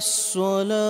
الصلاة 0.00 0.80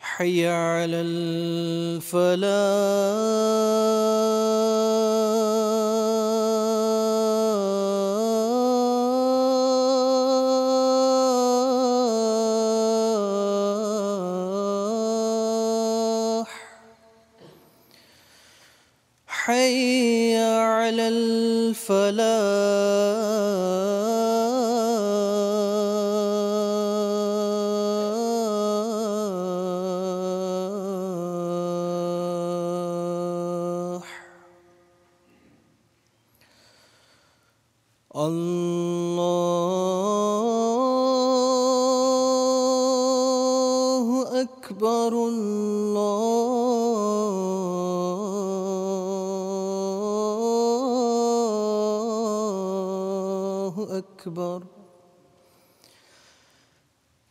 حي 0.00 0.46
على 0.46 1.00
الفلاح. 1.00 2.50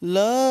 Love. 0.01 0.48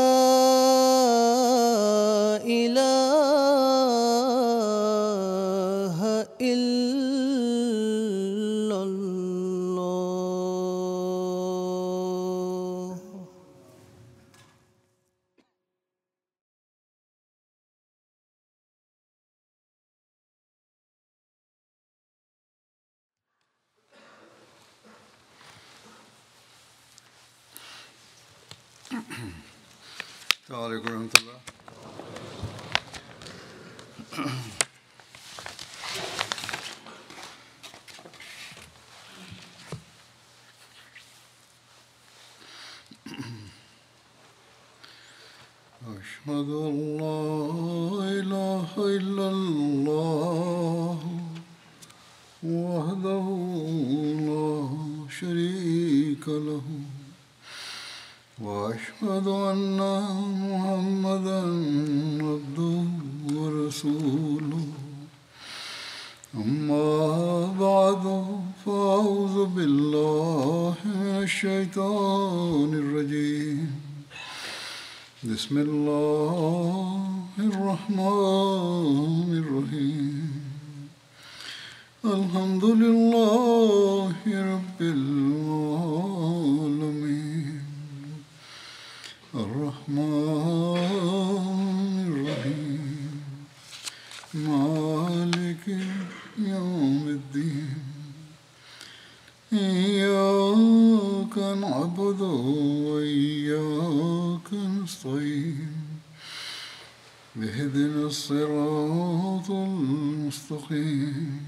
اهدنا 107.42 108.06
الصراط 108.06 109.50
المستقيم. 109.50 111.40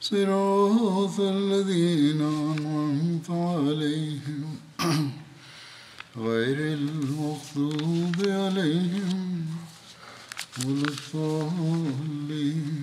صراط 0.00 1.20
الذين 1.20 2.20
أنعمت 2.22 3.30
عليهم 3.30 4.58
غير 6.16 6.58
المغضوب 6.58 8.16
عليهم 8.28 9.46
ولا 10.66 10.88
الضالين. 10.88 12.82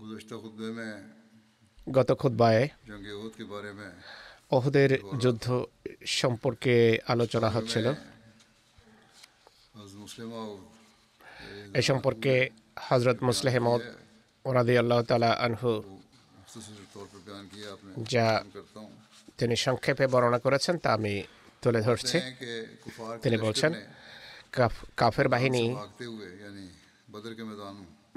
گزشتہ 0.00 0.34
خطبے 0.34 0.72
میں 0.72 1.15
গত 1.90 2.12
খুতবায় 2.20 2.68
ওহদের 4.50 4.90
যুদ্ধ 5.22 5.46
সম্পর্কে 6.06 6.74
আলোচনা 7.06 7.48
হচ্ছিল। 7.50 7.86
এ 11.78 11.82
সম্পর্কে 11.82 12.34
হজরত 12.88 13.18
মুসলেহমদ 13.22 13.82
ওরাদি 14.44 14.74
আল্লাহ 14.78 15.00
তালা 15.02 15.30
আনহু 15.46 15.70
যা 18.12 18.26
তিনি 19.38 19.56
সংক্ষেপে 19.56 20.06
বর্ণনা 20.06 20.38
করেছেন, 20.38 20.74
তা 20.78 20.88
আমি 20.94 21.14
তুলে 21.62 21.80
ধরছি। 21.82 22.18
তিনি 23.22 23.36
বলছেন 23.36 23.72
কাফের 24.96 25.28
বাহিনী 25.28 25.64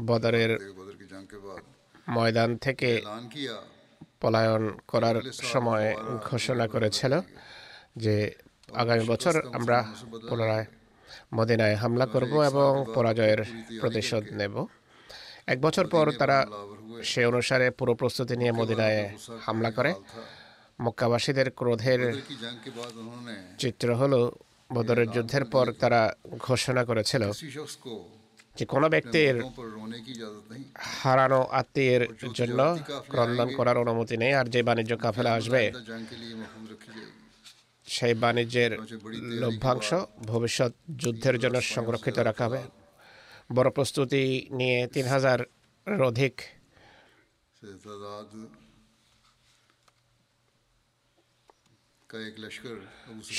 বদরের 0.10 0.51
ময়দান 2.10 2.58
থেকে 2.58 3.02
পলায়ন 4.22 4.78
করার 4.88 5.18
সময় 5.32 5.88
ঘোষণা 6.30 6.68
করেছিল 6.68 7.22
যে 7.98 8.16
আগামী 8.74 9.04
বছর 9.08 9.34
আমরা 9.54 9.78
পুনরায় 10.30 10.66
মদিনায় 11.34 11.76
হামলা 11.76 12.06
করব 12.06 12.34
এবং 12.44 12.86
পরাজয়ের 12.96 13.42
প্রতিশোধ 13.82 14.24
নেব। 14.32 14.66
এক 15.48 15.62
বছর 15.62 15.88
পর 15.88 16.12
তারা 16.12 16.48
সে 17.04 17.26
অনুসারে 17.26 17.72
পুরো 17.72 17.94
প্রস্তুতি 17.94 18.38
নিয়ে 18.38 18.52
মদিনায় 18.52 19.02
হামলা 19.46 19.72
করে। 19.72 19.94
মক্কাবাসীদের 20.82 21.52
ক্রোধের 21.52 22.02
চিত্র 23.58 23.96
হলো 23.96 24.20
বদরের 24.74 25.12
যুদ্ধের 25.12 25.46
পর 25.46 25.66
তারা 25.80 26.02
ঘোষণা 26.38 26.86
করেছিল 26.86 27.24
যে 28.60 28.66
কোনো 28.74 28.88
ব্যক্তির 28.96 29.36
হারানো 31.02 31.42
আত্মীয়ের 31.60 32.04
জন্য 32.40 32.60
ক্রন্দন 33.12 33.50
করার 33.58 33.78
অনুমতি 33.84 34.16
নেই 34.22 34.34
আর 34.40 34.46
যে 34.54 34.62
বাণিজ্য 34.68 34.94
কাফেলা 35.04 35.32
আসবে, 35.40 35.62
সেই 37.88 38.14
বাণিজ্যের 38.24 38.72
লভ্যাংশ 39.42 39.90
ভবিষ্যৎ 40.32 40.72
যুদ্ধের 41.02 41.36
জন্য 41.44 41.58
সংরক্ষিত 41.76 42.18
রাখা 42.20 42.46
হবে। 42.48 42.62
বড় 43.56 43.70
প্রস্তুতি 43.78 44.24
নিয়ে 44.60 44.80
তিন 44.94 45.06
হাজার 45.14 45.40
অধিক 46.10 46.36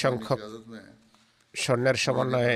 সংখ্যক 0.02 0.38
সৈন্যের 1.54 1.96
সমন্বয়ে 2.04 2.54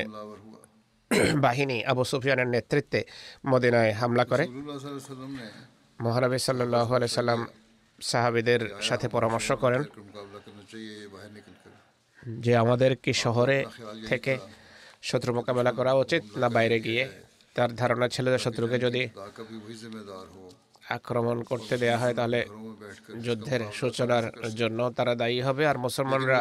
বাহিনী 1.46 1.84
আবু 1.84 2.04
সুফিয়ানের 2.04 2.46
নেতৃত্বে 2.46 3.00
মদিনায় 3.46 3.92
হামলা 3.92 4.24
করে। 4.24 4.44
মহানবী 6.00 6.38
সাল্লাহ 6.38 6.88
সাল্লাম 7.06 7.46
সাহাবিদের 8.00 8.60
সাথে 8.80 9.08
পরামর্শ 9.08 9.52
করেন 9.52 9.82
যে 12.38 12.56
আমাদের 12.56 12.96
কি 12.96 13.12
শহরে 13.12 13.64
থেকে 14.08 14.38
শত্রু 15.02 15.34
মোকাবেলা 15.34 15.72
করা 15.72 15.92
উচিত 15.94 16.22
না 16.36 16.48
বাইরে 16.48 16.80
গিয়ে? 16.80 17.08
তার 17.54 17.74
ধারণা 17.76 18.08
ছিল 18.08 18.26
যে 18.30 18.38
শত্রুকে 18.38 18.78
যদি 18.78 19.02
আক্রমণ 20.88 21.42
করতে 21.42 21.78
দেয়া 21.78 21.98
হয় 21.98 22.14
তাহলে 22.14 22.40
যুদ্ধের 23.22 23.60
সূচনার 23.72 24.24
জন্য 24.56 24.90
তারা 24.90 25.14
দায়ী 25.14 25.40
হবে। 25.40 25.66
আর 25.66 25.78
মুসলমানরা 25.78 26.38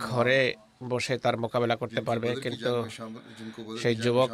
ঘরে 0.00 0.54
বসে 0.88 1.18
তার 1.18 1.36
মোকাবেলা 1.36 1.76
করতে 1.76 2.00
পারবে 2.00 2.28
কিন্তু 2.40 2.72
সেই 3.82 3.94
যুবক 3.94 4.28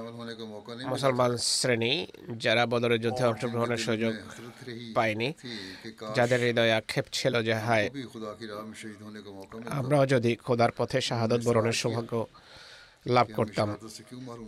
মুসলমান 0.86 1.36
শ্রেণি 1.36 1.92
যারা 2.38 2.66
বদরের 2.66 3.00
যুদ্ধে 3.00 3.24
অংশগ্রহণের 3.24 3.78
সুযোগ 3.78 4.12
পায়নি 4.94 5.28
যাদের 6.16 6.40
হৃদয়ে 6.40 6.72
আক্ষেপ 6.72 7.04
ছিল 7.12 7.42
যে 7.42 7.54
হায় 7.54 7.90
আমরাও 9.70 10.06
যদি 10.06 10.36
খোদার 10.36 10.72
পথে 10.76 11.00
শাহাদত 11.00 11.40
বরণের 11.44 11.72
সৌভাগ্য 11.72 12.26
লাভ 13.06 13.26
করতাম 13.36 13.68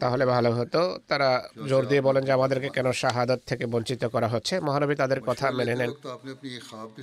তাহলে 0.00 0.24
ভালো 0.26 0.50
হতো। 0.52 0.80
তারা 1.08 1.48
জোর 1.68 1.84
দিয়ে 1.86 2.00
বলেন 2.00 2.24
যে 2.24 2.32
আমাদেরকে 2.32 2.68
কেন 2.68 2.92
শাহাদত 2.92 3.40
থেকে 3.46 3.66
বঞ্চিত 3.66 4.02
করা 4.04 4.28
হচ্ছে? 4.28 4.54
মহানবী 4.60 4.94
তাদের 4.94 5.20
কথা 5.20 5.50
মেনে 5.50 5.74
নেন। 5.74 5.90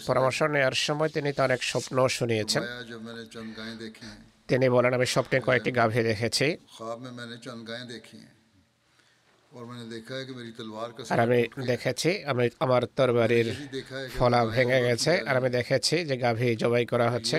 পরামর্শ 0.07 0.39
নেওয়ার 0.43 0.75
সময় 0.87 1.09
তিনি 1.09 1.29
তার 1.33 1.51
এক 1.51 1.63
স্বপ্ন 1.63 2.07
শুনিয়েছেন। 2.07 2.63
তিনি 4.49 4.65
বলেন 4.75 4.91
আমি 4.97 5.07
স্বপ্নে 5.15 5.37
কয়েকটি 5.47 5.71
গাভী 5.79 6.01
দেখেছি। 6.11 6.47
আর 11.11 11.19
আমি 11.25 11.39
দেখেছি 11.71 12.09
আমি 12.31 12.45
আমার 12.59 12.83
তরবারির 12.97 13.49
ফলা 14.17 14.41
ভেঙে 14.55 14.79
গেছে। 14.87 15.11
আর 15.29 15.35
আমি 15.39 15.49
দেখেছি 15.49 15.95
যে 16.09 16.15
গাভী 16.17 16.49
জবাই 16.55 16.85
করা 16.85 17.07
হচ্ছে। 17.13 17.37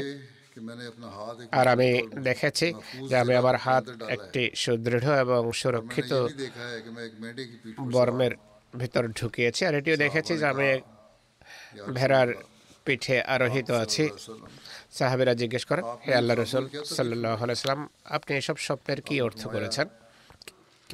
আর 1.59 1.67
আমি 1.75 1.91
দেখেছি 2.29 2.67
যে 3.09 3.15
আমি 3.23 3.35
আমার 3.37 3.57
হাত 3.57 3.85
একটি 4.17 4.43
সুদৃঢ় 4.63 5.09
এবং 5.25 5.43
সুরক্ষিত 5.61 6.13
বর্মের 7.95 8.33
ভিতর 8.81 9.05
ঢুকিয়েছি। 9.19 9.61
আর 9.69 9.75
এটিও 9.75 9.97
দেখেছি 10.05 10.33
যে 10.41 10.47
আমি 10.55 10.71
ভেড়ার 11.99 12.29
পিঠে 12.85 13.17
আরোহিত 13.35 13.69
আছি। 13.85 14.05
সাহাবেরা 14.93 15.35
জিজ্ঞেস 15.35 15.65
করেন 15.65 15.85
হে 15.85 16.15
আল্লাহ 16.15 16.37
রসুল 16.37 16.69
সাল্লাহ 16.85 17.43
আলাইসাল্লাম 17.43 17.89
আপনি 18.05 18.37
এসব 18.37 18.57
স্বপ্নের 18.57 19.01
কি 19.01 19.21
অর্থ 19.21 19.47
করেছেন? 19.47 19.89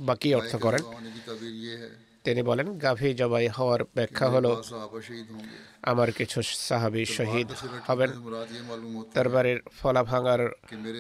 বা 0.01 0.15
কি 0.17 0.35
অর্থ 0.35 0.57
করেন? 0.57 0.83
তিনি 2.25 2.43
বলেন 2.43 2.79
গাভী 2.79 3.15
জবাই 3.15 3.49
হওয়ার 3.49 3.85
ব্যাখ্যা 3.85 4.29
হলো 4.29 4.63
আমার 5.83 6.13
কিছু 6.13 6.43
সাহাবি 6.43 7.05
শহীদ 7.05 7.49
হবেন। 7.87 8.11
দরবারের 9.15 9.59
ফলা 9.83 10.03
ভাঙার 10.05 10.41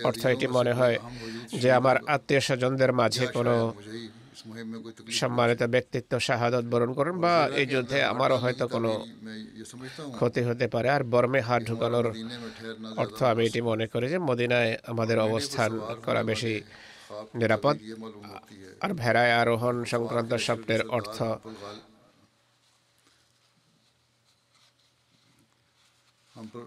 অর্থ 0.05 0.27
এটি 0.27 0.47
মনে 0.47 0.73
হয় 0.73 0.99
যে 1.61 1.73
আমার 1.73 1.97
আত্মীয় 2.07 2.41
স্বজনদের 2.41 2.93
মাঝে 2.93 3.27
কোনো 3.27 3.75
है 4.36 4.36
मुझे 4.36 4.36
ही 4.36 4.36
इस 4.36 4.42
मुहिम 4.48 4.68
में 4.68 4.80
कोई 4.80 4.94
तकलीफ 4.94 5.14
সম্মানিত 5.18 5.62
ব্যক্তিত্ব 5.76 6.12
শাহাদত 6.28 6.66
বরণ 6.72 6.92
করেন 7.00 7.16
বা 7.24 7.34
এই 7.60 7.66
যুদ্ধে 7.74 8.00
আমারও 8.12 8.38
হয়তো 8.44 8.66
কোনো 8.74 8.92
मैं 9.26 9.38
ये 9.54 9.66
समझता 9.66 10.02
हूँ 10.02 10.14
ক্ষতি 10.18 10.42
হতে 10.48 10.66
পারে 10.74 10.88
আর 10.96 11.02
বর্মে 11.14 11.40
হাত 11.48 11.62
ঢুকানোর 11.70 12.06
मदीने 12.08 12.38
में 12.38 12.52
ठहरना 12.58 12.88
অর্থ 13.02 13.20
আমি 13.32 13.44
এটি 13.50 13.60
মনে 13.70 13.86
করি 13.94 14.06
যে 14.14 14.20
মদিনায় 14.30 14.72
আমাদের 14.92 15.18
অবস্থান 15.28 15.72
করা 16.06 16.22
বেশি 16.32 16.54
নিরাপদ 17.40 17.76
ये 17.82 17.96
मालूम 18.02 18.24
होती 18.32 18.56
है 18.58 18.70
আর 18.84 18.92
ভেড়ায় 19.02 19.34
আরোহণ 19.42 19.76
সংক্রান্ত 19.94 20.32
স্বপ্নের 20.48 20.82
অর্থ 20.98 21.18
गाल- 21.56 21.86
हम 26.34 26.46
पर 26.54 26.64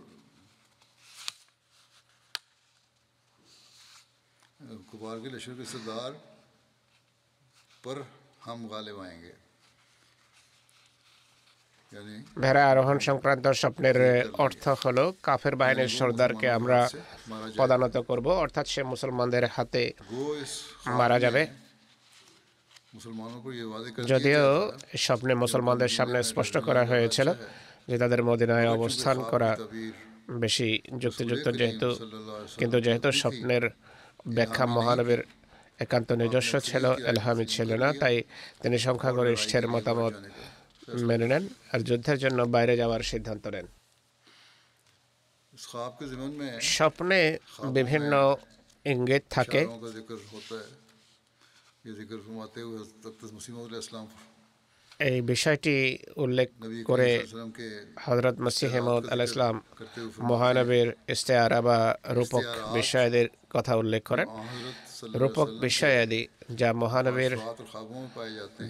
कुबार 4.91 5.17
के 5.19 5.29
लश्कर 5.31 5.55
के 5.55 5.65
सरदार 5.67 6.11
ভেড়া 12.38 12.64
আরোহণ 12.72 12.98
সংক্রান্ত 13.00 13.46
স্বপ্নের 13.62 13.98
অর্থ 14.38 14.64
হল 14.82 14.98
কাফের 15.24 15.56
বাহিনীর 15.56 15.92
সর্দারকে 16.00 16.48
আমরা 16.50 16.80
পদানত 17.58 17.96
করব 18.10 18.28
অর্থাৎ 18.38 18.66
সে 18.68 18.82
মুসলমানদের 18.84 19.46
হাতে 19.48 19.84
মারা 20.92 21.18
যাবে 21.20 21.42
যদিও 24.12 24.44
স্বপ্নে 24.98 25.34
মুসলমানদের 25.36 25.92
সামনে 25.98 26.20
স্পষ্ট 26.24 26.56
করা 26.68 26.84
হয়েছিল 26.86 27.28
যে 27.90 27.96
তাদের 27.98 28.22
মদিনায় 28.24 28.70
অবস্থান 28.70 29.18
করা 29.32 29.52
বেশি 30.40 30.70
যুক্তিযুক্ত 31.00 31.48
যেহেতু 31.60 31.90
কিন্তু 32.58 32.78
যেহেতু 32.80 33.10
স্বপ্নের 33.22 33.64
ব্যাখ্যা 34.28 34.66
মহানবীর 34.68 35.22
একান্ত 35.84 36.10
নিজস্ব 36.12 36.54
ছিল, 36.60 36.86
এলহামি 37.12 37.46
ছিল 37.56 37.70
না, 37.84 37.90
তাই 38.02 38.16
তিনি 38.62 38.78
সংখ্যাগরিষ্ঠের 38.88 39.66
মতামত 39.68 40.14
মেনে 41.10 41.28
নেন 41.32 41.44
আর 41.74 41.80
যুদ্ধের 41.80 42.18
জন্য 42.24 42.40
বাইরে 42.56 42.74
যাওয়ার 42.82 43.02
সিদ্ধান্ত 43.12 43.48
নেন। 43.48 43.68
স্বপ্নে 46.62 47.22
বিভিন্ন 47.78 48.14
ইঙ্গিত 48.86 49.24
থাকে। 49.30 49.62
এই 55.10 55.22
বিষয়টি 55.22 55.76
উল্লেখ 56.24 56.50
করে 56.86 57.10
হজরত 58.06 58.36
মসিহ 58.46 58.72
মহম্মদ 58.76 59.04
আল 59.14 59.22
ইসলাম 59.22 59.56
মহানবীর 60.30 60.90
ইস্তেয়ারা 61.14 61.60
বা 61.68 61.98
রূপক 62.18 62.44
বিষয়দের 62.74 63.28
কথা 63.50 63.74
উল্লেখ 63.76 64.04
করেন। 64.04 64.28
রূপক 65.22 65.48
বিষয়াদি 65.66 66.22
যা 66.60 66.70
মহানবীর 66.82 67.34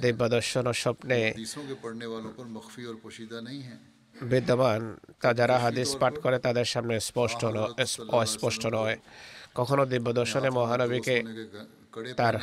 দিব্যদর্শন 0.04 0.66
ও 0.72 0.74
স্বপ্নে 0.84 1.20
বিদ্যমান 4.16 4.82
তা 5.22 5.30
যারা 5.40 5.56
হাদিস 5.64 5.90
পাঠ 6.02 6.14
করে 6.24 6.38
তাদের 6.46 6.68
সামনে 6.74 6.96
স্পষ্ট 7.10 7.42
অস্পষ্ট 8.22 8.64
নয়। 8.78 8.98
কখনো 9.60 9.84
দিব্যদর্শনে 9.86 10.50
মহানবীকে 10.60 11.16
তার 12.20 12.36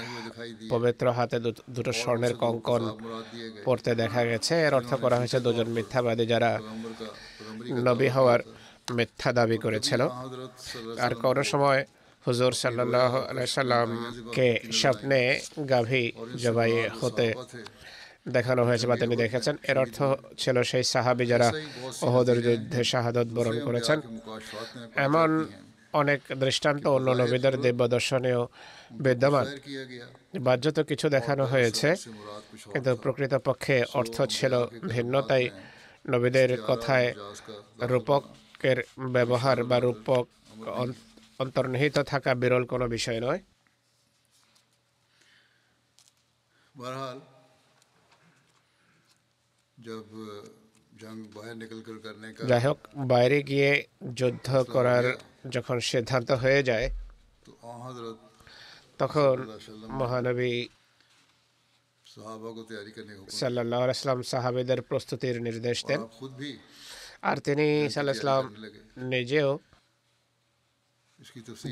পবিত্র 0.72 1.06
হাতে 1.16 1.36
দুটো 1.76 1.92
স্বর্ণের 2.00 2.34
কঙ্কন 2.42 2.82
পড়তে 3.66 3.90
দেখা 4.02 4.22
গেছে। 4.30 4.54
এর 4.66 4.74
অর্থ 4.78 4.90
করা 5.02 5.16
হয়েছে 5.20 5.38
দুজন 5.46 5.68
মিথ্যাবাদী 5.76 6.24
যারা 6.32 6.50
নবী 7.88 8.08
হওয়ার 8.16 8.40
মিথ্যা 8.98 9.30
দাবি 9.38 9.58
করেছিল। 9.64 10.02
আর 11.04 11.12
কোনো 11.24 11.42
সময় 11.52 11.80
হুজুর 12.26 12.52
সাল্লাহ 12.62 13.12
আলাইসাল্লামকে 13.32 14.48
স্বপ্নে 14.80 15.20
গাভী 15.72 16.04
জবাই 16.42 16.72
হতে 17.00 17.26
দেখানো 18.36 18.62
হয়েছে 18.68 18.86
বা 18.90 18.96
তিনি 19.02 19.14
দেখেছেন। 19.24 19.54
এর 19.70 19.78
অর্থ 19.84 19.98
ছিল 20.42 20.56
সেই 20.70 20.84
সাহাবি 20.92 21.24
যারা 21.32 21.48
ওহদের 22.06 22.38
যুদ্ধে 22.46 22.80
শাহাদত 22.92 23.28
বরণ 23.36 23.56
করেছেন। 23.66 23.98
এমন 25.06 25.30
অনেক 26.00 26.20
দৃষ্টান্ত 26.42 26.84
অন্য 26.96 27.08
নবীদের 27.20 27.54
দিব্য 27.64 27.80
দর্শনেও 27.96 28.40
বিদ্যমান। 29.04 29.46
বাহ্যত 30.46 30.78
কিছু 30.90 31.06
দেখানো 31.16 31.44
হয়েছে, 31.52 31.88
কিন্তু 32.72 32.90
প্রকৃতপক্ষে 33.02 33.76
অর্থ 34.00 34.16
ছিল 34.36 34.52
ভিন্ন। 34.94 35.14
তাই 35.30 35.44
নবীদের 36.12 36.50
কথায় 36.70 37.08
রূপকের 37.92 38.78
ব্যবহার 39.14 39.58
বা 39.70 39.78
রূপক 39.86 40.24
অন্তর্নিহিত 41.38 41.96
থাকা 42.12 42.30
বিরল 42.42 42.64
কোনো 42.72 42.86
বিষয় 42.96 43.20
নয়। 43.26 43.40
বহরহাল 46.78 47.18
যাই 52.50 52.62
হোক 52.66 52.78
বাইরে 53.12 53.38
গিয়ে 53.42 53.70
যুদ্ধ 54.14 54.48
করার 54.74 55.06
যখন 55.50 55.76
সিদ্ধান্ত 55.90 56.30
হয়ে 56.42 56.60
যায় 56.62 56.86
তখন 58.98 59.34
মহানবী 60.00 60.54
সাল্লাহ 63.40 63.80
সাহাবেদের 64.22 64.80
প্রস্তুতির 64.82 65.36
নির্দেশ 65.42 65.78
দেন। 65.86 66.00
আর 67.22 67.36
তিনি 67.46 67.66
সাল্লাহ 67.90 68.38
নিজেও 69.14 69.50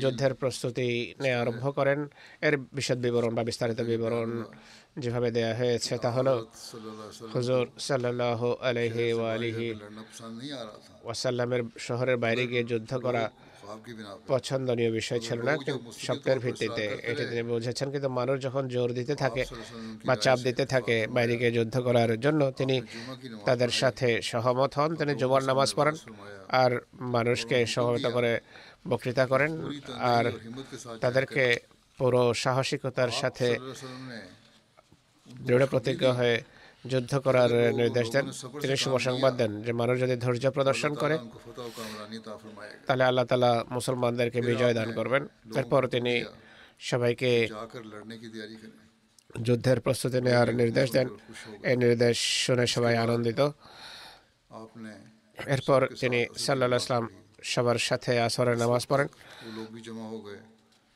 যুদ্ধের 0.03 0.33
প্রস্তুতি 0.41 0.87
নেওয়া 1.23 1.39
আরম্ভ 1.41 1.65
করেন। 1.77 1.99
এর 2.47 2.55
বিশদ 2.77 2.99
বিবরণ 3.05 3.31
বা 3.37 3.43
বিস্তারিত 3.49 3.79
বিবরণ 3.91 4.29
যেভাবে 5.03 5.29
দেয়া 5.35 5.53
হয়েছে 5.59 5.93
তা 6.03 6.09
হলো 6.17 6.33
হুজুর 7.33 7.63
সাল্লাহ 7.87 8.41
আলহি 8.69 9.07
আলহি 9.35 9.69
ওয়াসাল্লামের 11.05 11.61
শহরের 11.87 12.17
বাইরে 12.23 12.43
গিয়ে 12.51 12.63
যুদ্ধ 12.71 12.91
করা 13.05 13.23
পছন্দনীয় 14.31 14.91
বিষয় 14.99 15.21
ছিল 15.27 15.39
না 15.47 15.53
স্বপ্নের 16.05 16.39
ভিত্তিতে। 16.45 16.85
এটি 17.11 17.23
তিনি 17.29 17.43
বুঝেছেন 17.51 17.87
কিন্তু 17.93 18.09
মানুষ 18.19 18.35
যখন 18.45 18.63
জোর 18.73 18.89
দিতে 18.99 19.13
থাকে 19.23 19.43
বা 20.07 20.13
চাপ 20.23 20.37
দিতে 20.47 20.63
থাকে 20.73 20.97
বাইরে 21.15 21.33
গিয়ে 21.39 21.53
যুদ্ধ 21.57 21.75
করার 21.87 22.11
জন্য 22.25 22.41
তিনি 22.59 22.75
তাদের 23.47 23.71
সাথে 23.81 24.09
সহমত 24.31 24.71
হন। 24.77 24.91
তিনি 24.99 25.13
জুমার 25.21 25.43
নামাজ 25.49 25.69
পড়েন 25.77 25.95
আর 26.61 26.71
মানুষকে 27.15 27.57
সহমত 27.75 28.05
করে 28.15 28.31
বক্তৃতা 28.87 29.25
করেন 29.27 29.51
আর 30.15 30.25
তাদেরকে 31.01 31.59
পুরো 31.97 32.33
সাহসিকতার 32.33 33.11
সাথে 33.21 33.47
দৃঢ় 35.47 35.65
প্রতিজ্ঞ 35.65 36.05
হয়ে 36.11 36.41
যুদ্ধ 36.91 37.19
করার 37.19 37.51
নির্দেশ 37.75 38.07
দেন। 38.11 38.25
তিনি 38.61 38.75
শুভ 38.77 38.97
সংবাদ 38.97 39.33
দেন 39.37 39.61
যে, 39.61 39.71
মানুষ 39.73 39.99
যদি 39.99 40.15
ধৈর্য 40.15 40.51
প্রদর্শন 40.51 40.95
করে, 40.95 41.17
তাহলে 42.85 43.03
আল্লাহ 43.03 43.25
তালা 43.25 43.63
মুসলমানদেরকে 43.69 44.41
বিজয় 44.41 44.73
দান 44.73 44.89
করবেন। 44.93 45.27
এরপর 45.55 45.87
তিনি 45.87 46.13
সবাইকে 46.79 47.31
যুদ্ধের 49.41 49.79
প্রস্তুতি 49.81 50.21
নেওয়ার 50.21 50.55
নির্দেশ 50.55 50.91
দেন। 50.91 51.07
এই 51.63 51.77
নির্দেশ 51.77 52.17
শুনে 52.45 52.67
সবাই 52.67 52.97
আনন্দিত। 52.97 53.39
এরপর 55.55 55.87
তিনি 56.01 56.19
সাল্লাহ 56.37 56.79
ইসলাম 56.83 57.24
সবার 57.53 57.79
সাথে 57.87 58.11
আসরের 58.27 58.57
নামাজ 58.63 58.83
পড়েন। 58.91 59.07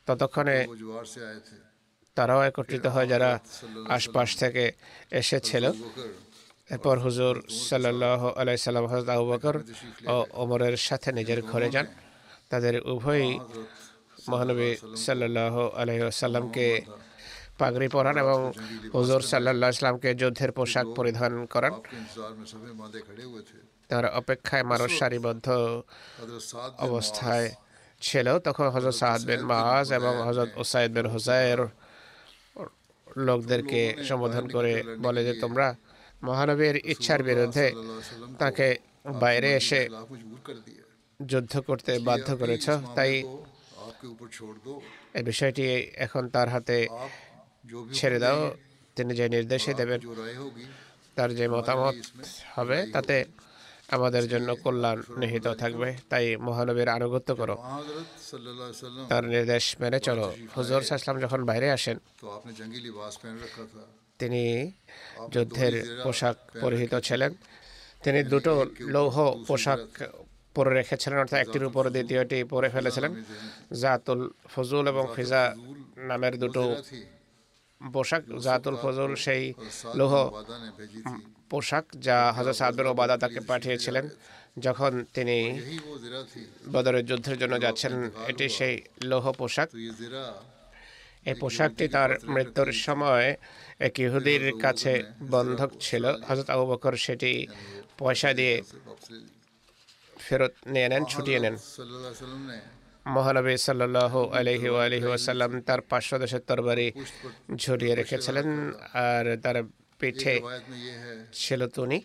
ততক্ষণে 0.08 0.58
তারাও 2.18 2.42
একত্রিত 2.50 2.86
হয় 2.96 3.08
যারা 3.14 3.32
আশপাশ 3.98 4.30
থেকে 4.42 4.64
এসেছিল। 5.22 5.66
এরপর 6.74 6.96
হুজুর 7.06 7.36
সাল্লাহ 7.70 8.22
আলাইসাল্লাম 8.42 8.86
হজরত 8.92 9.10
আবু 9.16 9.26
বকর 9.32 9.56
ও 10.14 10.16
ওমরের 10.42 10.76
সাথে 10.88 11.10
নিজের 11.20 11.40
ঘরে 11.52 11.68
যান। 11.76 11.88
তাদের 12.52 12.76
উভয়ই 12.94 13.32
মহানবী 14.30 14.70
সাল্লাহ 15.06 15.56
আলহ 15.82 16.00
পাগড়ি 17.60 17.88
পরান 17.96 18.16
এবং 18.24 18.40
হুজুর 18.96 19.22
সাল্লাহ 19.32 19.70
ইসলামকে 19.76 20.10
যুদ্ধের 20.22 20.52
পোশাক 20.58 20.86
পরিধান 20.98 21.34
করেন। 21.54 21.74
তার 23.90 24.06
অপেক্ষায় 24.22 24.66
মানুষ 24.72 24.90
সারিবদ্ধ 25.00 25.48
অবস্থায় 26.88 27.48
ছিল। 28.06 28.28
তখন 28.48 28.66
হজরত 28.76 28.96
সাহাদ 29.02 29.22
বিন 29.30 29.42
মাহাজ 29.52 29.88
এবং 30.00 30.14
হজরত 30.28 30.52
ওসাইদ 30.62 30.90
বিন 30.96 31.08
হুসাইর 31.14 31.60
লোকদেরকে 33.28 33.82
সম্বোধন 34.08 34.46
করে 34.56 34.74
বলে 35.06 35.22
যে 35.28 35.34
তোমরা 35.44 35.68
মহানবীর 36.28 36.76
ইচ্ছার 36.94 37.22
বিরুদ্ধে 37.30 37.66
তাকে 38.42 38.68
বাইরে 39.24 39.50
এসে 39.60 39.82
যুদ্ধ 41.20 41.54
করতে 41.68 41.92
বাধ্য 42.08 42.30
করেছ। 42.42 42.66
তাই 42.98 43.12
এই 45.18 45.24
বিষয়টি 45.30 45.64
এখন 46.06 46.24
তার 46.36 46.48
হাতে 46.54 46.78
ছেড়ে 47.94 48.20
দাও 48.20 48.40
তিনি 48.96 49.12
যে 49.20 49.26
নির্দেশে 49.30 49.72
দেবেন 49.74 50.00
তার 51.16 51.30
যে 51.36 51.46
মতামত 51.48 51.96
হবে 52.56 52.78
তাতে 52.94 53.26
আমাদের 53.96 54.24
জন্য 54.28 54.56
কল্যাণ 54.56 54.98
নিহিত 55.18 55.48
থাকবে 55.62 55.98
তাই 56.10 56.26
মহানবীর 56.38 56.90
আনুগত্য 56.98 57.30
করো। 57.36 57.56
তার 59.10 59.24
নির্দেশ 59.34 59.64
মেনে 59.82 60.00
চলো। 60.00 60.36
হুজুর 60.58 60.82
সাসলাম 60.82 61.18
যখন 61.20 61.40
বাইরে 61.50 61.68
আসেন 61.72 61.98
তিনি 64.20 64.72
যুদ্ধের 65.34 65.74
পোশাক 66.04 66.36
পরিহিত 66.62 66.94
ছিলেন। 67.08 67.32
তিনি 68.04 68.20
দুটো 68.24 68.54
লৌহ 68.96 69.16
পোশাক 69.48 69.80
পরে 70.56 70.72
রেখেছিলেন 70.74 71.18
অর্থাৎ 71.20 71.40
একটির 71.40 71.66
উপর 71.70 71.84
দ্বিতীয়টি 71.90 72.44
পরে 72.44 72.70
ফেলেছিলেন। 72.70 73.12
জাতুল 73.82 74.20
ফজুল 74.54 74.86
এবং 74.88 75.04
ফিজা 75.16 75.42
নামের 76.10 76.34
দুটো 76.40 76.64
পোশাক 77.94 78.24
জাতুল 78.46 78.76
ফজল 78.84 79.12
সেই 79.26 79.44
লৌহ 80.00 80.14
পোশাক 81.52 81.86
যা 82.08 82.18
হজরত 82.36 82.56
সাদবের 82.60 82.88
ওবাদা 82.92 83.16
তাকে 83.24 83.40
পাঠিয়েছিলেন 83.50 84.06
যখন 84.66 84.92
তিনি 85.16 85.38
বদরের 86.74 87.04
যুদ্ধের 87.10 87.38
জন্য 87.42 87.56
যাচ্ছেন 87.66 87.94
এটি 88.32 88.46
সেই 88.58 88.76
লৌহ 89.10 89.26
পোশাক। 89.40 89.70
এই 91.30 91.36
পোশাকটি 91.42 91.86
তার 91.96 92.12
মৃত্যুর 92.34 92.70
সময় 92.86 93.28
এক 93.88 93.96
ইহুদির 94.06 94.44
কাছে 94.64 94.94
বন্ধক 95.34 95.72
ছিল। 95.86 96.04
হজরত 96.28 96.48
আবু 96.54 96.66
বকর 96.72 96.94
সেটি 97.06 97.32
পয়সা 98.00 98.30
দিয়ে 98.40 98.56
ফেরত 100.26 100.54
নিয়ে 100.74 100.88
নেন 100.92 101.04
ছুটিয়ে 101.12 101.40
নেন। 101.44 101.56
মহানবী 103.06 103.54
সাল্লাহ 103.58 104.14
আলহি 104.40 104.68
আলহি 104.86 105.08
ওয়াসাল্লাম 105.12 105.52
তার 105.68 105.82
পাঁচশো 105.82 106.16
তরবারি 106.48 106.88
ঝুলিয়ে 107.56 107.94
রেখেছিলেন 107.96 108.48
আর 109.08 109.26
তার 109.44 109.58
পিঠে 110.00 110.36
ছিল 111.34 111.62
তুনি। 111.76 111.98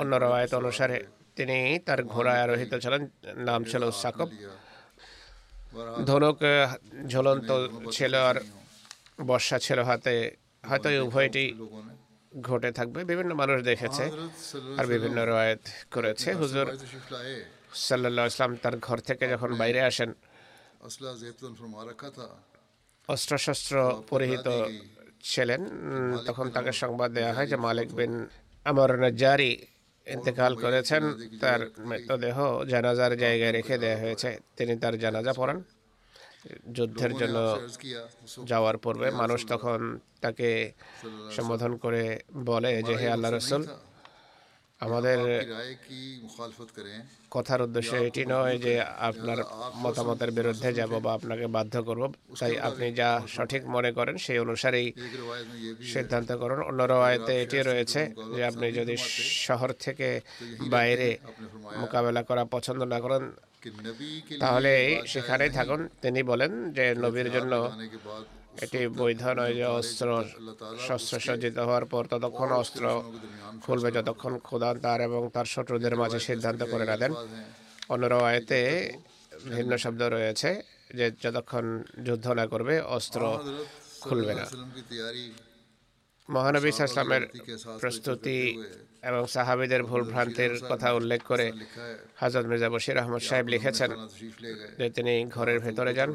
অন্য 0.00 0.12
রায়ত 0.24 0.52
অনুসারে 0.60 0.96
তিনি 1.36 1.78
তার 1.86 2.00
ঘোড়ায় 2.04 2.40
আরোহিত 2.44 2.72
ছিলেন, 2.82 3.02
নাম 3.48 3.60
ছিল 3.70 3.82
সাকব। 4.02 4.28
ধনুক 6.08 6.38
ঝুলন্ত 7.12 7.50
ছিল 7.96 8.14
আর 8.14 8.36
বর্ষা 9.28 9.58
ছিল 9.58 9.78
হাতে। 9.88 10.14
হয়তো 10.68 10.88
উভয়টি 11.06 11.44
ঘটে 12.48 12.70
থাকবে। 12.78 13.00
বিভিন্ন 13.10 13.30
মানুষ 13.34 13.58
দেখেছে 13.70 14.04
আর 14.78 14.86
বিভিন্ন 14.92 15.18
রয়েত 15.32 15.62
করেছে। 15.94 16.28
হুজুর 16.40 16.66
সাল্লা 17.74 18.26
ইসলাম 18.26 18.56
তার 18.56 18.78
ঘর 18.78 18.98
থেকে 18.98 19.28
যখন 19.28 19.54
বাইরে 19.54 19.80
আসেন 19.80 20.12
অস্ত্রশস্ত্র 23.08 24.02
পরিহিত 24.08 24.64
ছিলেন 25.22 25.64
তখন 26.26 26.50
তাকে 26.50 26.72
সংবাদ 26.72 27.12
দেওয়া 27.12 27.32
হয় 27.32 27.46
যে 27.46 27.56
মালিক 27.56 27.94
বিন 27.94 28.26
আমার 28.64 29.16
জারি 29.16 29.66
ইন্তেকাল 30.06 30.56
করেছেন 30.56 31.02
তার 31.40 31.70
মৃতদেহ 31.78 32.64
জানাজার 32.64 33.16
জায়গায় 33.16 33.52
রেখে 33.52 33.78
দেওয়া 33.78 33.96
হয়েছে। 33.96 34.38
তিনি 34.56 34.78
তার 34.78 34.98
জানাজা 34.98 35.32
পড়েন। 35.32 35.62
যুদ্ধের 36.72 37.14
জন্য 37.16 37.60
যাওয়ার 38.44 38.78
পূর্বে 38.78 39.10
মানুষ 39.10 39.46
তখন 39.46 39.98
তাকে 40.20 40.72
সম্বোধন 41.30 41.76
করে 41.76 42.20
বলে 42.34 42.82
যে 42.82 42.96
হে 42.96 43.08
আল্লাহ 43.10 43.30
রসুল 43.30 43.66
আমাদের 44.84 45.18
কথার 47.34 47.60
উদ্দেশ্য 47.66 47.92
এটি 48.08 48.22
নয় 48.34 48.56
যে 48.66 48.74
আপনার 49.08 49.38
মতামতের 49.84 50.30
বিরুদ্ধে 50.38 50.70
যাব 50.78 50.92
বা 51.04 51.10
আপনাকে 51.18 51.46
বাধ্য 51.56 51.74
করব। 51.88 52.02
তাই 52.40 52.52
আপনি 52.68 52.86
যা 53.00 53.10
সঠিক 53.34 53.62
মনে 53.74 53.90
করেন 53.98 54.16
সেই 54.24 54.38
অনুসারেই 54.44 54.88
সিদ্ধান্ত 55.92 56.30
করুন। 56.42 56.60
অন্য 56.68 56.80
রায়তে 56.92 57.34
এটি 57.44 57.58
রয়েছে 57.70 58.00
যে 58.34 58.40
আপনি 58.50 58.66
যদি 58.78 58.94
শহর 59.46 59.70
থেকে 59.84 60.08
বাইরে 60.74 61.08
মোকাবেলা 61.80 62.22
করা 62.28 62.42
পছন্দ 62.54 62.80
না 62.92 62.98
করেন 63.04 63.22
তাহলে 64.42 64.72
সেখানেই 65.12 65.50
থাকুন। 65.58 65.80
তিনি 66.02 66.20
বলেন 66.30 66.52
যে 66.76 66.84
নবীর 67.04 67.28
জন্য 67.36 67.52
এটি 68.64 68.80
বৈধ 69.00 69.22
নয় 69.38 69.54
যে 69.54 69.64
অস্ত্র 69.64 70.24
শস্ত্রসজ্জিত 70.86 71.58
হওয়ার 71.58 71.84
পর 71.84 72.04
ততক্ষণ 72.04 72.50
অস্ত্র 72.52 72.84
খুলবে 73.64 73.90
যতক্ষণ 73.92 74.38
খোদা 74.38 74.74
তার 74.74 75.00
এবং 75.00 75.30
তার 75.34 75.44
শত্রুদের 75.44 75.96
মাঝে 75.96 76.18
সিদ্ধান্ত 76.18 76.62
করে 76.62 76.84
না 76.84 76.96
দেন। 76.96 77.12
অন্য 77.88 78.04
ভিন্ন 79.54 79.76
শব্দ 79.76 80.02
রয়েছে 80.02 80.62
যে 80.94 81.10
যতক্ষণ 81.22 81.82
যুদ্ধ 82.06 82.26
না 82.28 82.46
করবে, 82.46 82.80
অস্ত্র 82.80 83.20
খুলবে 84.00 84.34
না। 84.34 84.44
মহানবী 86.30 86.70
সাল্লামের 86.72 87.24
প্রস্তুতি 87.80 88.38
এবং 89.02 89.26
সাহাবিদের 89.26 89.82
ভুল 89.82 90.02
ভ্রান্তির 90.02 90.52
কথা 90.70 90.94
উল্লেখ 90.94 91.20
করে 91.26 91.52
হাজরত 92.20 92.46
মির্জা 92.46 92.68
বশির 92.68 92.98
আহমদ 92.98 93.20
সাহেব 93.20 93.46
লিখেছেন 93.48 93.90
যে 94.78 94.90
তিনি 94.90 95.24
ঘরের 95.24 95.58
ভেতরে 95.60 95.94
যান। 95.94 96.10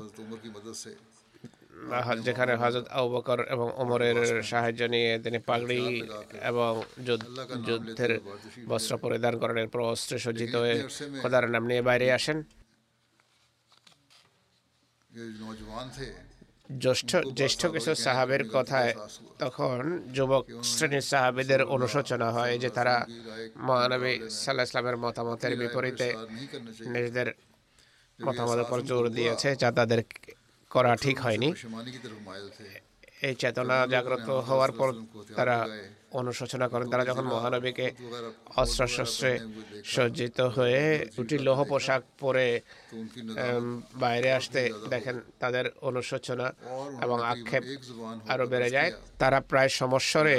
যেখানে 2.25 2.53
হজরত 2.61 2.87
আবকর 2.99 3.39
এবং 3.53 3.67
ওমরের 3.81 4.19
সাহায্য 4.51 4.81
নিয়ে 4.93 5.11
তিনি 5.25 5.39
পাগড়ি 5.49 5.81
এবং 6.49 6.71
যুদ্ধের 7.67 8.11
বস্ত্র 8.71 8.93
পরিধান 9.03 9.33
করেন, 9.41 9.57
এরপর 9.63 9.81
অস্ত্রে 9.93 10.17
সজ্জিত 10.25 10.53
হয়ে 10.61 10.75
খোদার 11.21 11.43
নাম 11.53 11.63
নিয়ে 11.69 11.81
বাইরে 11.89 12.05
আসেন। 12.17 12.37
জ্যেষ্ঠ 16.83 17.11
জ্যেষ্ঠ 17.39 17.61
কিছু 17.75 17.91
সাহাবের 18.05 18.43
কথায় 18.55 18.91
তখন 19.43 19.79
যুবক 20.15 20.43
শ্রেণির 20.71 21.05
সাহাবিদের 21.11 21.61
অনুশোচনা 21.75 22.27
হয় 22.35 22.55
যে 22.63 22.69
তারা 22.77 22.95
মহানবী 23.67 24.13
সাল্লাহ 24.41 24.65
ইসলামের 24.69 24.97
মতামতের 25.03 25.53
বিপরীতে 25.61 26.07
নিজেদের 26.93 27.27
মতামত 28.19 28.59
উপর 28.65 28.79
জোর 28.89 29.05
দিয়েছে, 29.17 29.49
যা 29.61 29.69
তাদের 29.79 29.99
করা 30.73 30.91
ঠিক 31.03 31.17
হয়নি। 31.25 31.49
এই 33.27 33.35
চেতনা 33.41 33.77
জাগ্রত 33.93 34.29
হওয়ার 34.47 34.71
পর 34.79 34.89
তারা 35.37 35.57
অনুশোচনা 36.19 36.67
করেন। 36.71 36.87
তারা 36.93 37.03
যখন 37.09 37.25
মহানবীকে 37.33 37.85
অস্ত্রশস্ত্রে 38.61 39.31
সজ্জিত 39.93 40.39
হয়ে 40.57 40.83
দুটি 41.15 41.35
লৌহ 41.47 41.59
পোশাক 41.71 42.01
পরে 42.21 42.47
বাইরে 44.03 44.29
আসতে 44.39 44.61
দেখেন 44.93 45.15
তাদের 45.41 45.65
অনুশোচনা 45.89 46.47
এবং 47.05 47.17
আক্ষেপ 47.33 47.63
আরও 48.33 48.45
বেড়ে 48.51 48.69
যায়। 48.75 48.91
তারা 49.21 49.39
প্রায় 49.51 49.71
সমস্যরে 49.81 50.35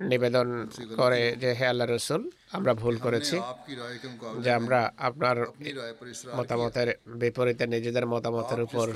নিবেদন 0.00 0.68
করে 0.96 1.36
যে 1.36 1.54
হে 1.54 1.66
আল্লাহ 1.66 1.86
রসুল 1.86 2.22
আমরা 2.52 2.74
ভুল 2.74 2.96
করেছি 2.96 3.36
যে 4.40 4.50
আমরা 4.50 4.92
আপনার 4.98 5.36
মতামতের 6.36 6.88
বিপরীতে 7.06 7.66
নিজেদের 7.66 8.06
মতামতের 8.06 8.60
উপর 8.62 8.86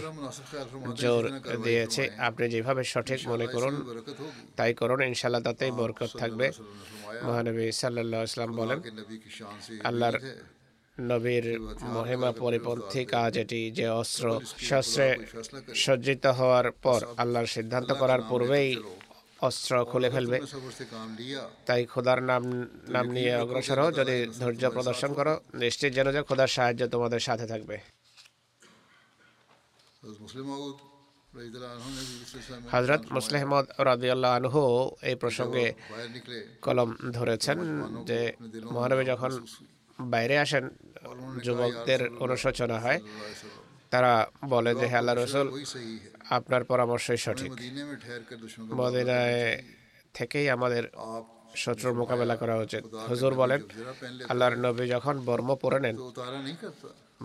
জোর 0.95 1.25
দিয়েছি। 1.65 2.03
আপনি 2.19 2.49
যেভাবে 2.49 2.85
সঠিক 2.85 3.21
মনে 3.29 3.47
করুন 3.47 3.75
তাই 4.57 4.75
করুন। 4.75 4.99
ইনশাল্লাহ 5.03 5.43
তাতেই 5.43 5.71
বরকত 5.71 6.11
থাকবে। 6.19 6.47
মহানবী 7.27 7.73
সাল্লাহ 7.73 8.23
ইসলাম 8.23 8.51
বলেন 8.57 8.79
আল্লাহর 9.85 10.19
নবীর 11.01 11.47
মহিমা 11.97 12.33
পরিপন্থী 12.33 13.05
কাজ 13.05 13.39
এটি 13.39 13.71
যে 13.71 13.87
অস্ত্র 13.91 14.27
শস্ত্রে 14.59 15.09
সজ্জিত 15.75 16.27
হওয়ার 16.27 16.73
পর 16.73 17.01
আল্লাহর 17.17 17.47
সিদ্ধান্ত 17.47 17.93
করার 17.93 18.23
পূর্বেই 18.23 18.71
অস্ত্র 19.47 19.73
খুলে 19.91 20.09
ফেলবে। 20.15 20.39
তাই 21.69 21.83
খোদার 21.93 22.21
নাম 22.31 22.45
নাম 22.95 23.07
নিয়ে 23.17 23.33
অগ্রসর 23.43 23.79
হও 23.83 23.91
যদি 24.01 24.17
ধৈর্য 24.41 24.65
প্রদর্শন 24.77 25.11
করো। 25.19 25.35
নিশ্চিত 25.63 25.91
যেন 25.97 26.07
যে 26.17 26.21
খোদার 26.29 26.51
সাহায্য 26.57 26.83
তোমাদের 26.95 27.21
সাথে 27.29 27.47
থাকবে। 27.53 27.77
হজরত 32.73 33.03
মুসলেহমদ 33.17 33.65
রাজিউল্লাহ 33.91 34.33
আনহু 34.39 34.63
এই 35.09 35.17
প্রসঙ্গে 35.23 35.65
কলম 36.67 36.91
ধরেছেন 37.17 37.59
যে 38.09 38.21
মহানবী 38.75 39.05
যখন 39.13 39.33
বাইরে 40.13 40.37
আসেন 40.45 40.65
যুবকদের 41.45 42.01
অনুশোচনা 42.25 42.77
হয় 42.85 43.01
তারা 43.93 44.13
বলে 44.53 44.73
যে 44.81 44.87
হ্যাঁ 44.91 45.01
আল্লাহ 45.03 45.15
রসুল 45.15 45.47
আপনার 46.37 46.63
পরামর্শই 46.71 47.21
সঠিক। 47.25 47.51
মদিনায় 48.81 49.43
থেকেই 50.17 50.47
আমাদের 50.57 50.85
শত্রুর 51.63 51.95
মোকাবেলা 52.01 52.35
করা 52.43 52.55
উচিত। 52.65 52.83
হুজুর 53.11 53.33
বলেন, 53.41 53.61
আল্লাহর 54.31 54.57
নবী 54.65 54.85
যখন 54.95 55.15
বর্ম 55.29 55.49
পরে 55.63 55.79
নেন 55.85 55.97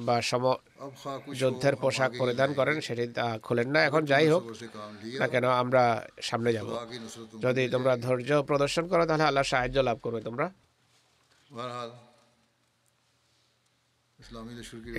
বা 0.07 0.15
সম 0.29 0.43
যুদ্ধের 1.41 1.75
পোশাক 1.83 2.11
পরিধান 2.21 2.49
করেন, 2.59 2.75
সেটি 2.87 3.05
খুলেন 3.45 3.67
না। 3.73 3.79
এখন 3.89 4.01
যাই 4.11 4.27
হোক, 4.33 4.43
না 5.21 5.25
কেন, 5.33 5.45
আমরা 5.63 5.83
সামনে 6.29 6.49
যাব। 6.57 6.67
যদি 7.45 7.63
তোমরা 7.73 7.93
ধৈর্য 8.05 8.31
প্রদর্শন 8.49 8.85
করো, 8.91 9.03
তাহলে 9.09 9.25
আল্লাহ 9.29 9.45
সাহায্য 9.53 9.77
লাভ 9.87 9.97
করবে 10.05 10.21
তোমরা। 10.27 10.47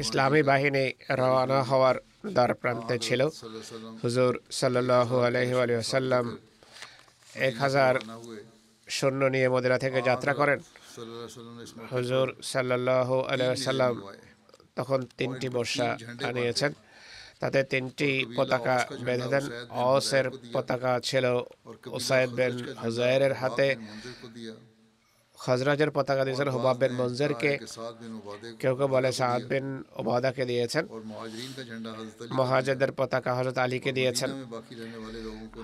ইসলামী 0.03 0.43
বাহিনী 0.43 0.85
রওনা 1.11 1.63
হওয়ার 1.63 1.97
দ্বার 2.35 2.55
প্রান্তে 2.55 2.99
ছিল। 2.99 3.21
হুজুর 4.05 4.33
সাল্লু 4.51 5.17
আলহি 5.27 5.55
আসাল্লাম 5.75 6.39
এক 7.35 7.55
হাজার 7.57 7.95
সৈন্য 8.89 9.25
নিয়ে 9.25 9.49
মদিনা 9.49 9.79
থেকে 9.79 10.03
যাত্রা 10.03 10.35
করেন। 10.35 10.59
হুজুর 11.93 12.27
সাল্লাল্লাহু 12.43 13.17
আলহি 13.21 13.63
সাল্লাম 13.63 13.95
তখন 14.77 15.01
তিনটি 15.19 15.49
বর্ষা 15.49 15.89
আনিয়েছেন। 16.29 16.73
তাতে 17.41 17.63
তিনটি 17.63 18.11
পতাকা 18.37 18.77
বেঁধে 19.07 19.29
দেন। 19.33 19.45
অসের 19.71 20.27
পতাকা 20.53 21.01
ছিল 21.09 21.25
ওসায়দ 21.97 22.31
বেন 22.31 22.55
হুজাইরের 22.85 23.35
হাতে। 23.35 23.69
খজরাজের 25.45 25.91
পতাকা 25.97 26.23
দিয়েছেন 26.25 26.49
হুবাব 26.55 26.77
বিন 26.81 26.93
মঞ্জেরকে 27.01 27.53
কেউ 28.61 28.75
কেউ 28.79 28.89
বলে 28.95 29.11
সাদ 29.19 29.43
বিন 29.51 29.67
ওবাদাকে 30.01 30.45
দিয়েছেন। 30.51 30.85
মহাজেদের 32.39 32.91
পতাকা 32.99 33.31
হজরত 33.39 33.59
আলীকে 33.65 33.91
দিয়েছেন। 33.99 34.31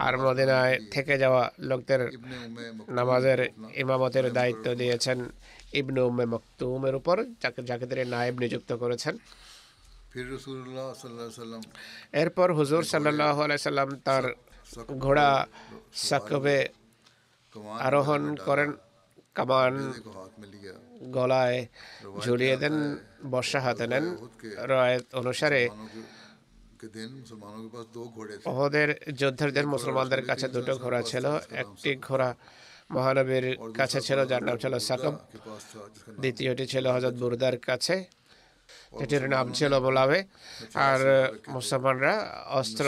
আর 0.07 0.15
মদিনায় 0.25 0.75
থেকে 0.95 1.15
যাওয়া 1.23 1.43
লোকদের 1.69 2.01
নামাজের 2.99 3.41
ইমামতের 3.83 4.27
দায়িত্ব 4.39 4.67
দিয়েছেন 4.75 5.19
ইবনু 5.81 6.01
উম্মে 6.09 6.27
মকতুমের 6.33 6.95
উপর 7.01 7.17
যাকে 7.43 7.61
যাকে 7.63 7.85
তিনি 7.91 8.05
নায়েব 8.15 8.37
নিযুক্ত 8.43 8.71
করেছেন। 8.83 9.15
এরপর 12.23 12.49
হুজুর 12.59 12.83
সাল্লাহ 12.93 13.39
সাল্লাম 13.69 13.91
তার 14.07 14.25
ঘোড়া 15.05 15.31
সাকবে 16.09 16.57
আরোহণ 17.87 18.23
করেন। 18.49 18.71
কামান 19.37 19.75
গলায় 21.17 21.59
ঝুলিয়ে 22.25 22.57
দেন 22.57 22.77
বর্ষা 23.31 23.61
হাতে 23.61 23.87
নেন। 23.87 24.05
রয়েত 24.71 25.05
অনুসারে 25.15 25.63
ওহদের 28.47 28.89
যোদ্ধাদের 29.21 29.67
মুসলমানদের 29.67 30.23
কাছে 30.27 30.47
দুটো 30.49 30.73
ঘোড়া 30.79 31.01
ছিল। 31.03 31.27
একটি 31.63 31.91
ঘোড়া 31.97 32.31
মহানবীর 32.91 33.47
কাছে 33.75 33.99
ছিল 34.01 34.19
যার 34.27 34.43
নাম 34.43 34.57
ছিল 34.57 34.75
সাকব 34.79 35.15
দ্বিতীয়টি 36.23 36.65
ছিল 36.67 36.85
হজরত 36.87 37.15
বুরদার 37.23 37.57
কাছে। 37.69 37.97
যেটির 38.99 39.25
নাম 39.29 39.47
ছিল 39.53 39.73
বোলাবে। 39.81 40.19
আর 40.89 41.01
মুসলমানরা 41.49 42.15
অস্ত্র 42.61 42.87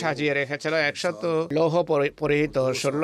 সাজিয়ে 0.00 0.32
রেখেছিল 0.40 0.74
একশত 0.90 1.22
লৌহ 1.58 1.74
পরিহিত 2.22 2.56
শূন্য 2.82 3.02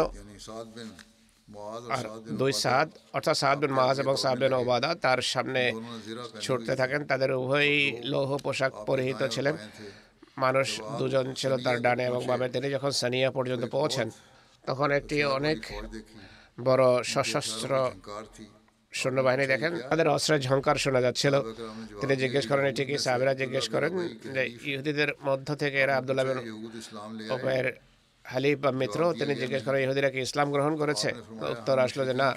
আর 1.97 2.05
দুই 2.41 2.53
সাদ, 2.63 2.89
অর্থাৎ 3.17 3.37
সাদ 3.43 3.57
বিন 3.63 3.73
মাহাজ 3.79 3.97
এবং 4.05 4.15
সাদ 4.25 4.37
বিন 4.43 4.55
ওবাদা 4.61 4.91
তার 5.05 5.21
সামনে 5.33 5.63
ছুটতে 6.45 6.73
থাকেন। 6.81 7.01
তাদের 7.11 7.31
উভয়ই 7.43 7.81
লৌহ 8.13 8.31
পোশাক 8.45 8.73
পরিহিত 8.89 9.21
ছিলেন। 9.35 9.55
মানুষ 10.45 10.69
দুজন 10.99 11.27
ছিল 11.41 11.53
তার 11.65 11.79
ডানে 11.85 12.05
এবং 12.11 12.21
বামে। 12.31 12.49
তিনি 12.55 12.67
যখন 12.77 12.91
সানিয়া 13.01 13.31
পর্যন্ত 13.37 13.65
পৌঁছেন, 13.77 14.09
তখন 14.69 14.89
একটি 14.99 15.17
অনেক 15.39 15.59
বড় 16.67 16.85
সশস্ত্র 17.13 17.71
সৈন্যবাহিনী 18.93 19.47
দেখেন 19.47 19.79
তাদের 19.79 20.09
অস্ত্রের 20.09 20.41
ঝঙ্কার 20.41 20.77
শোনা 20.77 21.01
যাচ্ছিল। 21.01 21.41
তিনি 22.01 22.17
জিজ্ঞেস 22.17 22.49
করেন 22.49 22.67
এটি 22.67 22.85
কি 22.85 22.97
জিজ্ঞেস 23.39 23.69
করেন? 23.69 24.09
যে 24.35 24.47
ইহুদিদের 24.47 25.09
মধ্য 25.23 25.55
থেকে 25.55 25.81
এরা 25.81 25.97
আবদুল্লাহ 25.97 26.27
বিন 26.27 27.73
হালিফ 28.25 28.59
বা 28.59 28.71
মিত্র 28.71 29.15
তিনি 29.19 29.35
জিজ্ঞেস 29.35 29.63
করেন 29.65 29.83
ইহুদিরা 29.83 30.11
কি 30.11 30.19
ইসলাম 30.19 30.51
গ্রহণ 30.51 30.77
করেছে? 30.77 31.13
উত্তর 31.51 31.79
আসলো 31.79 32.05
যে 32.05 32.15
না। 32.15 32.37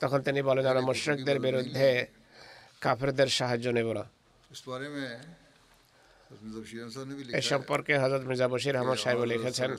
তখন 0.00 0.22
তিনি 0.22 0.42
বলেন 0.42 0.66
আমরা 0.66 0.80
মুশ্রিকদের 0.80 1.40
বিরুদ্ধে 1.40 2.06
কাফেরদের 2.80 3.26
সাহায্য 3.26 3.68
নেব 3.68 3.92
না। 3.92 4.04
এ 7.34 7.40
সম্পর্কে 7.50 7.92
হজরত 8.02 8.22
মির্জা 8.28 8.48
বশির 8.48 8.76
আহমদ 8.76 8.98
সাহেব 8.98 9.20
লিখেছেন 9.24 9.70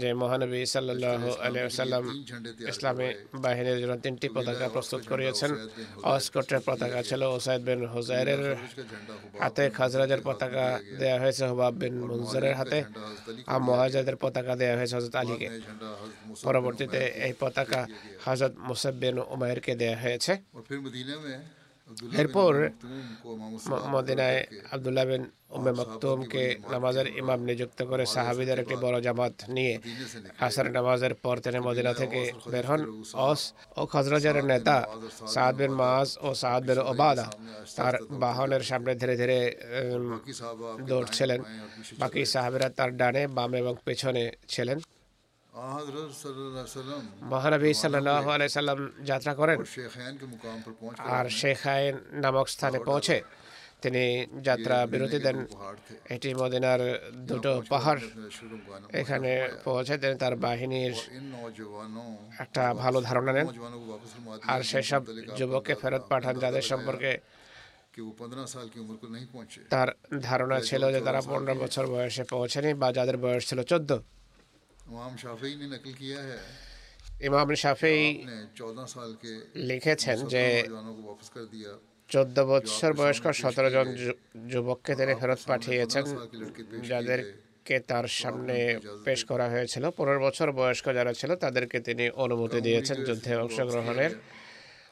যে 0.00 0.08
মহানবী 0.14 0.60
সাল্লাহ 0.66 1.22
আলিয়াল্লাম 1.40 2.04
ইসলামী 2.70 3.08
বাহিনীর 3.44 3.78
জন্য 3.82 3.94
তিনটি 4.04 4.26
পতাকা 4.36 4.66
প্রস্তুত 4.68 5.02
করিয়েছেন 5.10 5.50
অস্কটের 6.08 6.60
পতাকা 6.68 7.00
ছিল 7.08 7.22
ওসাইদ 7.28 7.62
বিন 7.68 7.80
হুজাইরের 7.94 8.42
হাতে 9.42 9.64
খাজরাজের 9.70 10.20
পতাকা 10.26 10.64
দেয়া 11.00 11.18
হয়েছে 11.22 11.42
হুবাব 11.50 11.74
বিন 11.80 11.94
মুনজারের 12.02 12.54
হাতে 12.54 12.78
আর 13.46 13.60
মহাজাদের 13.68 14.16
পতাকা 14.22 14.52
দেয়া 14.60 14.74
হয়েছে 14.78 14.94
হজরত 14.98 15.14
আলীকে 15.22 15.48
পরবর্তীতে 16.44 17.00
এই 17.26 17.32
পতাকা 17.40 17.80
হজরত 18.24 18.54
মুসাব 18.68 18.94
বিন 19.02 19.16
উমাইরকে 19.34 19.72
দেয়া 19.80 19.96
হয়েছে 20.02 20.32
এরপর 22.20 22.52
মদিনায় 23.94 24.40
আবদুল্লাহ 24.74 25.04
বিন 25.10 25.24
উম্মে 25.56 25.72
মাকতুমকে 25.78 26.44
নামাজের 26.72 27.06
ইমাম 27.20 27.40
নিযুক্ত 27.48 27.78
করে 27.90 28.04
সাহাবিদের 28.14 28.58
একটি 28.62 28.76
বড় 28.84 28.96
জামাত 29.06 29.34
নিয়ে 29.56 29.74
আসর 30.46 30.66
নামাজের 30.76 31.14
পর 31.24 31.36
তিনি 31.44 31.58
মদিনা 31.68 31.92
থেকে 32.00 32.20
বের 32.52 32.64
হন। 32.70 32.80
অস 33.28 33.40
ও 33.80 33.82
খজরাজের 33.92 34.36
নেতা 34.50 34.76
সাদ 35.34 35.54
বিন 35.60 35.72
মাস 35.80 36.08
ও 36.26 36.28
সাদ 36.42 36.62
বিন 36.68 36.78
ওবাদা 36.90 37.26
তার 37.76 37.94
বাহনের 38.22 38.62
সামনে 38.70 38.92
ধীরে 39.00 39.14
ধীরে 39.20 39.38
দৌড়ছিলেন 40.88 41.40
বাকি 42.00 42.20
সাহাবিরা 42.32 42.68
তার 42.78 42.90
ডানে 43.00 43.22
বামে 43.36 43.58
এবং 43.62 43.74
পেছনে 43.86 44.24
ছিলেন। 44.52 44.78
মহানবী 47.32 47.70
সাল্লাহ 47.74 48.48
সাল্লাম 48.48 48.78
যাত্রা 49.04 49.32
করেন। 49.34 49.58
আর 50.98 51.26
শেখ 51.40 51.60
আইন 51.66 51.94
নামক 52.22 52.46
স্থানে 52.48 52.78
পৌঁছে 52.88 53.16
তিনি 53.82 54.04
যাত্রা 54.42 54.76
বিরতি 54.92 55.18
দেন। 55.26 55.38
এটি 56.14 56.34
মদিনার 56.34 56.80
দুটো 57.28 57.52
পাহাড়। 57.68 58.00
এখানে 59.00 59.30
পৌঁছে 59.64 59.94
তিনি 59.98 60.14
তার 60.22 60.34
বাহিনীর 60.36 60.94
একটা 62.44 62.62
ভালো 62.74 62.98
ধারণা 63.08 63.32
নেন। 63.32 63.46
আর 64.52 64.60
সেসব 64.70 65.02
যুবককে 65.38 65.74
ফেরত 65.80 66.02
পাঠান 66.08 66.34
যাদের 66.38 66.64
সম্পর্কে 66.70 67.12
তার 69.70 69.88
ধারণা 70.28 70.56
ছিল 70.68 70.82
যে 70.94 71.00
তারা 71.06 71.20
পনেরো 71.20 71.54
বছর 71.62 71.84
বয়সে 71.86 72.24
পৌঁছেনি 72.34 72.70
বা 72.74 72.88
যাদের 72.92 73.16
বয়স 73.24 73.42
ছিল 73.48 73.60
চোদ্দ। 73.62 73.90
ইমাম 77.20 77.48
শাফি 77.54 77.96
লিখেছেন 79.68 80.18
যে 80.32 80.44
চোদ্দ 82.10 82.36
বছর 82.50 82.90
বয়স্ক 82.92 83.24
সতেরো 83.32 83.70
জন 83.70 83.86
যুবককে 84.48 84.92
তিনি 84.94 85.12
ফেরত 85.20 85.40
পাঠিয়েছেন 85.46 86.04
যাদেরকে 86.88 87.76
তার 87.88 88.06
সামনে 88.20 88.56
পেশ 89.04 89.20
করা 89.30 89.46
হয়েছিল 89.48 89.84
পনেরো 89.90 90.20
বছর 90.26 90.48
বয়স্ক 90.52 90.86
যারা 90.92 91.12
ছিল 91.12 91.30
তাদেরকে 91.34 91.78
তিনি 91.80 92.04
অনুমতি 92.16 92.58
দিয়েছেন 92.60 92.96
যুদ্ধে 93.08 93.32
অংশগ্রহণের 93.36 94.12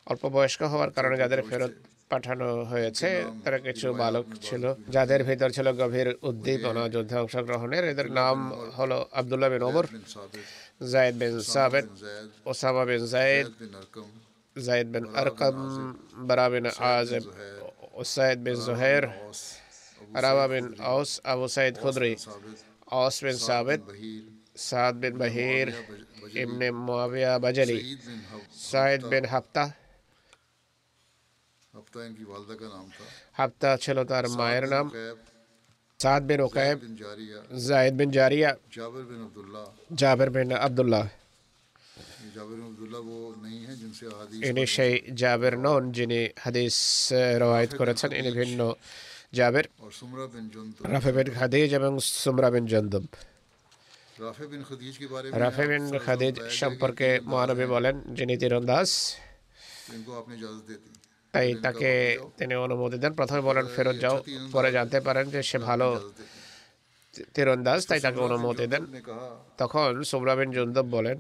অল্প 0.06 0.22
বয়স্ক 0.28 0.60
হওয়ার 0.62 0.90
কারণে 0.96 1.16
যাদের 1.16 1.40
ফেরত 1.48 1.72
পাঠানো 2.12 2.48
হয়েছে। 2.70 3.08
তারা 3.44 3.58
কিছু 3.66 3.86
বালক 4.00 4.26
ছিল। 4.46 4.64
যাদের 4.94 5.20
ভেতর 5.28 5.48
ছিল 5.56 5.68
গভীর 5.80 6.08
উদ্দীপনা 6.28 6.82
যুদ্ধে 6.94 7.16
অংশগ্রহণের। 7.24 7.84
এদের 7.92 8.08
নাম 8.20 8.38
হলো 8.78 8.98
Abdullah 9.20 9.48
bin 9.54 9.64
Omar 9.70 9.86
Zayed 10.92 11.14
bin 11.22 11.34
Sabet 11.54 11.86
Osama 12.50 12.82
bin 12.88 13.02
Zayd 13.14 13.48
Zayd 14.56 14.88
bin 14.94 15.04
Arqam 15.20 15.54
Bara 16.28 16.46
bin 16.52 16.66
Azeb 16.92 17.24
ওসায়দ 18.00 18.38
বিন 18.46 18.58
জোহের 18.66 19.04
রাবা 20.24 20.46
বিন 20.52 20.66
আউস 20.90 21.10
আবু 21.32 21.46
সাইদ 21.56 21.74
খুদরি 21.82 22.12
আউস 22.96 23.16
বিন 23.24 23.38
সাবেদ 23.48 23.80
সাদ 24.68 24.94
বিন 25.02 25.14
বাহির 25.22 25.68
ইমনে 26.42 26.68
মুয়াবিয়া 26.86 27.32
বাজারি 27.44 27.78
সাইদ 28.70 29.00
বিন 29.12 29.24
হাফতা 29.32 29.64
হাফতা 33.38 33.70
ছিল 33.76 33.98
তার 34.10 34.24
মায়ের 34.38 34.64
নাম 34.72 34.86
সাদ 36.00 36.22
বিন 36.28 36.40
ওকায়েব 36.46 36.78
জায়েদ 37.66 37.94
বিন 38.00 38.10
জারিয়া 38.10 38.50
জাবের 40.00 40.30
বিন 40.30 40.50
আবদুল্লাহ 40.58 41.04
ইনি 44.42 44.64
সেই 44.74 44.92
জাবের 45.20 45.54
নন 45.64 45.82
যিনি 45.92 46.20
হাদিস 46.44 46.76
রওয়ায়ত 47.40 47.72
করেছেন 47.80 48.10
ইনি 48.18 48.30
ভিন্ন 48.38 48.60
জাবের 49.32 49.66
রাফে 50.92 51.12
বিন 51.16 51.28
খাদিজ 51.36 51.70
এবং 51.78 51.92
সুমরা 52.16 52.48
বিন 52.54 52.64
জন্দুব 52.72 53.04
রাফে 55.40 55.64
বিন 55.70 55.84
খাদিজ 56.04 56.34
সম্পর্কে 56.60 57.08
মহানবী 57.30 57.66
বলেন 57.74 57.94
যিনি 58.16 58.34
তীরন্দাজ 58.40 58.90
তাই 61.32 61.48
তাকে 61.64 61.90
তিনি 62.38 62.54
অনুমতি 62.66 62.96
দেন। 63.02 63.12
প্রথমে 63.18 63.42
বলেন 63.48 63.66
ফেরত 63.74 63.96
যাও। 64.04 64.16
পরে 64.54 64.70
জানতে 64.76 64.98
পারেন 65.06 65.24
যে 65.34 65.40
সে 65.50 65.58
ভালো 65.68 65.88
তীরন্দাজ 67.34 67.80
তাই 67.88 68.00
তাকে 68.04 68.20
অনুমতি 68.28 68.64
দেন। 68.72 68.84
তখন 69.60 69.90
সুমরা 70.10 70.34
বিন 70.38 70.50
জুন্দব 70.56 70.86
বলেন 70.96 71.18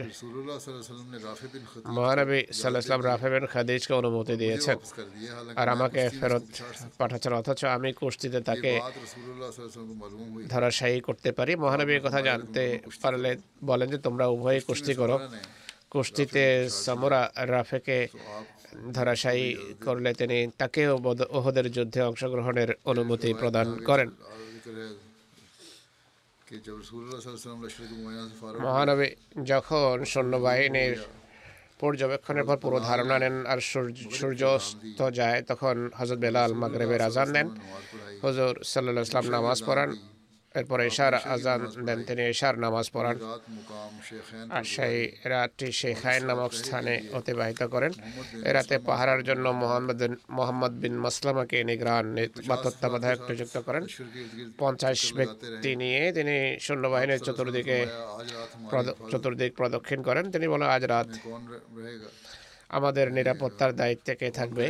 মহানবী 1.96 2.40
সাল্লাহাম 2.60 3.02
রাফে 3.08 3.28
বিন 3.34 3.44
খাদিজকে 3.52 3.92
অনুমতি 4.00 4.34
দিয়েছেন। 4.42 4.76
আর 5.60 5.66
আমাকে 5.74 6.00
ফেরত 6.18 6.44
পাঠাচ্ছেন 6.98 7.32
অথচ 7.40 7.60
আমি 7.76 7.90
কুস্তিতে 8.00 8.40
তাকে 8.48 8.72
ধরাশায়ী 10.52 10.98
করতে 11.08 11.30
পারি। 11.38 11.52
মহানবী 11.64 11.92
কথা 12.06 12.20
জানতে 12.28 12.62
পারলে 13.02 13.30
বলেন 13.68 13.88
যে 13.92 13.98
তোমরা 14.06 14.24
উভয়ই 14.34 14.60
কুস্তি 14.68 14.92
করো। 15.00 15.16
কুস্তিতে 15.92 16.44
সামুরা 16.84 17.22
রাফেকে 17.54 17.98
ধরাশায়ী 18.96 19.46
করলে 19.84 20.10
তিনি 20.20 20.38
তাকেও 20.60 20.92
ওহদের 21.38 21.66
যুদ্ধে 21.76 22.00
অংশগ্রহণের 22.10 22.70
অনুমতি 22.90 23.30
প্রদান 23.40 23.66
করেন। 23.88 24.08
মহানবী 28.66 29.08
যখন 29.52 29.94
সৈন্যবাহিনীর 30.12 30.94
পর্যবেক্ষণের 31.80 32.44
পর 32.48 32.56
পুরো 32.64 32.78
ধারণা 32.88 33.16
নেন 33.22 33.36
আর 33.52 33.58
সূর্য 34.18 34.42
অস্ত 34.56 35.00
যায়, 35.18 35.38
তখন 35.50 35.76
হজরত 35.98 36.18
বেলাল 36.24 36.50
মাগরেবের 36.62 37.02
আজান 37.08 37.28
দেন 37.36 37.48
হজর 38.24 38.52
সাল্লাহ 38.72 39.04
ইসলাম 39.06 39.26
নামাজ 39.36 39.58
পড়ান। 39.68 39.90
এরপরে 40.58 40.82
এশার 40.90 41.14
আজান 41.34 41.60
দেন 41.86 41.98
তিনি 42.08 42.22
এশার 42.32 42.56
নামাজ 42.64 42.86
পড়ান। 42.94 43.16
আর 44.56 44.64
সেই 44.74 44.96
রাতটি 45.32 45.68
শেখায়ন 45.80 46.22
নামক 46.30 46.52
স্থানে 46.60 46.94
অতিবাহিত 47.18 47.62
করেন। 47.74 47.92
এ 48.48 48.50
রাতে 48.56 48.76
পাহারার 48.88 49.20
জন্য 49.28 49.46
মোহাম্মদ 49.62 50.00
মোহাম্মদ 50.36 50.72
বিন 50.82 50.94
মাসলামাকে 51.04 51.58
নিগ্রান 51.70 52.06
বা 52.48 52.56
তত্ত্বাবধায়ক 52.64 53.20
নিযুক্ত 53.30 53.56
করেন। 53.66 53.84
পঞ্চাশ 54.62 54.98
ব্যক্তি 55.18 55.70
নিয়ে 55.82 56.02
তিনি 56.16 56.36
সৈন্যবাহিনীর 56.64 57.24
চতুর্দিকে 57.26 57.78
চতুর্দিক 59.12 59.50
প্রদক্ষিণ 59.60 60.00
করেন। 60.08 60.24
তিনি 60.34 60.46
বলেন 60.52 60.68
আজ 60.76 60.82
রাত 60.92 61.10
আমাদের 62.78 63.06
নিরাপত্তার 63.16 63.72
দায়িত্বে 63.80 64.12
কে 64.20 64.28
থাকবে? 64.38 64.66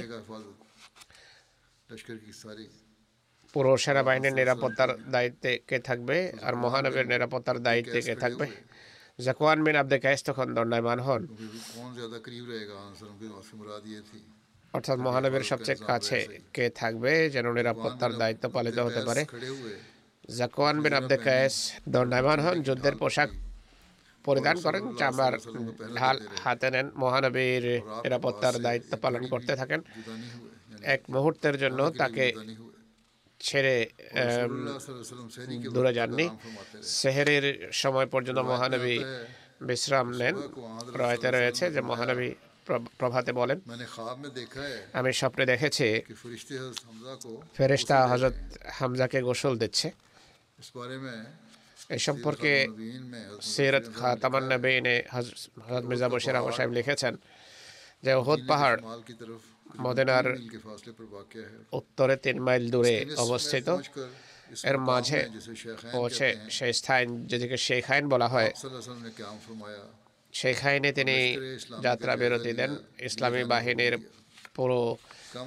পুরো 3.52 3.76
সেনাবাহিনীর 3.76 4.34
নিরাপত্তার 4.34 4.90
দায়িত্বে 5.10 5.58
কে 5.68 5.78
থাকবে 5.78 6.32
আর 6.42 6.56
মহানবীর 6.56 7.06
নিরাপত্তার 7.08 7.58
দায়িত্বে 7.62 8.00
কে 8.02 8.14
থাকবে? 8.14 8.46
জাকওয়ান 9.20 9.64
বিন 9.64 9.76
আব্দে 9.76 9.98
কায়েস 9.98 10.24
তখন 10.24 10.54
দণ্ডায়মান 10.54 11.00
হন। 11.00 11.26
অর্থাৎ 14.72 14.98
মহানবীর 14.98 15.42
সবচেয়ে 15.42 15.84
কাছে 15.86 16.40
কে 16.52 16.70
থাকবে 16.70 17.30
যেন 17.30 17.52
নিরাপত্তার 17.52 18.12
দায়িত্ব 18.12 18.48
পালিত 18.48 18.78
হতে 18.78 19.00
পারে? 19.00 19.24
জাকওয়ান 20.36 20.82
বিন 20.82 20.92
আব্দে 20.92 21.16
কায়েস 21.16 21.72
দণ্ডায়মান 21.88 22.40
হন 22.40 22.62
যুদ্ধের 22.62 22.96
পোশাক 22.96 23.28
পরিধান 24.24 24.56
করেন 24.60 24.94
চামার 24.96 25.32
ঢাল 25.96 26.16
হাতে 26.44 26.70
নেন 26.70 26.90
মহানবীর 26.96 27.64
নিরাপত্তার 28.04 28.54
দায়িত্ব 28.58 28.96
পালন 29.02 29.26
করতে 29.26 29.56
থাকেন। 29.56 29.80
এক 30.82 31.00
মুহূর্তের 31.10 31.58
জন্য 31.58 31.90
তাকে 31.90 32.32
ছেড়ে 33.46 33.76
দূরে 35.74 35.92
যাননি। 35.98 36.26
সেহেরের 37.00 37.46
সময় 37.82 38.08
পর্যন্ত 38.12 38.38
মহানবী 38.52 38.96
বিশ্রাম 39.68 40.08
নেন। 40.20 40.34
রয়েতে 41.00 41.28
রয়েছে 41.36 41.64
যে 41.74 41.80
মহানবী 41.90 42.30
প্রভাতে 43.00 43.30
বলেন 43.40 43.58
আমি 44.98 45.12
স্বপ্নে 45.20 45.44
দেখেছি 45.52 45.86
ফেরেশতা 47.56 47.96
হজরত 48.10 48.36
হামজাকে 48.78 49.18
গোসল 49.28 49.54
দিচ্ছে। 49.62 49.88
এ 51.96 51.98
সম্পর্কে 52.06 52.52
সৈরত 53.52 53.86
খা 53.98 54.08
তামান্না 54.22 54.56
বেইনে 54.64 54.94
হজরত 55.14 55.84
মির্জা 55.90 56.08
বশির 56.12 56.36
আহমদ 56.38 56.54
সাহেব 56.56 56.70
লিখেছেন 56.78 57.14
যে 58.04 58.10
ওহদ 58.20 58.40
পাহাড় 58.50 58.78
মদেনার 59.84 60.26
উত্তরে 61.78 62.16
তিন 62.24 62.36
মাইল 62.46 62.64
দূরে 62.70 62.96
অবস্থিত। 63.24 63.68
এর 64.70 64.78
মাঝে 64.88 65.20
পৌঁছে 65.92 66.28
সেই 66.56 66.72
স্থান 66.78 67.04
যেদিকে 67.30 67.56
শেখ 67.66 67.84
আইন 67.90 68.04
বলা 68.12 68.28
হয়। 68.28 68.50
শেখ 70.32 70.58
আইনে 70.70 70.90
তিনি 70.98 71.16
যাত্রা 71.82 72.12
বিরতি 72.20 72.52
দেন। 72.58 72.72
ইসলামী 73.08 73.42
বাহিনীর 73.52 73.94
পুরো 74.56 74.80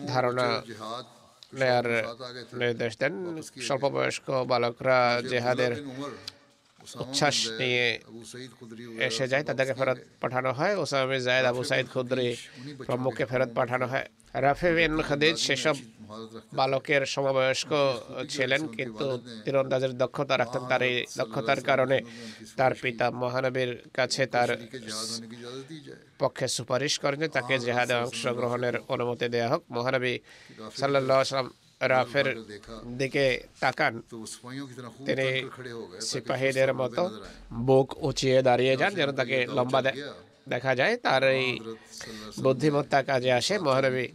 ধারণা 0.07 0.47
নেয়ার 1.59 1.87
নির্দেশ 2.61 2.93
দেন। 3.01 3.13
স্বল্পবয়স্ক 3.67 4.27
বালকরা 4.51 4.99
জেহাদের 5.31 5.73
উচ্ছ্বাস 7.03 7.37
নিয়ে 7.59 7.87
এসে 9.07 9.25
যায়, 9.31 9.43
তাদেরকে 9.49 9.73
ফেরত 9.79 9.99
পাঠানো 10.21 10.49
হয়। 10.57 10.73
ওসামে 10.81 11.17
জায়দ 11.27 11.45
আবু 11.51 11.61
সাইদ 11.69 11.85
খুদ্রি 11.93 12.27
প্রমুখকে 12.87 13.25
ফেরত 13.31 13.51
পাঠানো 13.59 13.85
হয়। 13.91 14.05
রাফে 14.45 14.69
বিন 14.75 14.93
খাদিজ 15.07 15.35
সেসব 15.45 15.75
বালকের 16.57 17.03
সমবয়স্ক 17.13 17.71
ছিলেন, 18.33 18.61
কিন্তু 18.77 19.05
তীরন্দাজের 19.45 19.93
দক্ষতা 20.01 20.35
রাখতেন 20.41 20.63
তার 20.71 20.81
এই 20.89 20.95
দক্ষতার 21.19 21.59
কারণে 21.69 21.97
তার 22.59 22.73
পিতা 22.81 23.05
মহানবীর 23.21 23.71
কাছে 23.97 24.23
তার 24.35 24.49
পক্ষে 26.21 26.47
সুপারিশ 26.57 26.93
করেন 27.03 27.19
যে 27.23 27.29
তাকে 27.37 27.55
জেহাদে 27.65 27.95
অংশগ্রহণের 28.03 28.75
অনুমতি 28.93 29.27
দেওয়া 29.33 29.49
হোক। 29.51 29.61
মহানবী 29.75 30.13
সাল্লাহ 30.79 31.17
আসলাম 31.25 31.47
রাফের 31.81 32.27
দিকে 32.97 33.25
তাকান 33.59 33.93
তিনি 35.07 35.27
সিপাহীদের 36.01 36.71
মতো 36.73 37.03
বুক 37.67 37.87
উঁচিয়ে 38.01 38.37
দাঁড়িয়ে 38.41 38.73
যান 38.77 38.91
যেন 38.95 39.09
তাকে 39.11 39.37
লম্বা 39.47 39.79
দেখা 40.47 40.71
যায় 40.75 40.93
তার 40.97 41.23
এই 41.35 41.45
বুদ্ধিমত্তা 42.43 42.99
কাজে 43.01 43.31
আসে 43.31 43.55
মহানবী 43.59 44.05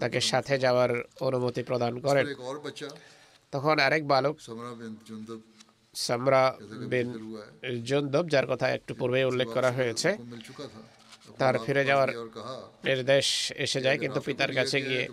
তাকে 0.00 0.18
সাথে 0.30 0.54
যাওয়ার 0.58 0.90
অনুমতি 1.20 1.62
প্রদান 1.62 1.94
করেন 2.06 2.26
তখন 3.52 3.76
আরেক 3.78 4.02
বালক 4.06 4.34
সামরা 5.94 6.42
বিন 6.90 7.08
জন্দব 7.84 8.24
যার 8.28 8.46
কথা 8.46 8.66
একটু 8.68 8.92
পূর্বেই 8.94 9.24
উল্লেখ 9.24 9.48
করা 9.56 9.70
হয়েছে 9.72 10.08
তার 11.40 11.54
ফিরে 11.64 11.82
যাওয়ার 11.90 12.10
নির্দেশ 12.84 13.26
এসে 13.64 13.80
যায় 13.80 13.98
কিন্তু 14.02 14.18
পিতার 14.26 14.52
কাছে 14.58 14.78
গিয়ে 14.82 15.04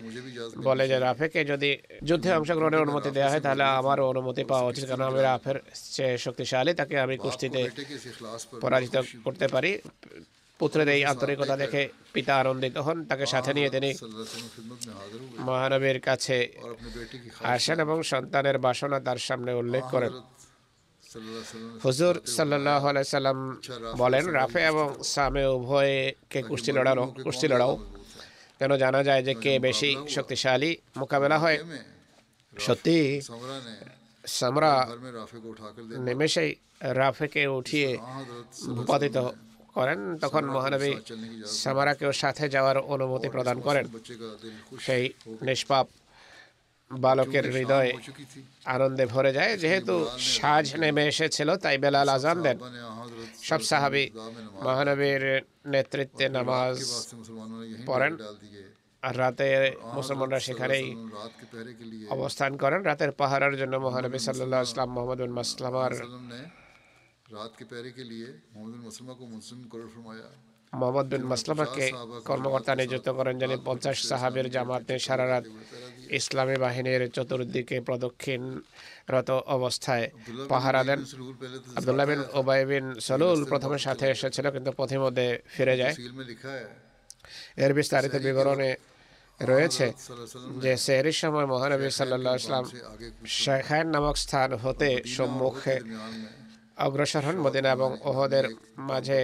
বলে 0.68 0.84
যে 0.90 0.96
রাফেকে 0.98 1.40
যদি 1.52 1.70
যুদ্ধে 2.08 2.30
অংশগ্রহণের 2.38 2.84
অনুমতি 2.86 3.10
দেওয়া 3.10 3.30
হয় 3.30 3.42
তাহলে 3.46 3.64
আমারও 3.80 4.04
অনুমতি 4.12 4.42
পাওয়া 4.44 4.66
উচিত 4.70 4.84
কারণ 4.84 5.04
আমি 5.10 5.20
রাফের 5.20 5.56
চেয়ে 5.94 6.18
শক্তিশালী 6.18 6.72
তাকে 6.74 6.94
আমি 7.00 7.14
কুস্তিতে 7.16 7.60
পরাজিত 8.60 8.96
করতে 9.24 9.46
পারি। 9.48 9.72
পুত্রের 10.60 10.88
এই 10.88 11.02
আন্তরিকতা 11.04 11.54
দেখে 11.56 11.82
পিতা 12.14 12.34
আনন্দিত 12.40 12.76
হন 12.78 12.98
তাকে 13.04 13.24
সাথে 13.26 13.50
নিয়ে 13.54 13.70
তিনি 13.70 13.90
মহানবীর 15.38 15.98
কাছে 16.00 16.36
আসেন 17.54 17.78
এবং 17.80 17.96
সন্তানের 18.12 18.56
বাসনা 18.58 18.98
তার 19.00 19.18
সামনে 19.18 19.52
উল্লেখ 19.52 19.84
করেন। 19.90 20.12
হুজুর 21.84 22.14
সাল্লাহ 22.36 22.84
সাল্লাম 23.16 23.38
বলেন, 24.02 24.24
রাফে 24.38 24.62
এবং 24.72 24.88
সামে 25.14 25.44
উভয়কে 25.56 26.40
কুস্তি 26.48 26.70
লড়ানো, 26.76 27.04
কুস্তি 27.24 27.46
লড়াও। 27.52 27.74
কেন 28.58 28.72
জানা 28.82 29.00
যায় 29.08 29.22
যে 29.26 29.32
কে 29.44 29.52
বেশি 29.66 29.90
শক্তিশালী 30.14 30.70
মোকাবেলা 31.00 31.36
হয়? 31.44 31.58
সত্যি, 32.66 32.98
সামরা 34.38 34.72
নিমেষেই 36.06 36.50
রাফেকে 37.00 37.42
উঠিয়ে 37.58 37.90
ভূপাতিত 38.76 39.16
করেন, 39.76 40.00
তখন 40.22 40.44
মহানবী 40.56 40.92
সামারাকেও 41.62 42.12
সাথে 42.22 42.44
যাওয়ার 42.54 42.78
অনুমতি 42.94 43.28
প্রদান 43.34 43.56
করেন। 43.66 43.84
সেই 44.86 45.04
নিষ্পাপ 45.46 45.86
বালকের 46.90 47.44
হৃদয়ে 47.56 47.92
আনন্দে 48.74 49.04
ভরে 49.14 49.30
যায়। 49.38 49.52
যেহেতু 49.62 49.94
সাজ 50.34 50.66
নেমে 50.82 51.02
এসেছিল 51.12 51.48
তাই 51.64 51.76
বেলাল 51.84 52.08
আজান 52.16 52.38
দেন। 52.46 52.58
সব 53.48 53.60
সাহাবি 53.70 54.04
মহানবীর 54.66 55.24
নেতৃত্বে 55.72 56.26
নামাজ 56.36 56.76
পড়েন। 57.88 58.12
আর 59.06 59.14
রাতে 59.22 59.48
মুসলমানরা 59.96 60.40
সেখানেই 60.46 60.86
অবস্থান 62.16 62.52
করেন। 62.62 62.80
রাতের 62.88 63.12
পাহারার 63.20 63.54
জন্য 63.60 63.74
মহানবী 63.86 64.18
সাল্লাহ 64.18 64.60
ইসলাম 64.68 64.88
মোহাম্মদ 64.96 65.20
মাসলামার 65.38 65.92
রাত 67.34 67.52
কে 67.58 67.64
পেরে 67.70 67.90
কে 67.96 68.04
লিয়ে 68.10 68.28
মোহাম্মদ 68.54 69.16
কো 69.18 69.24
মুনসুম 69.32 69.58
করার 69.72 69.88
ফরমায়া। 69.94 70.28
মোহাম্মদ 70.72 71.06
বিন 71.12 71.22
মাসলামাকে 71.30 71.86
কর্মকর্তা 72.28 72.72
নিযুক্ত 72.80 73.08
করেন 73.18 73.34
যিনি 73.40 73.56
পঞ্চাশ 73.64 73.96
সাহাবের 74.10 74.46
জামাতে 74.54 74.94
সারা 75.06 75.26
রাত 75.32 75.44
ইসলামী 76.18 76.56
বাহিনীর 76.64 77.02
চতুর্দিকে 77.16 77.76
প্রদক্ষিণ 77.80 78.42
রত 79.14 79.30
অবস্থায় 79.56 80.06
পাহারা 80.48 80.82
দেন। 80.88 81.00
আবদুল্লাহ 81.78 82.06
বিন 82.10 82.22
ওবাই 82.40 82.62
বিন 82.70 82.86
সলুল 83.06 83.40
প্রথমে 83.52 83.78
সাথে 83.86 84.06
এসেছিল 84.10 84.46
কিন্তু 84.50 84.70
পথিমধ্যে 84.80 85.26
ফিরে 85.54 85.74
যায়। 85.76 85.94
এর 87.64 87.72
বিস্তারিত 87.78 88.14
বিবরণে 88.26 88.70
রয়েছে 89.40 89.86
যে 90.62 90.72
সেহরির 90.84 91.18
সময় 91.22 91.46
মহানবী 91.52 91.86
সাল্লাহ 91.90 92.34
ইসলাম 92.40 92.64
শেখায়ন 93.38 93.88
নামক 93.94 94.16
স্থান 94.24 94.50
হতে 94.64 94.90
সম্মুখে 95.16 95.76
অগ্রসর 96.86 97.22
হন 97.26 97.36
মদিনা 97.36 97.70
এবং 97.72 97.90
ওহদের 98.10 98.46
মাঝে 98.88 99.18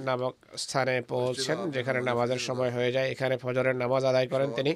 নামক 0.00 0.34
স্থানে 0.56 1.02
পৌঁছেন 1.12 1.58
যেখানে 1.70 2.00
নামাজের 2.00 2.38
সময় 2.38 2.70
হয়ে 2.70 2.92
যায়। 2.92 3.10
এখানে 3.10 3.34
ফজরের 3.38 3.76
নামাজ 3.76 4.04
আদায় 4.04 4.28
করেন 4.32 4.50
তিনি। 4.58 4.72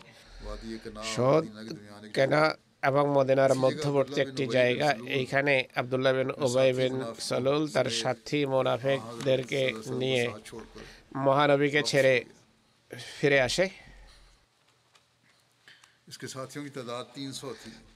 সোদ 1.15 1.45
কেনা 2.15 2.43
এবং 2.83 3.05
মদিনার 3.17 3.55
মধ্যবর্তী 3.55 4.21
একটি 4.21 4.47
জায়গা। 4.47 4.89
এইখানে 5.19 5.55
আবদুল্লাহ 5.77 6.13
বিন 6.13 6.31
ওবাই 6.47 6.73
বিন 6.73 6.95
সলুল 7.29 7.63
তার 7.69 7.89
সাথী 8.01 8.47
মোনাফেকদেরকে 8.47 9.63
নিয়ে 10.01 10.25
মহানবীকে 11.27 11.83
ছেড়ে 11.83 12.25
ফিরে 13.19 13.41
আসে। 13.41 13.88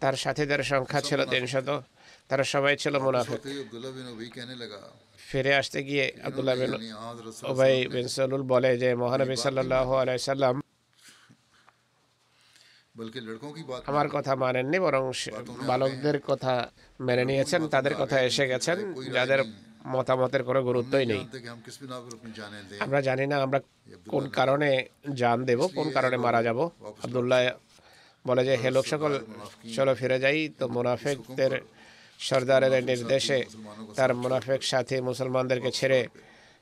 তার 0.03 0.15
সাথীদের 0.17 0.61
সংখ্যা 0.65 1.01
ছিল 1.01 1.21
তিনশত 1.25 1.69
তারা 2.31 2.45
সবাই 2.55 2.75
ছিল 2.77 2.95
মুনাফিক 2.99 3.41
ফিরে 5.29 5.53
আসতে 5.61 5.79
গিয়ে 5.89 6.05
আব্দুল্লাহ 6.23 6.55
বিন 6.61 6.73
ওবাই 7.51 7.75
বিন 7.95 8.07
সালুল 8.09 8.43
বলে 8.53 8.71
যে 8.83 8.89
মহানবী 9.03 9.37
সাল্লাল্লাহু 9.37 9.93
আলাইহি 9.95 10.23
সাল্লাম 10.27 10.55
আমার 13.87 14.09
কথা 14.09 14.33
মানেননি 14.37 14.79
বরং 14.79 15.03
বালকদের 15.69 16.17
কথা 16.21 16.55
মেনে 17.01 17.25
নিয়েছেন 17.25 17.63
তাদের 17.75 17.95
কথা 17.95 18.17
এসে 18.21 18.45
গেছেন 18.47 18.79
যাদের 19.15 19.41
মতামতের 19.87 20.43
কোনো 20.49 20.61
গুরুত্বই 20.63 21.07
নেই 21.13 21.23
আমরা 22.81 23.01
জানি 23.01 23.25
না 23.27 23.37
আমরা 23.47 23.61
কোন 24.07 24.25
কারণে 24.31 24.71
জান 25.21 25.39
দেব 25.49 25.61
কোন 25.77 25.87
কারণে 25.91 26.17
মারা 26.17 26.41
যাব 26.43 26.59
আবদুল্লাহ 27.05 27.41
বলে 28.25 28.43
যে 28.49 28.55
হে 28.63 28.69
লোক 28.77 28.87
সকল 28.93 29.13
চলো 29.77 29.93
ফিরে 30.01 30.19
যাই। 30.25 30.39
তো 30.59 30.65
মুনাফেকদের 30.77 31.53
সর্দারের 32.29 32.85
নির্দেশে 32.91 33.39
তার 33.99 34.11
মুনাফেক 34.23 34.61
সাথে 34.73 34.97
মুসলমানদেরকে 35.09 35.71
ছেড়ে 35.79 36.01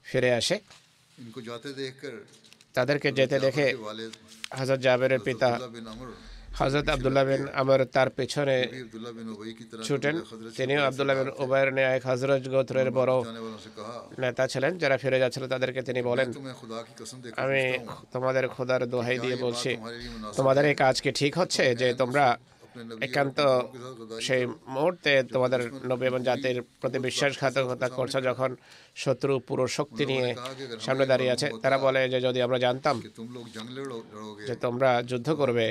ফিরে 0.08 0.30
আসে। 0.40 0.56
তাদেরকে 2.76 3.08
যেতে 3.18 3.36
দেখে 3.46 3.66
হাজার 4.58 4.78
জাবেরের 4.86 5.20
পিতা 5.26 5.48
হজরত 6.58 6.86
আবদুল্লাহ 6.94 7.24
বিন 7.28 7.42
আমর 7.60 7.80
তার 7.94 8.08
পেছনে 8.18 8.56
ছুটেন। 9.86 10.16
তিনিও 10.58 10.80
আবদুল্লাহ 10.88 11.16
বিন 11.18 11.30
উবায়ের 11.44 11.70
ন্যায় 11.76 12.00
হজরত 12.08 12.44
গোত্রের 12.54 12.88
বড় 12.98 13.14
নেতা 14.22 14.44
ছিলেন, 14.52 14.72
যারা 14.82 14.96
ফিরে 15.02 15.18
যাচ্ছিল 15.22 15.44
তাদেরকে 15.52 15.80
তিনি 15.88 16.00
বলেন, 16.10 16.28
আমি 17.44 17.62
তোমাদের 18.14 18.44
খোদার 18.54 18.82
দোহাই 18.92 19.18
দিয়ে 19.24 19.36
বলছি, 19.44 19.70
তোমাদের 20.38 20.64
এই 20.70 20.76
কাজ 20.84 20.96
কি 21.04 21.10
ঠিক 21.20 21.32
হচ্ছে 21.40 21.64
যে 21.80 21.88
তোমরা 22.00 22.24
একান্ত 23.06 23.38
সেই 24.26 24.42
মুহূর্তে 24.74 25.12
তোমাদের 25.34 25.60
নবী 25.90 26.04
এবং 26.06 26.20
জাতির 26.28 26.58
প্রতি 26.80 26.98
বিশ্বাসঘাতকতা 26.98 27.88
করছে 27.98 28.18
যখন 28.28 28.50
শত্রু 29.02 29.32
পুরো 29.48 29.64
শক্তি 29.78 30.04
নিয়ে 30.06 30.28
সামনে 30.80 31.04
দাঁড়িয়ে 31.10 31.32
আছে 31.34 31.46
তারা 31.64 31.76
বলে 31.78 32.00
যে 32.12 32.18
যদি 32.26 32.38
আমরা 32.46 32.58
জানতাম 32.58 32.96
যে 34.48 34.54
তোমরা 34.64 34.90
যুদ্ধ 35.10 35.28
করবে 35.40 35.66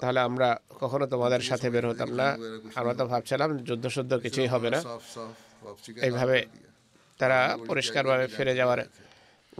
তাহলে 0.00 0.20
আমরা 0.28 0.48
কখনো 0.82 1.04
তোমাদের 1.06 1.42
সাথে 1.48 1.66
বের 1.70 1.84
হতাম 1.88 2.10
না। 2.20 2.28
আমরা 2.80 2.94
তো 3.00 3.04
ভাবছিলাম 3.12 3.50
যুদ্ধ 3.68 3.84
শুদ্ধ 3.96 4.12
কিছুই 4.24 4.48
হবে 4.54 4.68
না। 4.74 4.80
এইভাবে 6.06 6.38
তারা 7.20 7.38
পরিষ্কারভাবে 7.70 8.26
ফিরে 8.26 8.54
যাওয়ার 8.54 8.80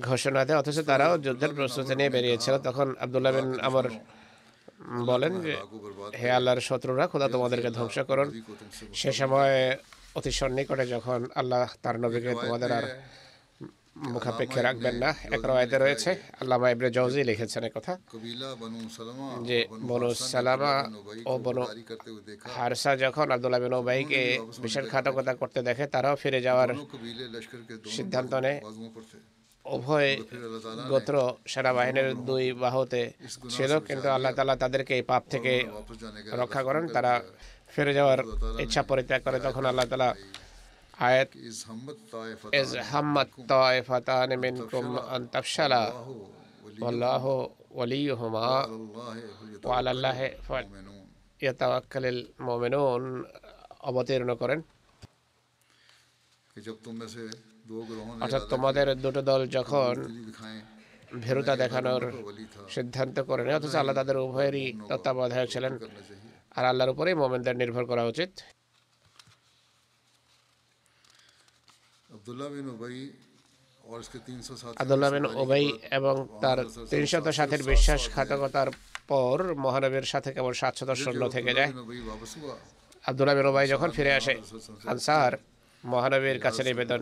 ঘোষণা 0.09 0.41
দেয় 0.45 0.59
অথচ 0.59 0.79
তারাও 0.91 1.15
যুদ্ধের 1.19 1.53
প্রস্তুতি 1.59 1.95
নিয়ে 1.95 2.11
বেরিয়েছিল। 2.17 2.55
তখন 2.69 2.87
আবদুল্লাহ 3.05 3.33
বিন 3.37 3.49
আমার 3.69 3.87
বলেন 5.11 5.33
যে, 5.45 5.53
হে 6.21 6.29
আল্লাহর 6.39 6.67
শত্রুরা, 6.69 7.05
খোদা 7.13 7.29
তোমাদেরকে 7.35 7.71
ধ্বংস 7.79 7.97
করুন। 8.11 8.29
সে 9.01 9.11
সময় 9.21 9.55
অতি 10.19 10.33
সন্নিকটে 10.41 10.85
যখন 10.95 11.21
আল্লাহ 11.41 11.63
তার 11.83 11.97
নবীকে 12.03 12.31
তোমাদের 12.43 12.71
আর 12.79 12.87
মুখাপেক্ষে 14.15 14.61
রাখবেন 14.69 14.95
না, 15.03 15.11
এক 15.35 15.43
রায়তে 15.49 15.77
রয়েছে, 15.85 16.11
আল্লামা 16.41 16.67
ইবনে 16.75 16.89
জওজি 16.97 17.21
লিখেছেন 17.31 17.65
কথা, 17.77 17.93
যে 19.49 19.59
বনু 19.91 20.11
সালামা 20.33 20.75
ও 21.31 21.33
বনু 21.45 21.63
হারসা 22.55 22.93
যখন 23.05 23.27
আব্দুল্লাহ 23.35 23.61
বিন 23.65 23.75
ওবাইকে 23.81 24.21
বিশেষ 24.65 24.85
ঘাতকতা 24.93 25.33
করতে 25.41 25.61
দেখে, 25.69 25.85
তারাও 25.95 26.17
ফিরে 26.23 26.41
যাওয়ার 26.47 26.71
সিদ্ধান্ত 27.97 28.33
নেয়। 28.45 28.59
উভয় 29.65 30.11
গোত্র 30.91 31.15
সেনাবাহিনীর 31.53 32.09
দুই 32.29 32.45
বাহুতে 32.63 33.03
ছিল, 33.55 33.73
কিন্তু 33.89 34.09
আল্লাহ 34.17 34.33
তালা 34.37 34.55
তাদেরকে 34.63 34.93
এই 34.99 35.05
পাপ 35.11 35.23
থেকে 35.33 35.53
রক্ষা 36.41 36.63
করেন। 36.69 36.85
তারা 36.97 37.13
ফিরে 37.75 37.93
যাওয়ার 37.99 38.21
ইচ্ছা 38.65 38.83
পরিত্যাগ 38.91 39.21
করে। 39.27 39.39
তখন 39.47 39.65
আল্লাহ 39.71 39.87
তালা 39.93 40.11
আয়াত 41.09 41.31
ইজ 42.61 42.71
হাম্মাত 42.91 43.31
তায়ফাতান 43.53 44.31
মিনকুম 44.43 44.87
আন 45.15 45.23
তাফশালা 45.35 45.83
ওয়ালিয়ুহুমা, 47.77 48.49
ওয়া 49.67 49.77
আলাল্লাহি 49.81 50.27
ইয়াতাওয়াক্কালুল 51.45 52.21
মুমিনুন 52.47 53.03
অবতীর্ণ 53.89 54.31
করেন। 54.43 54.61
অর্থাৎ 58.25 58.43
তোমাদের 58.53 58.87
দুটো 59.05 59.21
দল 59.31 59.41
যখন 59.57 59.95
ভেরুতা 61.25 61.55
দেখানোর 61.63 62.03
সিদ্ধান্ত 62.75 63.17
করে 63.29 63.43
নেয় 63.45 63.57
অথচ 63.59 63.75
আল্লাহ 63.81 63.95
তাদের 64.01 64.17
উভয়েরই 64.27 64.67
তত্ত্বাবধায়ক 64.91 65.49
ছিলেন। 65.55 65.73
আর 66.57 66.65
আল্লাহর 66.71 66.93
উপরেই 66.95 67.17
মোমেনদের 67.23 67.57
নির্ভর 67.63 67.85
করা 67.91 68.05
উচিত। 68.13 68.31
বিন 75.15 75.27
ওবাই 75.43 75.65
এবং 75.99 76.15
তার 76.43 76.59
তিনশত 76.91 77.27
সাথের 77.39 77.63
বিশ্বাসঘাতকতার 77.63 78.69
পর 79.09 79.39
মহানবীর 79.65 80.07
সাথে 80.13 80.31
কেবল 80.37 80.53
শূন্য 81.05 81.23
থেকে 81.29 81.53
যায়। 81.59 81.71
আবদুল্লাহ 83.09 83.37
বিন 83.39 83.47
ওবাই 83.47 83.67
যখন 83.69 83.91
ফিরে 83.91 84.13
আসে 84.21 84.35
আনসার 84.93 85.33
মহানবীর 85.85 86.39
কাছে 86.41 86.63
নিবেদন 86.69 87.01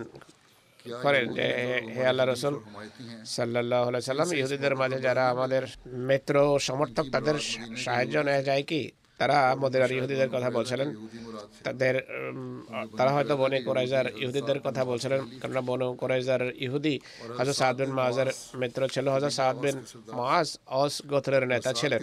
করেন 1.05 1.25
যে 1.37 1.47
হে 1.95 2.03
আল্লাহ 2.07 2.27
রসুল 2.27 2.55
সাল্লাহ 3.29 3.83
সাল্লাম 4.03 4.29
ইহুদিদের 4.33 4.75
মাঝে 4.77 4.99
যারা 5.01 5.25
আমাদের 5.29 5.63
মিত্র 6.09 6.35
সমর্থক 6.59 7.05
তাদের 7.13 7.37
সাহায্য 7.77 8.15
নেওয়া 8.19 8.43
যায় 8.43 8.65
কি 8.71 8.83
তারা 9.23 9.39
মদের 9.63 9.83
আর 9.87 9.93
ইহুদিদের 9.99 10.31
কথা 10.35 10.49
বলছিলেন। 10.57 10.89
তাদের 11.67 11.95
তারা 12.99 13.11
হয়তো 13.17 13.35
বনে 13.43 13.59
কোরাইজার 13.69 14.07
ইহুদিদের 14.23 14.59
কথা 14.67 14.83
বলছিলেন, 14.91 15.21
কেননা 15.41 15.63
বনে 15.69 15.87
কোরাইজার 16.01 16.43
ইহুদি 16.67 16.95
হাজার 17.39 17.57
সাত 17.61 17.75
বিন 17.81 17.91
মাহাজের 17.99 18.29
মিত্র 18.61 18.81
ছিল। 18.95 19.07
হাজার 19.17 19.33
সাত 19.39 19.57
বিন 19.63 19.77
মাস 20.19 20.49
অস 20.83 20.95
গোথরের 21.11 21.45
নেতা 21.53 21.71
ছিলেন। 21.81 22.03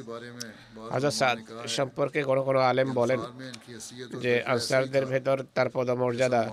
হাজার 0.93 1.13
সাদ 1.19 1.37
সম্পর্কে 1.77 2.19
কোনো 2.29 2.41
কোনো 2.47 2.59
আলেম 2.69 2.89
বলেন 2.99 3.19
যে, 4.23 4.33
আনসারদের 4.53 5.05
ভেতর 5.13 5.37
তার 5.55 5.69
পদমর্যাদা 5.75 6.43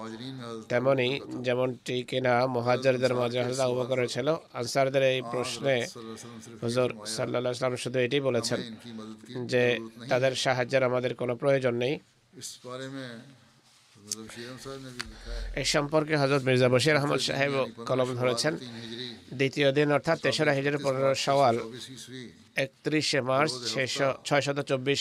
তেমনই 0.70 1.12
যেমনটি 1.46 1.96
কিনা 2.10 2.34
মহাজারদের 2.56 3.12
মাঝে 3.20 3.40
হাজার 3.48 3.66
আবু 3.68 3.82
ছিল। 4.14 4.28
আনসারদের 4.60 5.04
এই 5.12 5.20
প্রশ্নে 5.32 5.76
হুজুর 6.62 6.88
সাল্লাহ 7.14 7.52
সাল্লাম 7.58 7.82
শুধু 7.84 7.98
এটি 8.06 8.18
বলেছেন 8.28 8.60
যে, 9.52 9.62
তাদের 10.10 10.32
সাহায্য 10.44 10.55
সাহায্যের 10.56 10.88
আমাদের 10.90 11.12
কোনো 11.20 11.34
প্রয়োজন 11.42 11.74
নেই। 11.84 11.94
এ 15.62 15.64
সম্পর্কে 15.74 16.14
হজরত 16.22 16.42
মির্জা 16.48 16.68
বশির 16.74 16.98
আহমদ 17.00 17.20
সাহেব 17.28 17.54
কলম 17.88 18.08
ধরেছেন। 18.20 18.52
দ্বিতীয় 19.38 19.68
দিন 19.76 19.88
অর্থাৎ 19.96 20.18
তেসরা 20.24 20.52
হিজড়ে 20.58 20.78
পনেরো 20.84 21.10
সওয়াল 21.26 21.56
একত্রিশে 22.64 23.20
মার্চ 23.30 23.52
ছয়শো 23.72 24.08
ছয়শত 24.28 24.58
চব্বিশ 24.70 25.00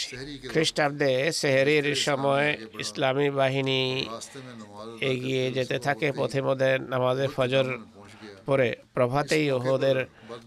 খ্রিস্টাব্দে 0.52 1.12
সেহেরির 1.40 1.88
সময় 2.08 2.48
ইসলামী 2.84 3.28
বাহিনী 3.40 3.82
এগিয়ে 5.12 5.44
যেতে 5.58 5.78
থাকে 5.86 6.08
পথে 6.20 6.40
মধ্যে 6.48 6.72
নামাজে 6.94 7.28
ফজর 7.36 7.66
পরে 8.48 8.68
প্রভাতেই 8.96 9.46
ওহদের 9.58 9.98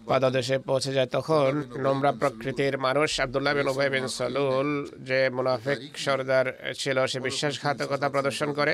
পাদদেশে 0.09 0.55
পৌঁছে 0.69 0.91
যায় 0.97 1.09
তখন 1.17 1.49
নোমরা 1.83 2.11
প্রকৃতির 2.21 2.75
মানুষ 2.87 3.09
আবদুল্লাহ 3.23 3.53
বিন 3.57 3.67
উবাই 3.73 3.89
বিন 3.95 4.05
সালুল 4.19 4.69
যে 5.09 5.19
মুনাফিক 5.35 5.81
সর্দার 6.05 6.45
ছিল 6.81 6.97
সে 7.11 7.19
বিশ্বাসঘাতকতা 7.27 8.07
প্রদর্শন 8.13 8.49
করে। 8.59 8.73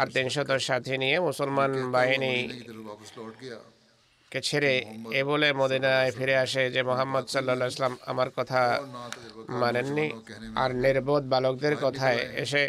আর 0.00 0.06
তিনশত 0.14 0.50
সাথী 0.68 0.94
নিয়ে 1.02 1.16
মুসলমান 1.28 1.70
বাহিনী 1.94 2.34
কে 4.32 4.40
ছেড়ে 4.48 4.72
এ 5.18 5.20
বলে 5.30 5.48
মদিনায় 5.60 6.10
ফিরে 6.16 6.36
আসে 6.44 6.62
যে 6.74 6.80
মোহাম্মদ 6.90 7.24
সাল্লা 7.32 7.66
ইসলাম 7.72 7.94
আমার 8.10 8.28
কথা 8.38 8.60
মানেননি। 9.62 10.06
আর 10.62 10.70
নির্বোধ 10.84 11.22
বালকদের 11.32 11.74
কথায় 11.84 12.20
এসে 12.44 12.62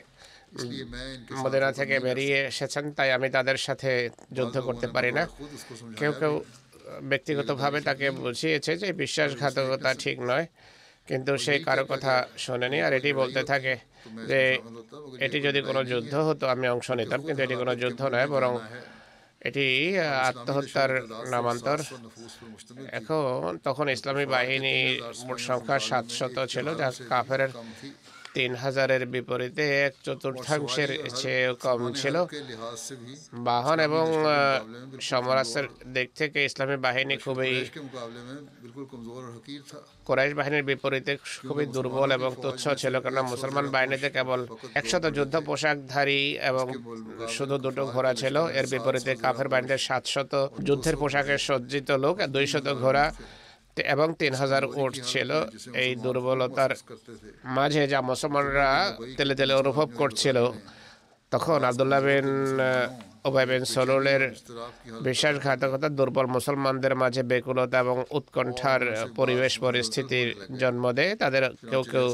মদিনা 1.43 1.69
থেকে 1.79 1.95
বেরিয়ে 2.05 2.37
এসেছেন 2.51 2.85
তাই 2.97 3.09
আমি 3.17 3.27
তাদের 3.37 3.57
সাথে 3.65 3.91
যুদ্ধ 4.37 4.55
করতে 4.67 4.87
পারি 4.95 5.11
না। 5.17 5.23
কেউ 5.99 6.11
কেউ 6.19 6.33
ব্যক্তিগতভাবে 7.11 7.79
তাকে 7.87 8.07
বুঝিয়েছে 8.23 8.71
যে 8.81 8.89
বিশ্বাসঘাতকতা 9.01 9.89
ঠিক 10.03 10.17
নয় 10.29 10.45
কিন্তু 11.09 11.31
সে 11.45 11.53
কারও 11.67 11.85
কথা 11.91 12.13
শোনেনি। 12.45 12.79
আর 12.85 12.91
এটি 12.99 13.09
বলতে 13.21 13.41
থাকে 13.51 13.73
যে 14.29 14.41
এটি 15.25 15.37
যদি 15.47 15.59
কোনো 15.69 15.81
যুদ্ধ 15.91 16.13
হতো 16.27 16.45
আমি 16.53 16.65
অংশ 16.75 16.87
নিতাম 16.99 17.19
কিন্তু 17.27 17.41
এটি 17.45 17.55
কোনো 17.61 17.73
যুদ্ধ 17.81 18.01
নয় 18.13 18.27
বরং 18.35 18.53
এটি 19.47 19.65
আত্মহত্যার 20.29 20.91
নামান্তর। 21.33 21.79
এখন 22.99 23.47
তখন 23.67 23.85
ইসলামী 23.95 24.25
বাহিনীর 24.35 24.91
মোট 25.27 25.39
সংখ্যা 25.49 25.77
সাতশত 25.89 26.37
ছিল 26.53 26.67
যা 26.79 26.87
কাফের 27.11 27.41
তিন 28.37 28.51
হাজারের 28.63 29.03
বিপরীতে 29.13 29.63
এক 29.85 29.93
চতুর্থাংশের 30.05 30.91
চেয়ে 31.19 31.45
কম 31.65 31.81
ছিল। 31.99 32.15
বাহন 33.47 33.77
এবং 33.87 34.05
সমরাসের 35.09 35.65
দিক 35.95 36.07
থেকে 36.19 36.39
ইসলামী 36.47 36.77
বাহিনী 36.85 37.15
খুবই 37.25 37.53
কোরাইশ 40.07 40.33
বাহিনীর 40.39 40.67
বিপরীতে 40.69 41.13
খুবই 41.47 41.65
দুর্বল 41.75 42.09
এবং 42.17 42.31
তুচ্ছ 42.43 42.63
ছিল, 42.81 42.93
কেননা 43.03 43.23
মুসলমান 43.33 43.65
বাহিনীতে 43.75 44.09
কেবল 44.15 44.39
একশত 44.79 45.03
যুদ্ধ 45.17 45.35
পোশাকধারী 45.47 46.21
এবং 46.49 46.65
শুধু 47.35 47.55
দুটো 47.65 47.83
ঘোড়া 47.93 48.13
ছিল। 48.21 48.35
এর 48.59 48.65
বিপরীতে 48.73 49.11
কাফের 49.23 49.47
বাহিনীতে 49.51 49.77
সাতশত 49.87 50.33
যুদ্ধের 50.67 50.95
পোশাকে 51.01 51.35
সজ্জিত 51.47 51.89
লোক, 52.03 52.15
দুইশত 52.35 52.67
ঘোড়া 52.83 53.05
এবং 53.93 54.07
তিন 54.21 54.33
হাজার 54.41 54.63
উট 54.81 54.93
ছিল 55.11 55.29
এই 55.83 55.91
দুর্বলতার 56.03 56.71
মাঝে 57.57 57.81
যা 57.87 57.99
মুসলমানরা 58.11 58.69
তেলে 59.17 59.33
তেলে 59.39 59.53
অনুভব 59.61 59.87
করছিল। 60.01 60.37
তখন 61.31 61.59
আবদুল্লাহ 61.69 62.01
বিন 62.07 62.27
ওবাই 63.27 63.45
বিন 63.49 63.63
সলুলের 63.73 64.23
বিশ্বাসঘাতকতা 65.05 65.87
দুর্বল 65.99 66.27
মুসলমানদের 66.37 66.93
মাঝে 67.01 67.21
বেকুলতা 67.31 67.77
এবং 67.83 67.97
উৎকণ্ঠার 68.17 68.81
পরিবেশ 69.15 69.53
পরিস্থিতির 69.65 70.29
জন্ম 70.61 70.83
দেয়। 70.97 71.11
তাদের 71.21 71.43
কেউ 71.71 71.83
কেউ 71.91 72.07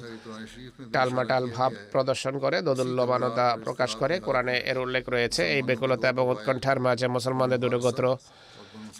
টালমাটাল 0.93 1.43
ভাব 1.55 1.71
প্রদর্শন 1.93 2.33
করে 2.43 2.57
দদুল্যমানতা 2.67 3.45
প্রকাশ 3.65 3.91
করে। 4.01 4.15
কোরআনে 4.25 4.55
এর 4.71 4.77
উল্লেখ 4.85 5.03
রয়েছে 5.09 5.41
এই 5.55 5.61
বেকুলতা 5.69 6.07
এবং 6.13 6.25
উৎকণ্ঠার 6.33 6.79
মাঝে 6.85 7.07
মুসলমানদের 7.15 7.59
দুটো 7.63 7.79
গোত্র 7.85 8.05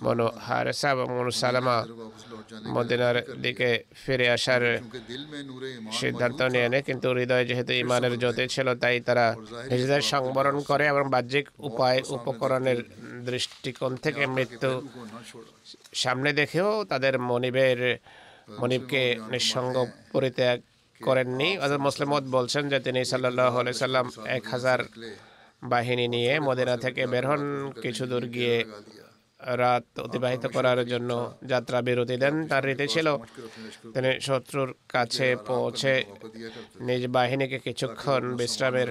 মনো 0.06 0.28
হারেসা 0.46 0.88
এবং 0.96 1.08
মনুসালামা 1.18 1.78
মদিনার 2.68 3.18
দিকে 3.42 3.84
ফিরে 4.06 4.30
আসার 4.30 4.62
সিদ্ধান্ত 5.92 6.42
নিয়ে 6.42 6.70
নেয় 6.70 6.82
কিন্তু 6.82 7.08
হৃদয়ে 7.10 7.46
যেহেতু 7.46 7.74
ইমানের 7.74 8.20
জ্যোতি 8.20 8.48
ছিল 8.48 8.76
তাই 8.76 9.00
তারা 9.02 9.36
নিজেদের 9.72 10.02
সংবরণ 10.02 10.62
করে 10.62 10.88
এবং 10.88 11.10
বাহ্যিক 11.10 11.50
উপায় 11.60 12.02
উপকরণের 12.10 12.80
দৃষ্টিকোণ 13.26 13.96
থেকে 13.96 14.28
মৃত্যু 14.28 14.88
সামনে 15.94 16.34
দেখেও 16.34 16.84
তাদের 16.84 17.20
মনিবের 17.20 17.98
মনিবকে 18.60 19.18
নিঃসঙ্গ 19.32 19.86
পরিত্যাগ 20.12 20.62
করেননি। 21.02 21.58
অর্থাৎ 21.58 21.80
মুসলিমত 21.80 22.24
বলছেন 22.32 22.70
যে 22.70 22.80
তিনি 22.80 23.06
সাল্লাহ 23.06 23.72
সাল্লাম 23.72 24.12
এক 24.26 24.44
হাজার 24.48 24.80
বাহিনী 25.64 26.08
নিয়ে 26.08 26.40
মদিনা 26.40 26.78
থেকে 26.78 27.08
বের 27.08 27.28
হন 27.28 27.72
কিছু 27.82 28.06
দূর 28.06 28.26
গিয়ে 28.26 28.64
রাত 29.46 29.86
অতিবাহিত 30.00 30.46
করার 30.46 30.88
জন্য 30.88 31.34
যাত্রা 31.44 31.82
বিরতি 31.82 32.18
দেন। 32.18 32.48
তার 32.48 32.66
রীতি 32.66 32.88
ছিল 32.88 33.08
তিনি 33.94 34.20
শত্রুর 34.22 34.74
কাছে 34.90 35.36
পৌঁছে 35.48 36.04
নিজ 36.80 37.08
বাহিনীকে 37.08 37.60
কিছুক্ষণ 37.60 38.36
বিশ্রামের 38.36 38.90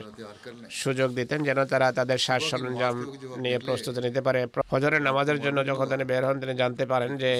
সুযোগ 0.70 1.09
দিতেন 1.14 1.42
যেন 1.42 1.64
তারা 1.64 1.92
তাদের 1.92 2.18
শ্বাস 2.18 2.42
সরঞ্জাম 2.50 2.96
নিয়ে 3.36 3.59
প্রস্তুতি 3.59 4.00
নিতে 4.00 4.20
পারে। 4.20 4.40
হজরের 4.70 5.03
নামাজের 5.03 5.38
জন্য 5.40 5.66
যখন 5.66 5.86
তিনি 5.88 6.05
বের 6.05 6.24
হন 6.24 6.40
তিনি 6.40 6.55
জানতে 6.55 6.86
পারেন 6.86 7.16
যে 7.16 7.32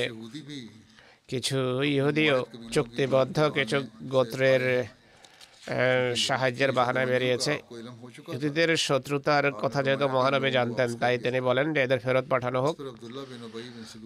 কিছু 1.29 1.83
ইহুদিও 1.83 2.47
চুক্তিবদ্ধ 2.73 3.39
কিছু 3.41 3.79
গোত্রের 4.03 4.85
সাহায্যের 6.27 6.73
বাহানা 6.79 7.03
বেরিয়েছে। 7.13 7.53
ইহুদিদের 8.33 8.71
শত্রুতার 8.87 9.45
কথা 9.63 9.81
যেহেতু 9.87 10.07
মহানবী 10.17 10.51
জানতেন, 10.59 10.89
তাই 11.01 11.15
তিনি 11.25 11.39
বলেন 11.49 11.67
যে 11.75 11.81
এদের 11.87 12.01
ফেরত 12.05 12.27
পাঠানো 12.33 12.59
হোক। 12.65 12.77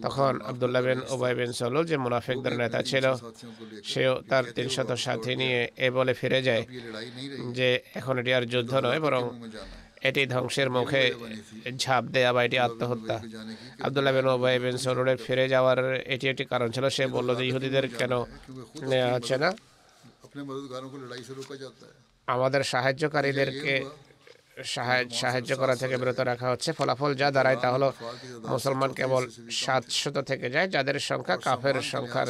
তখন 0.04 0.32
আবদুল্লাহ 0.50 0.82
বিন 0.86 1.00
উবাই 1.14 1.34
বিন 1.38 1.52
সলুল, 1.60 1.84
যে 1.90 1.96
মুনাফিকদের 2.04 2.54
নেতা 2.62 2.80
ছিল, 2.90 3.04
সেও 3.90 4.14
তার 4.30 4.44
তিনশত 4.56 4.90
সাথী 5.04 5.32
নিয়ে 5.42 5.60
এ 5.86 5.88
বলে 5.96 6.12
ফিরে 6.20 6.40
যায় 6.48 6.64
যে 7.58 7.68
এখন 7.98 8.14
এটি 8.20 8.30
আর 8.34 8.44
যুদ্ধ 8.52 8.72
নয়, 8.86 9.00
বরং 9.06 9.22
এটি 10.08 10.22
ধ্বংসের 10.34 10.68
মুখে 10.76 11.02
ঝাঁপ 11.82 12.04
দেয়া 12.14 12.30
বা 12.34 12.40
এটি 12.46 12.58
আত্মহত্যা। 12.66 13.16
আবদুল্লা 13.86 14.12
বিন 14.16 14.26
ওবাই 14.34 14.56
বিন 14.64 14.76
সরুরের 14.84 15.18
ফিরে 15.24 15.44
যাওয়ার 15.54 15.78
এটি 16.14 16.26
একটি 16.32 16.44
কারণ 16.52 16.68
ছিল। 16.74 16.84
সে 16.96 17.04
বলল 17.16 17.28
যে 17.38 17.44
ইহুদিদের 17.50 17.86
কেন 18.00 18.12
নেওয়া 18.90 19.10
হচ্ছে 19.16 19.36
না? 19.44 19.50
আমাদের 22.28 22.62
সাহায্যকারীদেরকে 22.62 23.74
সাহায্য 25.20 25.50
করা 25.60 25.74
থেকে 25.82 25.94
বিরত 26.00 26.20
রাখা 26.30 26.46
হচ্ছে। 26.52 26.70
ফলাফল 26.78 27.12
যা 27.20 27.28
দাঁড়ায় 27.36 27.58
তা 27.62 27.68
হলো 27.74 27.88
মুসলমান 28.54 28.90
কেবল 28.98 29.22
সাতশত 29.62 30.16
থেকে 30.30 30.46
যায়, 30.54 30.68
যাদের 30.74 30.96
সংখ্যা 31.10 31.36
কাফের 31.46 31.76
সংখ্যার 31.92 32.28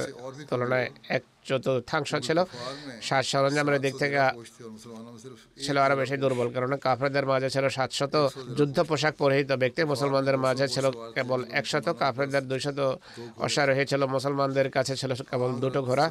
তুলনায় 0.49 0.89
এক 1.17 1.23
চতুর্থাংশ 1.49 2.11
ছিল। 2.27 2.39
সাত 3.09 3.25
সরঞ্জামের 3.33 3.77
দিক 3.85 3.95
থেকে 4.03 4.19
ছিল 5.65 5.77
আরও 5.85 5.95
বেশি 6.01 6.17
দুর্বল 6.23 6.49
কারণ 6.55 6.73
কাফেরদের 6.87 7.27
মাঝে 7.31 7.49
ছিল 7.55 7.65
সাতশত 7.77 8.15
যুদ্ধ 8.59 8.79
পোশাক 8.89 9.15
পরিহিত 9.23 9.51
ব্যক্তি, 9.63 9.81
মুসলমানদের 9.93 10.37
মাঝে 10.45 10.67
ছিল 10.75 10.87
কেবল 11.17 11.41
একশত, 11.61 11.87
কাফেরদের 12.03 12.45
দুইশত 12.51 12.79
অশ্বারোহী 13.47 13.85
ছিল, 13.91 14.03
মুসলমানদের 14.17 14.69
কাছে 14.77 14.95
ছিল 15.01 15.11
কেবল 15.31 15.51
দুটো 15.63 15.81
ঘোড়া। 15.89 16.07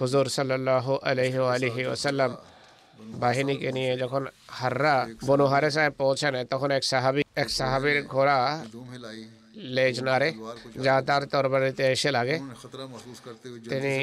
হুজুর 0.00 0.26
সাল্লাহ 0.36 0.86
আলহি 1.10 1.38
আলহি 1.54 1.82
ওসাল্লাম 1.94 2.30
বাহিনীকে 3.14 3.70
নিয়ে 3.72 3.92
যখন 3.96 4.22
হাররা 4.50 4.96
বনু 5.26 5.44
হারেসায় 5.46 5.92
পৌঁছানে 5.92 6.40
তখন 6.44 6.68
এক 6.70 6.84
সাহাবি 6.84 7.22
এক 7.36 7.48
সাহাবির 7.50 7.98
ঘোড়া 8.06 8.38
লেজনারে, 9.76 10.28
যা 10.84 10.94
তার 11.08 11.22
তরবারিতে 11.32 11.84
এসে 11.94 12.10
লাগে। 12.16 12.36
তিনি 13.72 13.94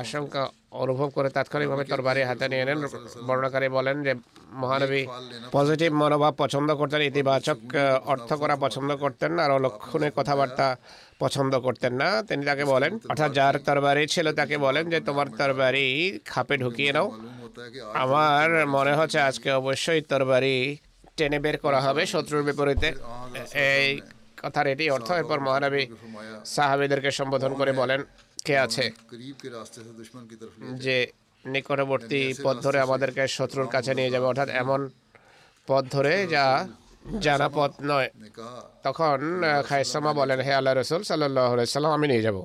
আশঙ্কা 0.00 0.42
অনুভব 0.82 1.08
করে 1.16 1.28
তাৎক্ষণিকভাবে 1.36 1.84
তরবারি 1.84 2.22
হাতে 2.22 2.46
নিয়ে 2.52 2.64
নেন। 2.68 2.78
বর্ণাকারী 3.28 3.68
বলেন 3.68 3.96
যে, 4.06 4.12
মহানবী 4.62 5.02
পজিটিভ 5.56 5.90
মনোভাব 5.92 6.34
পছন্দ 6.42 6.68
করতেন, 6.74 7.00
ইতিবাচক 7.02 7.58
অর্থ 8.12 8.30
করা 8.32 8.56
পছন্দ 8.64 8.90
করতেন, 8.96 9.32
আর 9.38 9.50
লক্ষণে 9.64 10.08
কথাবার্তা 10.16 10.76
পছন্দ 11.18 11.52
করতেন 11.66 11.92
না। 12.00 12.08
তিনি 12.28 12.42
তাকে 12.44 12.64
বলেন, 12.64 12.92
অর্থাৎ 13.10 13.30
যার 13.38 13.54
তরবারি 13.66 14.04
ছিল 14.14 14.26
তাকে 14.32 14.56
বলেন 14.58 14.84
যে, 14.92 14.98
তোমার 15.00 15.26
তরবারি 15.38 15.86
খাপে 16.30 16.56
ঢুকিয়ে 16.56 16.92
নাও। 16.92 17.06
আমার 17.94 18.66
মনে 18.66 18.92
হচ্ছে 18.98 19.18
আজকে 19.20 19.48
অবশ্যই 19.50 20.00
তরবারি 20.00 20.76
টেনে 21.16 21.38
বের 21.38 21.56
করা 21.64 21.80
হবে 21.80 22.06
শত্রুর 22.06 22.42
বিপরীতে। 22.42 22.88
এই 23.54 24.00
কথার 24.46 24.66
এটি 24.72 24.84
অর্থ 24.96 25.08
এরপর 25.20 25.38
মহানবী 25.46 25.82
সাহাবিদেরকে 26.54 27.10
সম্বোধন 27.18 27.52
করে 27.60 27.72
বলেন 27.80 28.00
কে 28.46 28.54
আছে? 28.66 28.84
যে 30.84 30.96
নিকটবর্তী 31.44 32.22
পথ 32.44 32.56
ধরে 32.66 32.78
আমাদেরকে 32.86 33.22
শত্রুর 33.36 33.68
কাছে 33.74 33.92
নিয়ে 33.98 34.12
যাবে। 34.14 34.26
অর্থাৎ 34.30 34.48
এমন 34.62 34.80
পথ 35.68 35.84
ধরে 35.94 36.14
যা 36.34 36.44
জানা 37.24 37.48
পথ 37.56 37.72
নয়। 37.90 38.08
তখন 38.86 39.18
খায়সামা 39.68 40.12
বলেন 40.20 40.40
হে 40.46 40.52
আল্লাহ 40.58 40.74
রসুল 40.74 41.02
সাল্লাম 41.10 41.92
আমি 41.98 42.06
নিয়ে 42.12 42.24
যাব। 42.26 42.38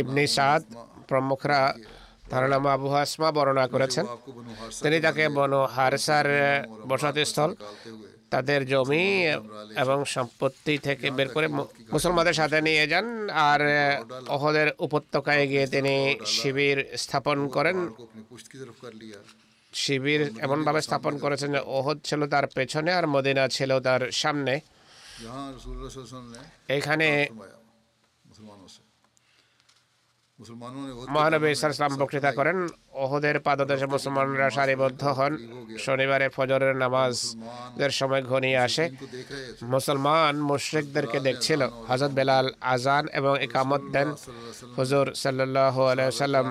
ইবনি 0.00 0.24
সাদ 0.36 0.62
প্রমুখরা 1.08 1.60
তার 2.30 2.44
নাম 2.52 2.64
আবু 2.74 2.88
হাসমা 2.94 3.28
বর্ণনা 3.36 3.66
করেছেন। 3.74 4.04
তিনি 4.84 4.98
তাকে 5.06 5.24
বন 5.36 5.52
হারসার 5.76 6.26
বসতি 6.90 7.22
স্থল 7.30 7.50
তাদের 8.30 8.60
জমি 8.66 9.06
এবং 9.82 9.98
সম্পত্তি 10.04 10.74
থেকে 10.78 11.06
বের 11.10 11.28
করে 11.34 11.46
মুসলমানদের 11.94 12.34
সাথে 12.34 12.58
নিয়ে 12.60 12.84
যান 12.92 13.06
আর 13.30 13.60
অহদের 14.36 14.68
উপত্যকায় 14.86 15.44
গিয়ে 15.46 15.66
তিনি 15.66 15.94
শিবির 16.34 16.78
স্থাপন 16.96 17.38
করেন। 17.48 17.76
শিবির 19.72 20.22
এমনভাবে 20.44 20.80
স্থাপন 20.86 21.14
করেছেন 21.18 21.50
যে 21.52 21.60
ওহদ 21.76 21.98
ছিল 22.04 22.20
তার 22.26 22.46
পেছনে 22.46 22.90
আর 22.92 23.06
মদিনা 23.06 23.44
ছিল 23.48 23.70
তার 23.80 24.02
সামনে। 24.22 24.54
এখানে 26.68 27.08
মহানবী 31.14 31.48
ইসলাম 31.50 31.92
বক্তৃতা 32.00 32.30
করেন 32.38 32.58
ওহদের 33.02 33.36
পাদদেশে 33.46 33.86
মুসলমানরা 33.94 34.48
সারিবদ্ধ 34.56 35.02
হন। 35.18 35.32
শনিবারে 35.84 36.26
ফজরের 36.36 36.74
নামাজের 36.82 37.92
সময় 37.98 38.22
ঘনিয়ে 38.22 38.58
আসে। 38.66 38.84
মুসলমান 39.74 40.34
মুশ্রিকদেরকে 40.50 41.18
দেখছিল। 41.20 41.60
হজরত 41.88 42.12
বেলাল 42.18 42.46
আজান 42.60 43.04
এবং 43.18 43.32
একামত 43.46 43.82
দেন। 43.94 44.08
হুজুর 44.78 45.06
সাল্লাহ 45.14 45.74
আলাইসাল্লাম 45.92 46.46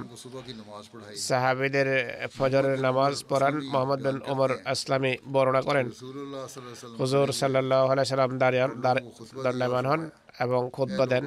সাহাবিদের 1.27 1.89
ফজরের 2.37 2.77
নামাজ 2.81 3.13
পড়ান। 3.29 3.55
মোহাম্মদ 3.71 3.99
বিন 4.05 4.17
ওমর 4.31 4.51
আসলামী 4.73 5.13
বর্ণনা 5.33 5.61
করেন। 5.61 5.87
হুজুর 6.99 7.27
সাল্লাহ 7.41 7.87
সাল্লাম 8.03 8.31
দাঁড়িয়ে 8.37 8.67
দণ্ডায়মান 9.43 9.85
হন 9.85 10.01
এবং 10.39 10.61
খুদ্া 10.73 11.05
দেন। 11.13 11.25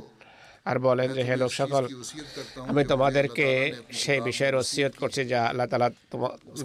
আর 0.69 0.77
বলেন 0.87 1.09
যে 1.17 1.23
হে 1.29 1.35
লোক 1.43 1.53
সকল 1.61 1.83
আমি 2.71 2.83
তোমাদেরকে 2.93 3.47
সেই 4.03 4.21
বিষয়ের 4.29 4.55
ওসিয়ত 4.61 4.95
করছি 5.01 5.21
যা 5.33 5.41
আল্লাহ 5.51 5.67
তালা 5.73 5.89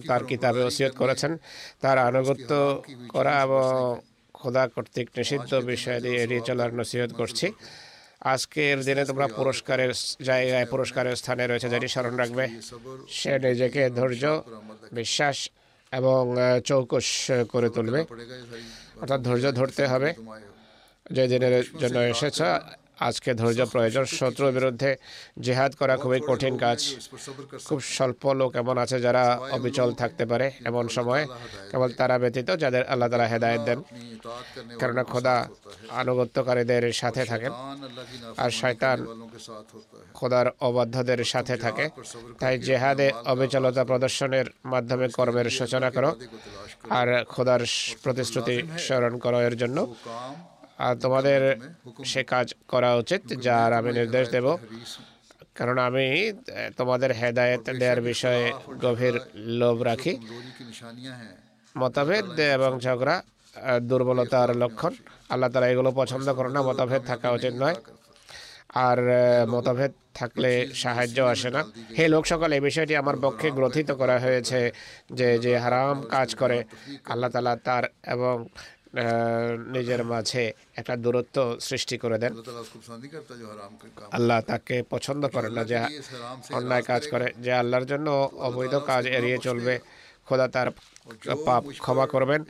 তার 0.10 0.24
কিতাবে 0.30 0.62
ওসিয়ত 0.70 0.94
করেছেন। 1.02 1.32
তার 1.84 1.98
আনুগত্য 2.10 2.52
করা 3.14 3.34
এবং 3.46 3.64
খোদা 4.38 4.64
কর্তৃক 4.74 5.08
নিষিদ্ধ 5.18 5.52
বিষয় 5.72 6.00
দিয়ে 6.04 6.18
এড়িয়ে 6.24 6.44
চলার 6.48 6.72
নসিহত 6.80 7.12
করছি। 7.20 7.48
আজকের 8.34 8.78
দিনে 8.88 9.04
তোমরা 9.10 9.28
পুরস্কারের 9.40 9.92
জায়গায় 10.30 10.66
পুরস্কারের 10.74 11.16
স্থানে 11.22 11.44
রয়েছে 11.48 11.68
যেটি 11.74 11.88
স্মরণ 11.94 12.16
রাখবে। 12.22 12.46
সে 13.18 13.32
নিজেকে 13.46 13.82
ধৈর্য 13.98 14.26
বিশ্বাস 15.00 15.38
এবং 15.92 16.22
চৌকস 16.70 17.08
করে 17.54 17.70
তুলবে। 17.76 18.02
অর্থাৎ 19.02 19.20
ধৈর্য 19.28 19.46
ধরতে 19.60 19.84
হবে। 19.92 20.10
যে 21.16 21.24
দিনের 21.32 21.56
জন্য 21.82 21.98
এসেছ 22.14 22.40
আজকে 23.00 23.30
ধৈর্য, 23.42 23.62
প্রয়োজন, 23.74 24.06
শত্রুর 24.18 24.52
বিরুদ্ধে 24.58 24.90
জেহাদ 25.46 25.72
করা 25.80 25.96
খুবই 25.98 26.22
কঠিন 26.30 26.54
কাজ। 26.58 26.80
খুব 27.68 27.80
স্বল্প 27.96 28.24
লোক 28.40 28.52
এমন 28.62 28.78
আছে 28.84 28.98
যারা 29.02 29.24
অবিচল 29.56 29.90
থাকতে 30.02 30.24
পারে 30.26 30.48
এমন 30.70 30.86
সময়, 30.88 31.24
কেবল 31.72 31.90
তারা 32.00 32.16
ব্যতীত 32.20 32.50
যাদের 32.64 32.84
আল্লাহ 32.92 33.10
তালা 33.10 33.28
হেদায়ত 33.34 33.62
দেন। 33.68 33.80
কেননা 34.80 35.04
খোদা 35.04 35.36
আনুগত্যকারীদের 36.02 36.84
সাথে 37.02 37.22
থাকেন 37.32 37.52
আর 38.44 38.50
শয়তান 38.60 38.98
খোদার 40.14 40.48
অবাধ্যদের 40.68 41.22
সাথে 41.24 41.56
থাকে। 41.58 41.86
তাই 42.42 42.56
জেহাদে 42.68 43.08
অবিচলতা 43.32 43.84
প্রদর্শনের 43.92 44.46
মাধ্যমে 44.66 45.06
কর্মের 45.18 45.48
সূচনা 45.58 45.90
করো 45.92 46.12
আর 47.00 47.08
খোদার 47.34 47.62
প্রতিশ্রুতি 48.04 48.56
স্মরণ 48.86 49.14
করো 49.24 49.40
এর 49.48 49.56
জন্য। 49.62 49.78
তোমাদের 51.02 51.42
সে 52.12 52.22
কাজ 52.24 52.48
করা 52.68 52.90
উচিত, 52.96 53.22
যার 53.46 53.72
আমি 53.80 53.92
নির্দেশ 54.00 54.26
দেব। 54.30 54.48
কারণ 55.58 55.78
আমি 55.78 56.06
তোমাদের 56.78 57.12
হেদায়ত 57.12 57.66
দেওয়ার 57.82 58.02
বিষয়ে 58.02 58.44
গভীর 58.86 59.16
লোভ 59.60 59.78
রাখি। 59.82 60.14
মতভেদ 61.78 62.40
এবং 62.58 62.72
ঝগড়া 62.80 63.16
দুর্বলতার 63.90 64.50
লক্ষণ। 64.58 64.94
আল্লাহ 65.30 65.50
তারা 65.50 65.68
এগুলো 65.74 65.92
পছন্দ 65.92 66.28
করে 66.34 66.50
না, 66.56 66.62
মতভেদ 66.62 67.02
থাকা 67.12 67.28
উচিত 67.38 67.54
নয়। 67.64 67.78
আর 68.88 69.00
মতভেদ 69.54 69.92
থাকলে 70.14 70.52
সাহায্য 70.84 71.18
আসে 71.34 71.50
না। 71.56 71.62
হে 71.98 72.06
লোক 72.14 72.24
সকল, 72.26 72.50
এই 72.58 72.60
বিষয়টি 72.60 72.94
আমার 72.96 73.18
পক্ষে 73.22 73.48
গ্রথিত 73.52 73.90
করা 73.92 74.20
হয়েছে 74.20 74.60
যে 75.18 75.28
যে 75.40 75.58
হারাম 75.58 75.98
কাজ 76.02 76.30
করে, 76.36 76.58
আল্লাহ 77.12 77.30
তালা 77.30 77.56
তার 77.68 77.84
এবং 78.16 78.36
নিজের 79.76 80.02
মাঝে 80.04 80.44
একটা 80.80 80.96
দূরত্ব 81.04 81.38
সৃষ্টি 81.60 81.96
করে 81.98 82.18
দেন। 82.18 82.34
আল্লাহ 84.18 84.40
তাকে 84.42 84.76
পছন্দ 84.90 85.24
করেন 85.28 85.54
না 85.58 85.64
যে 85.72 85.78
অন্যায় 86.58 86.86
কাজ 86.92 87.02
করে, 87.08 87.28
যে 87.46 87.52
আল্লাহর 87.62 87.86
জন্য 87.86 88.08
অবৈধ 88.48 88.74
কাজ 88.92 89.04
এড়িয়ে 89.18 89.38
চলবে। 89.38 89.76
খোদা 90.28 90.48
তার 90.48 90.70
পাপ 91.46 91.64
ক্ষমা 91.84 92.06
করবেন। 92.08 92.42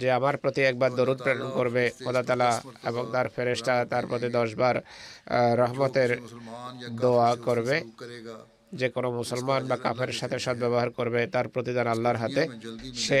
যে 0.00 0.08
আমার 0.18 0.34
প্রতি 0.36 0.60
একবার 0.70 0.90
দরুদ 0.98 1.18
প্রেরণ 1.22 1.48
করবে, 1.50 1.82
খোদা 2.04 2.22
তালা 2.22 2.50
এবং 2.84 3.02
তার 3.12 3.26
ফেরেশটা 3.34 3.74
তার 3.92 4.04
প্রতি 4.06 4.28
দশবার 4.28 4.76
রহমতের 5.60 6.10
দোয়া 7.02 7.30
করবে। 7.46 7.76
যে 8.80 8.88
কোনো 8.94 9.08
মুসলমান 9.20 9.62
বা 9.70 9.76
কাফের 9.84 10.12
সাথে 10.20 10.36
সদ্ব্যবহার 10.46 10.90
করবে 10.90 11.20
তার 11.34 11.46
প্রতিদান 11.54 11.86
আল্লাহর 11.94 12.20
হাতে, 12.22 12.42
সে 13.04 13.20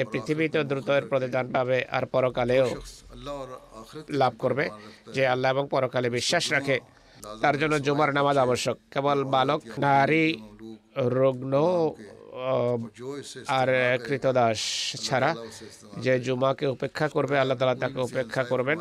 এ 0.00 0.02
পৃথিবীতে 0.12 0.58
দ্রুত 0.70 0.88
এর 0.98 1.04
প্রতিদান 1.10 1.46
পাবে 1.54 1.78
আর 1.96 2.04
পরকালেও 2.14 2.66
লাভ 4.20 4.32
করবে 4.38 4.64
যে 5.14 5.22
আল্লাহ 5.26 5.48
এবং 5.54 5.64
পরকালে 5.74 6.08
বিশ্বাস 6.18 6.44
রাখে। 6.52 6.76
তার 7.42 7.54
জন্য 7.60 7.74
জুমার 7.86 8.10
নামাজ 8.18 8.36
আবশ্যক। 8.44 8.76
কেবল 8.92 9.18
বালক, 9.34 9.60
নারী, 9.78 10.26
রুগ্ন, 11.16 11.54
আর 13.58 13.68
কৃতদাস 14.06 14.60
ছাড়া 15.06 15.30
যে 16.04 16.12
জুমাকে 16.26 16.66
উপেক্ষা 16.66 17.06
করবে, 17.08 17.34
আল্লাহ 17.38 17.56
তালা 17.58 17.74
তাকে 17.74 18.00
উপেক্ষা 18.08 18.42
করবেন। 18.44 18.78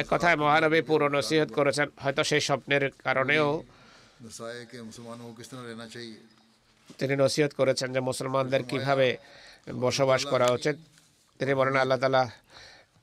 এক 0.00 0.06
কথায় 0.10 0.36
মহানবী 0.36 0.80
পুরো 0.90 1.06
নসিহত 1.14 1.50
করেছেন। 1.58 1.86
হয়তো 2.02 2.22
সেই 2.30 2.42
স্বপ্নের 2.48 2.84
কারণেও 3.06 3.48
তিনি 6.98 7.14
নসিহত 7.16 7.52
করেছেন 7.52 7.88
যে 7.92 8.00
মুসলমানদের 8.00 8.62
কীভাবে 8.62 9.08
বসবাস 9.80 10.22
করা 10.26 10.46
উচিত 10.52 10.76
তিনি 11.40 11.52
বলেন 11.54 11.76
আল্লাহ 11.76 11.98
তালা 11.98 12.24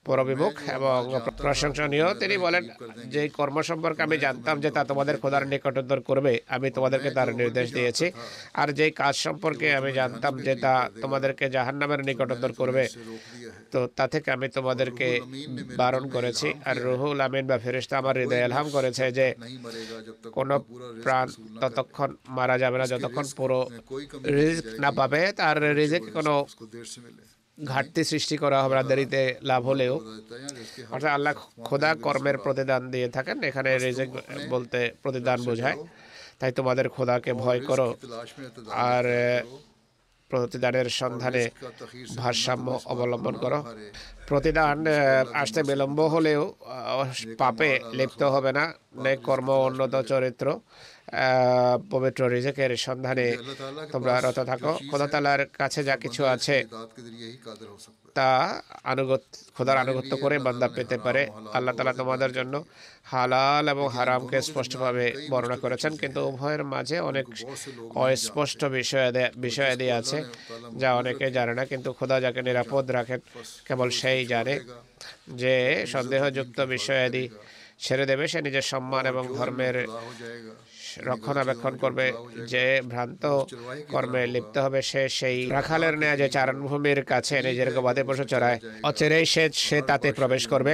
পরবিমুখ 0.06 0.54
এবং 0.78 1.00
প্রশংসনীয় 1.42 2.08
তিনি 2.22 2.36
বলেন 2.38 2.64
যে 3.14 3.22
কর্ম 3.30 3.58
সম্পর্কে 3.70 4.02
আমি 4.04 4.18
জানতাম 4.18 4.56
যে 4.64 4.70
তা 4.76 4.82
তোমাদের 4.84 5.16
খোদার 5.22 5.44
নিকটতর 5.52 6.00
করবে 6.10 6.34
আমি 6.56 6.68
তোমাদেরকে 6.72 7.10
তার 7.18 7.30
নির্দেশ 7.34 7.68
দিয়েছি 7.78 8.06
আর 8.54 8.70
যে 8.80 8.86
কাজ 9.02 9.16
সম্পর্কে 9.26 9.68
আমি 9.80 9.92
জানতাম 9.94 10.34
যে 10.46 10.54
তা 10.64 10.74
তোমাদেরকে 11.02 11.46
জাহান্নামের 11.50 12.02
নিকটতর 12.08 12.52
করবে 12.60 12.84
তো 13.74 13.80
তা 13.98 14.06
থেকে 14.08 14.30
আমি 14.32 14.48
তোমাদেরকে 14.50 15.08
বারণ 15.78 16.04
করেছি 16.16 16.48
আর 16.66 16.76
রুহুল 16.86 17.20
আমিন 17.22 17.46
বা 17.50 17.58
ফেরিস্তা 17.66 17.96
আমার 17.98 18.16
হৃদয় 18.22 18.44
এলহাম 18.44 18.68
করেছে 18.70 19.06
যে 19.12 19.28
কোনো 20.34 20.56
প্রাণ 21.04 21.28
ততক্ষণ 21.62 22.10
মারা 22.30 22.56
যাবে 22.64 22.78
না 22.78 22.86
যতক্ষণ 22.94 23.26
পুরো 23.38 23.60
রিজিক 24.36 24.66
না 24.84 24.90
পাবে 25.00 25.22
তার 25.40 25.58
রিজিক 25.80 26.04
কোনো 26.14 26.34
ঘাটতি 27.58 28.02
সৃষ্টি 28.12 28.36
করা 28.44 28.58
হবরাদারিতে 28.64 29.22
লাভ 29.50 29.62
হলেও। 29.70 29.96
অর্থাৎ 30.94 31.12
আল্লাহ 31.18 31.34
খোদা 31.68 31.92
কর্মের 32.06 32.38
প্রতিদান 32.46 32.82
দিয়ে 32.94 33.08
থাকেন, 33.16 33.38
এখানে 33.50 33.70
রেজেক 33.86 34.10
বলতে 34.54 34.80
প্রতিদান 35.04 35.40
বোঝায়। 35.50 35.78
তাই 36.40 36.52
তোমাদের 36.60 36.86
খোদাকে 36.96 37.32
ভয় 37.44 37.62
করো, 37.70 37.88
আর 38.90 39.06
প্রতিদানের 40.32 40.88
সন্ধানে 41.00 41.44
ভারসাম্য 42.22 42.68
অবলম্বন 42.94 43.36
করো। 43.44 43.60
প্রতিদান 44.30 44.78
আসতে 45.42 45.62
বিলম্ব 45.70 46.00
হলেও 46.14 46.42
পাপে 47.42 47.72
লিপ্ত 47.98 48.22
হবে 48.36 48.52
না, 48.58 48.64
নে 49.04 49.14
কর্ম 49.28 49.50
উন্নত 49.68 49.94
চরিত্র। 50.12 50.48
পবিত্র 51.92 52.22
রিজেকের 52.34 52.72
সন্ধানে 52.86 53.28
তোমরা 53.92 54.14
রত 54.26 54.40
থাকো। 54.52 54.72
খোদা 54.90 55.08
তালার 55.08 55.42
কাছে 55.60 55.80
যা 55.84 55.96
কিছু 56.04 56.22
আছে 56.26 56.56
তা 58.16 58.30
আনুগত 58.84 59.24
খোদার 59.56 59.78
আনুগত্য 59.84 60.14
করে 60.18 60.36
বান্দা 60.40 60.68
পেতে 60.76 60.98
পারে। 61.06 61.24
আল্লাহ 61.54 61.74
তালা 61.78 61.94
তোমাদের 61.94 62.32
জন্য 62.38 62.54
হালাল 63.04 63.66
এবং 63.70 63.86
হারামকে 63.90 64.38
স্পষ্টভাবে 64.42 65.06
বর্ণনা 65.30 65.58
করেছেন 65.58 65.92
কিন্তু 65.98 66.20
উভয়ের 66.30 66.64
মাঝে 66.74 66.98
অনেক 67.00 67.26
অস্পষ্ট 67.96 68.62
বিষয় 68.78 69.08
বিষয়াদি 69.36 69.88
আছে 69.92 70.18
যা 70.78 70.90
অনেকে 70.96 71.26
জানে 71.32 71.54
না 71.54 71.64
কিন্তু 71.66 71.90
খোদা 71.94 72.18
যাকে 72.20 72.42
নিরাপদ 72.42 72.86
রাখেন 72.92 73.20
কেবল 73.68 73.90
সেই 73.90 74.22
জানে 74.26 74.56
যে 75.42 75.56
সন্দেহযুক্ত 75.86 76.58
বিষয়াদি 76.74 77.24
ছেড়ে 77.80 78.06
দেবে 78.06 78.26
সে 78.28 78.40
নিজের 78.42 78.66
সম্মান 78.74 79.04
এবং 79.06 79.24
ধর্মের 79.38 79.76
রক্ষণাবেক্ষণ 81.10 81.74
করবে, 81.84 82.06
যে 82.52 82.66
ভ্রান্ত 82.92 83.24
কর্মে 83.94 84.22
লিপ্ত 84.34 84.56
হবে 84.66 84.80
সে 84.90 85.02
সেই 85.20 85.38
রাখালের 85.58 85.96
নেয়া 86.02 86.16
যে 86.22 86.28
চারণভূমির 86.36 87.00
কাছে 87.12 87.36
নিজের 87.48 87.70
গবাদি 87.76 88.04
পশু 88.08 88.24
চড়ায়। 88.32 88.58
অচেরেই 88.90 89.26
সে 89.34 89.44
সে 89.68 89.78
তাতে 89.90 90.08
প্রবেশ 90.20 90.44
করবে। 90.54 90.74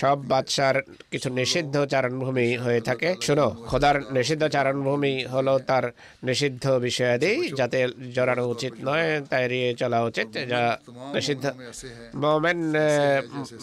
সব 0.00 0.16
বাদশার 0.32 0.76
কিছু 1.12 1.28
নিষিদ্ধ 1.38 1.74
চারণভূমি 1.92 2.48
হয়ে 2.64 2.80
থাকে। 2.88 3.08
শুনো, 3.26 3.46
খোদার 3.70 3.96
নিষিদ্ধ 4.16 4.42
চারণভূমি 4.54 5.14
হলো 5.34 5.54
তার 5.70 5.84
নিষিদ্ধ 6.28 6.64
বিষয়াদি, 6.86 7.32
যাতে 7.58 7.78
জড়ানো 8.16 8.44
উচিত 8.54 8.72
নয়, 8.88 9.08
তাই 9.30 9.42
এড়িয়ে 9.46 9.68
চলা 9.80 9.98
উচিত। 10.08 10.28
যা 10.52 10.62
নিষিদ্ধ। 11.14 11.44
মোমেন 12.22 12.60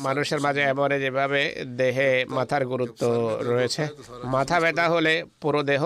মানুষের 0.05 0.39
মাঝে 0.45 0.61
এমন 0.73 0.89
যেভাবে 1.03 1.41
দেহে 1.79 2.11
মাথার 2.37 2.63
গুরুত্ব 2.71 3.03
রয়েছে। 3.51 3.83
মাথা 4.35 4.57
ব্যথা 4.63 4.85
হলে 4.93 5.13
পুরো 5.41 5.61
দেহ 5.71 5.78
দেহ 5.79 5.85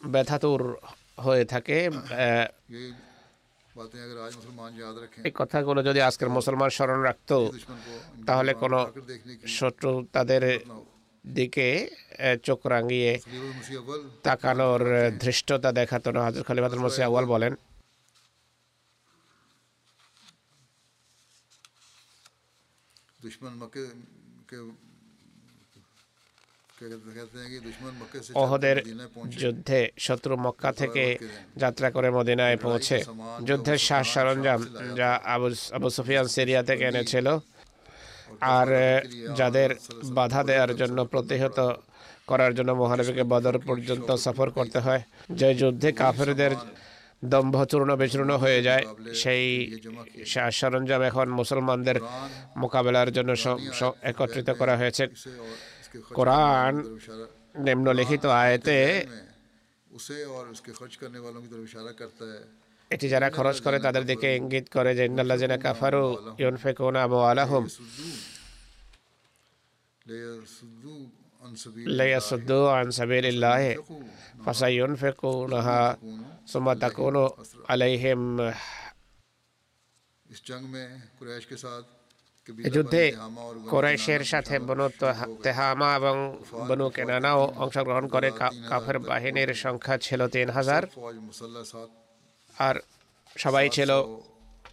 ব্যথাতুর 0.00 0.62
হয়ে 1.26 1.44
থাকে 1.52 1.76
এই 5.28 5.32
কথাগুলো 5.40 5.80
যদি 5.88 6.00
আজকের 6.08 6.30
মুসলমান 6.36 6.70
স্মরণ 6.76 7.00
রাখত, 7.08 7.30
তাহলে 8.28 8.52
কোন 8.62 8.74
শত্রু 9.58 9.90
তাদের 10.14 10.42
দিকে 11.24 11.68
চোখ 12.46 12.60
রাঙিয়ে 12.74 13.10
তাকানোর 14.26 14.82
ধৃষ্টতা 15.22 15.70
দেখাতো 15.80 16.08
না। 16.14 16.20
হাজর 16.26 16.42
খালিবাদুল 16.48 16.80
মুসি 16.84 17.00
আওয়াল 17.08 17.24
বলেন, 17.34 17.52
দুশ্মন 23.22 23.54
মকে 23.62 23.82
অহদের 28.42 28.76
যুদ্ধে 29.42 29.80
শত্রু 30.06 30.34
মক্কা 30.44 30.70
থেকে 30.80 31.04
যাত্রা 31.62 31.88
করে 31.96 32.08
মদিনায় 32.16 32.58
পৌঁছে। 32.66 32.98
যুদ্ধের 33.48 33.78
শ্বাস 33.86 34.06
সরঞ্জাম 34.14 34.60
যা 34.98 35.10
আবু 35.34 35.48
আবু 35.76 35.88
সুফিয়ান 35.96 36.26
সিরিয়া 36.34 36.62
থেকে 36.68 36.84
এনেছিল 36.90 37.26
আর 38.58 38.68
যাদের 39.38 39.70
বাধা 40.18 40.40
দেওয়ার 40.48 40.72
জন্য 40.80 40.98
প্রতিহত 41.12 41.58
করার 42.30 42.52
জন্য 42.58 42.70
মহানবীকে 42.80 43.24
বদর 43.32 43.56
পর্যন্ত 43.68 44.08
সফর 44.24 44.48
করতে 44.56 44.78
হয়। 44.86 45.02
যে 45.40 45.48
যুদ্ধে 45.60 45.88
কাফেরদের 46.00 46.52
দম্ভ 47.32 47.56
চূর্ণ 47.70 47.90
বিচূর্ণ 48.02 48.30
হয়ে 48.42 48.60
যায়, 48.68 48.84
সেই 49.22 49.44
সরঞ্জাম 50.58 51.02
এখন 51.10 51.26
মুসলমানদের 51.40 51.96
মোকাবেলার 52.62 53.08
জন্য 53.16 53.30
একত্রিত 54.10 54.48
করা 54.60 54.74
হয়েছে। 54.80 55.04
उसे 55.87 55.87
और 55.87 55.93
इसके 55.93 55.97
खर्च 55.99 56.13
কোরআন 56.17 56.73
की 56.75 56.83
तरफ 56.83 56.99
इशारा 57.01 57.25
নিম্নলিখিত 57.65 58.23
আয়তে 58.41 58.79
में 59.05 59.23
उसे 59.87 60.17
और 60.35 60.43
उसके 60.53 60.71
खर्च 60.79 60.93
करने 61.01 61.19
वालों 61.19 61.39
की 61.43 61.49
तरफ 61.51 61.63
इशारा 61.69 61.91
करता 62.01 62.25
है 62.33 62.41
এটি 62.91 63.07
যারা 63.13 63.27
খরচ 63.37 63.57
করে 63.65 63.77
তাদের 63.85 64.03
দিকে 64.11 64.29
ইঙ্গিত 64.39 64.65
করে 64.75 64.91
যে 64.97 65.03
ইন্নাল্লাযিনা 65.09 65.57
কাফারু 65.65 66.05
ইউনফিকুনা 66.41 66.99
আমওয়ালাহুম 67.07 67.63
लियसुद्दू 70.05 70.93
अन 71.43 71.53
सबील 71.55 71.85
লিয়াসুদ্দু 71.99 72.59
আন 72.69 72.87
সাবিলিল্লাহ 72.91 73.63
ফাসায়ুনফিকুনাহা 74.45 75.81
সুম্মা 76.51 76.73
তাকুনু 76.83 77.23
আলাইহিম 77.73 78.21
इस 80.25 80.39
जंग 80.45 80.63
में 80.73 80.87
कुरैश 81.17 81.43
के 81.45 81.57
साथ 81.57 81.83
এই 81.83 81.96
যুদ্ধে 82.74 83.02
কোরাইশের 83.72 84.22
সাথে 84.24 84.54
বনু 84.68 84.86
তেহামা 85.44 85.88
এবং 85.96 86.16
বনু 86.68 86.86
কেনানাও 86.96 87.40
অংশগ্রহণ 87.62 88.06
করে 88.14 88.28
কাফের 88.70 88.98
বাহিনীর 89.10 89.50
সংখ্যা 89.64 89.96
ছিল 90.06 90.20
তিন 90.34 90.48
হাজার। 90.50 90.82
আর 92.66 92.74
সবাই 93.36 93.66
ছিল 93.76 93.90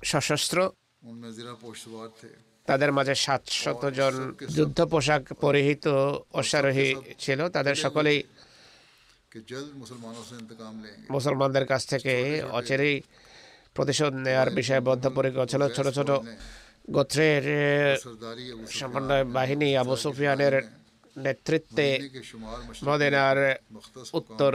সশস্ত্র। 0.04 0.58
তাদের 2.70 2.92
মাঝে 2.92 3.16
সাতশত 3.26 3.84
জন 4.00 4.14
যুদ্ধ 4.56 4.80
পোশাক 4.92 5.24
পরিহিত 5.44 5.86
অশ্বারোহী 6.40 6.90
ছিল। 7.24 7.40
তাদের 7.50 7.76
সকলেই 7.76 8.20
মুসলমানদের 11.16 11.66
কাছ 11.72 11.82
থেকে 11.92 12.14
অচেরেই 12.58 12.96
প্রতিশোধ 13.76 14.14
নেওয়ার 14.26 14.50
বিষয়ে 14.60 14.82
বদ্ধপরিকর 14.90 15.46
ছিল। 15.52 15.62
ছোট 15.76 15.88
ছোট 15.98 16.10
গোত্রের 16.88 17.44
সমন্বয় 18.72 19.26
বাহিনী 19.30 19.70
আবু 19.76 19.96
সুফিয়ানের 19.96 20.56
নেতৃত্বে 21.16 21.88
মদিনার 22.86 23.38
উত্তর 24.14 24.52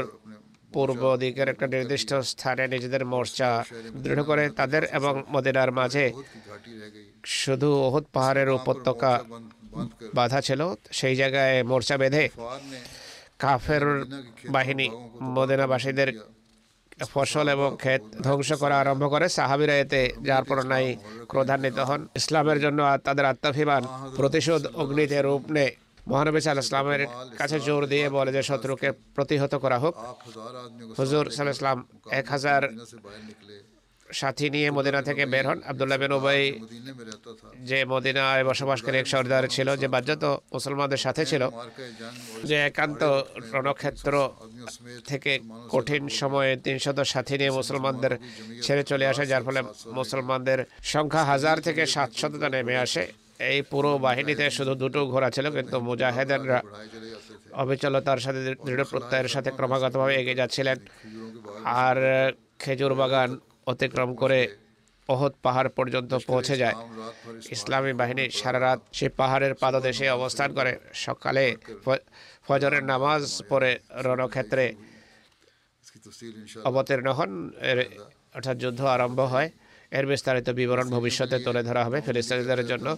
পূর্ব 0.73 1.03
দিকের 1.17 1.49
একটা 1.49 1.67
নির্দিষ্ট 1.67 2.11
স্থানে 2.25 2.65
নিজেদের 2.67 3.03
মোর্চা 3.05 3.51
দৃঢ় 3.95 4.23
করে 4.23 4.45
তাদের 4.51 4.83
এবং 4.91 5.15
মদিনার 5.31 5.71
মাঝে 5.73 6.05
শুধু 7.37 7.69
ওহদ 7.79 8.05
পাহাড়ের 8.13 8.49
উপত্যকা 8.51 9.13
বাধা 10.15 10.41
ছিল 10.41 10.61
সেই 10.93 11.15
জায়গায় 11.17 11.57
মোর্চা 11.63 11.97
বেঁধে 11.97 12.25
কাফের 13.39 13.85
বাহিনী 14.51 14.87
মদিনাবাসীদের 15.37 16.09
ফসল 17.15 17.47
এবং 17.49 17.77
ক্ষেত 17.83 18.03
ধ্বংস 18.23 18.51
করা 18.53 18.77
আরম্ভ 18.81 19.05
করে 19.11 19.27
সাহাবিরা 19.29 19.75
এতে 19.79 20.01
যার 20.27 20.45
প্রণায়ী 20.45 20.91
ক্রোধান্বিত 21.31 21.79
হন। 21.89 22.01
ইসলামের 22.21 22.59
জন্য 22.61 22.81
তাদের 23.05 23.25
আত্মাভিমান, 23.25 23.83
প্রতিশোধ 24.17 24.63
অগ্নিতে 24.83 25.19
রূপ 25.23 25.43
নেয় 25.51 25.73
মহানবী 26.09 26.41
সাল 26.41 26.59
ইসলামের 26.59 27.03
কাছে 27.39 27.57
জোর 27.61 27.83
দিয়ে 27.87 28.07
বলে 28.17 28.31
যে, 28.33 28.43
শত্রুকে 28.43 28.89
প্রতিহত 29.17 29.55
করা 29.55 29.79
হোক। 29.79 29.95
হুজুর 30.99 31.25
সাল 31.31 31.49
ইসলাম 31.49 31.79
এক 32.21 32.27
হাজার 32.31 32.63
সাথী 34.21 34.47
নিয়ে 34.55 34.69
মদিনা 34.79 35.01
থেকে 35.09 35.23
বের 35.33 35.45
হন। 35.49 35.59
আবদুল্লাহ 35.71 35.99
বিন 36.03 36.13
উবাই 36.19 36.43
যে 37.71 37.79
মদিনায় 37.93 38.43
বসবাসকারী 38.49 38.97
এক 39.01 39.07
সর্দার 39.13 39.45
ছিল, 39.55 39.69
যে 39.83 39.89
বাজ্যত 39.95 40.25
মুসলমানদের 40.55 41.01
সাথে 41.07 41.23
ছিল, 41.31 41.43
যে 42.49 42.57
একান্ত 42.69 43.03
রণক্ষেত্র 43.55 44.15
থেকে 45.11 45.33
কঠিন 45.75 46.03
সময়ে 46.21 46.53
তিনশত 46.65 46.99
সাথী 47.13 47.35
নিয়ে 47.41 47.57
মুসলমানদের 47.61 48.13
ছেড়ে 48.65 48.85
চলে 48.91 49.05
আসে, 49.13 49.25
যার 49.31 49.45
ফলে 49.47 49.61
মুসলমানদের 49.99 50.59
সংখ্যা 50.93 51.23
হাজার 51.31 51.57
থেকে 51.67 51.83
সাতশত 51.95 52.33
নেমে 52.55 52.77
আসে। 52.85 53.05
এই 53.51 53.59
পুরো 53.73 53.91
বাহিনীতে 54.07 54.45
শুধু 54.57 54.73
দুটো 54.83 55.01
ঘোড়া 55.13 55.31
ছিল, 55.37 55.47
কিন্তু 55.57 55.77
মুজাহেদেনরা 55.89 56.59
অবিচলতার 57.63 58.21
সাথে 58.25 58.41
দৃঢ় 58.67 58.85
প্রত্যয়ের 58.93 59.29
সাথে 59.35 59.51
ক্রমাগতভাবে 59.57 60.15
এগিয়ে 60.21 60.39
যাচ্ছিলেন। 60.41 60.79
আর 61.85 61.97
খেজুর 62.63 62.95
বাগান 63.01 63.31
অতিক্রম 63.71 64.11
করে 64.23 64.41
অহত 65.09 65.33
পাহাড় 65.45 65.69
পর্যন্ত 65.79 66.13
পৌঁছে 66.31 66.55
যায়। 66.63 66.77
ইসলামী 67.55 67.93
বাহিনী 68.01 68.25
সারা 68.41 68.61
রাত 68.67 68.81
সে 68.99 69.07
পাহাড়ের 69.21 69.55
পাদদেশে 69.63 70.07
অবস্থান 70.19 70.49
করে। 70.59 70.73
সকালে 71.05 71.45
ফজরের 72.47 72.85
নামাজ 72.93 73.23
পড়ে 73.51 73.73
রণক্ষেত্রে 74.07 74.65
অবতীর্ণ 76.69 77.09
হন। 77.19 77.31
অর্থাৎ 78.37 78.57
যুদ্ধ 78.63 78.81
আরম্ভ 78.95 79.21
হয়। 79.35 79.49
এর 79.99 80.05
বিস্তারিত 80.13 80.49
বিবরণ 80.59 80.89
ভবিষ্যতে 80.97 81.37
তুলে 81.47 81.63
ধরা 81.69 81.83
হবে 81.87 81.99
ফিলিস্তিনিদের 82.07 82.63
জন্য। 82.71 82.89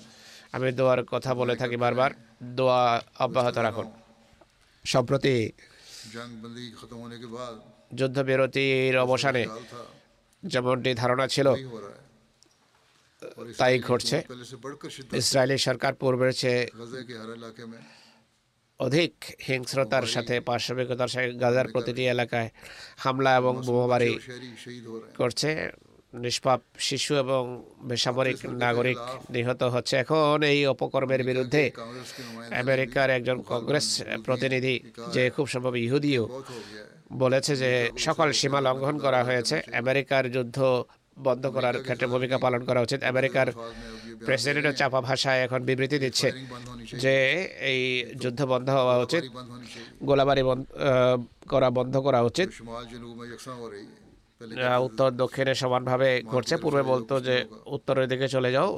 আমি 0.56 0.68
দোয়ার 0.78 1.00
কথা 1.12 1.30
বলে 1.40 1.54
থাকি 1.60 1.76
বারবার। 1.84 2.10
দোয়া 2.58 2.82
অব্যাহত 3.24 3.56
রাখুন। 3.66 3.86
সম্প্রতি 4.92 5.36
যুদ্ধবিরতির 7.98 8.94
অবসানে 9.06 9.42
যেমনটি 10.42 10.90
ধারণা 10.94 11.26
ছিল 11.28 11.48
তাই 13.58 13.74
ঘটছে। 13.88 14.16
ইসরায়েলের 15.20 15.58
সরকার 15.58 15.92
পূর্বের 15.94 16.32
চেয়ে 16.32 16.60
অধিক 18.80 19.12
হিংস্রতার 19.48 20.06
সাথে 20.14 20.34
পার্শ্বিকতার 20.40 21.08
সাথে 21.08 21.28
গাজার 21.42 21.66
প্রতিটি 21.72 22.02
এলাকায় 22.14 22.50
হামলা 23.04 23.36
এবং 23.36 23.54
বোমাবারি 23.66 24.12
করছে। 25.16 25.50
নিষ্পাপ 26.12 26.60
শিশু 26.78 27.12
এবং 27.14 27.42
বেসামরিক 27.88 28.38
নাগরিক 28.64 28.98
নিহত 29.30 29.62
হচ্ছে। 29.62 29.96
এখন 29.96 30.42
এই 30.52 30.66
অপকর্মের 30.66 31.22
বিরুদ্ধে 31.24 31.64
আমেরিকার 32.62 33.08
একজন 33.10 33.38
কংগ্রেস 33.52 34.02
প্রতিনিধি 34.26 34.74
যে 35.14 35.22
খুব 35.34 35.46
সম্ভব 35.46 35.74
ইহুদিও 35.76 36.24
বলেছে 37.22 37.52
যে 37.62 37.70
সকল 38.06 38.28
সীমা 38.40 38.60
লঙ্ঘন 38.66 38.96
করা 39.04 39.20
হয়েছে। 39.28 39.56
আমেরিকার 39.82 40.24
যুদ্ধ 40.36 40.58
বন্ধ 41.26 41.44
করার 41.56 41.76
ক্ষেত্রে 41.84 42.06
ভূমিকা 42.12 42.36
পালন 42.44 42.62
করা 42.68 42.80
উচিত। 42.86 43.00
আমেরিকার 43.12 43.48
প্রেসিডেন্টের 44.26 44.76
চাপা 44.80 45.00
ভাষায় 45.08 45.40
এখন 45.46 45.60
বিবৃতি 45.68 45.96
দিচ্ছে 46.04 46.28
যে 47.04 47.14
এই 47.72 47.80
যুদ্ধ 48.22 48.40
বন্ধ 48.52 48.68
হওয়া 48.78 48.96
উচিত, 49.04 49.22
গোলাবারি 50.08 50.42
করা 51.52 51.68
বন্ধ 51.78 51.94
করা 52.06 52.20
উচিত। 52.30 52.48
উত্তর 54.86 55.10
দক্ষিণে 55.22 55.54
সমানভাবে 55.62 56.08
ঘটছে 56.32 56.54
পূর্বে 56.62 56.82
বলতো 56.92 57.14
যে 57.26 57.36
উত্তরের 57.76 58.06
দিকে 58.12 58.26
চলে 58.34 58.50
যাও। 58.56 58.68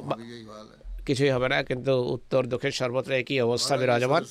কিছুই 1.07 1.31
হবে 1.35 1.47
না 1.53 1.57
কিন্তু 1.69 1.93
উত্তর 2.15 2.41
দক্ষিণ 2.53 2.73
সর্বত্র 2.81 3.11
একই 3.21 3.37
অবস্থা 3.47 3.73
বিরাজমান। 3.81 4.23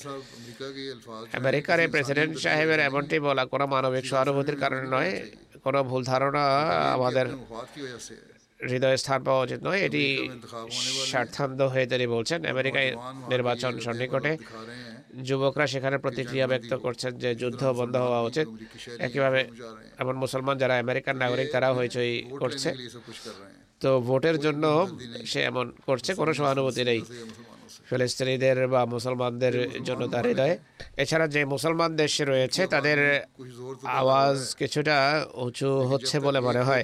আমেরিকার 1.39 1.77
এই 1.83 1.89
প্রেসিডেন্ট 1.93 2.33
সাহেবের 2.43 2.79
এমনটি 2.89 3.15
বলা 3.27 3.43
কোনো 3.53 3.65
মানবিক 3.73 4.05
সহানুভূতির 4.11 4.57
কারণে 4.63 4.85
নয় 4.95 5.11
কোনো 5.65 5.79
ভুল 5.89 6.01
ধারণা 6.11 6.43
আমাদের 6.97 7.25
হৃদয় 8.69 8.97
স্থান 9.03 9.19
পাওয়া 9.27 9.41
উচিত 9.45 9.59
নয় 9.67 9.79
এটি 9.87 10.03
স্বার্থান্ত 11.11 11.59
হয়ে 11.73 11.85
তিনি 11.91 12.05
বলছেন 12.15 12.39
আমেরিকায় 12.53 12.89
নির্বাচন 13.31 13.73
সন্নিকটে 13.85 14.31
যুবকরা 15.27 15.65
সেখানে 15.73 15.97
প্রতিক্রিয়া 16.05 16.47
ব্যক্ত 16.51 16.71
করছেন 16.85 17.11
যে 17.23 17.29
যুদ্ধ 17.41 17.61
বন্ধ 17.79 17.95
হওয়া 18.05 18.21
উচিত। 18.29 18.47
একইভাবে 19.05 19.41
এমন 20.01 20.15
মুসলমান 20.23 20.55
যারা 20.61 20.75
আমেরিকান 20.83 21.15
নাগরিক 21.23 21.47
তারা 21.55 21.69
হইচই 21.77 22.13
করছে। 22.41 22.69
তো 23.81 23.89
ভোটের 24.07 24.37
জন্য 24.45 24.63
সে 25.31 25.39
এমন 25.51 25.65
করছে, 25.87 26.11
কোনো 26.19 26.31
সহানুভূতি 26.39 26.83
নেই। 26.89 27.01
ফিলিস্তিনিদের 27.89 28.57
বা 28.73 28.81
মুসলমানদের 28.95 29.55
জন্য 29.87 30.01
তার 30.13 30.25
হৃদয়। 30.29 30.55
এছাড়া 31.03 31.25
যে 31.35 31.41
মুসলমান 31.53 31.91
দেশে 32.01 32.23
রয়েছে, 32.25 32.61
তাদের 32.73 32.99
আওয়াজ 33.99 34.37
কিছুটা 34.59 34.97
উঁচু 35.45 35.69
হচ্ছে 35.91 36.15
বলে 36.25 36.39
মনে 36.47 36.61
হয়। 36.69 36.83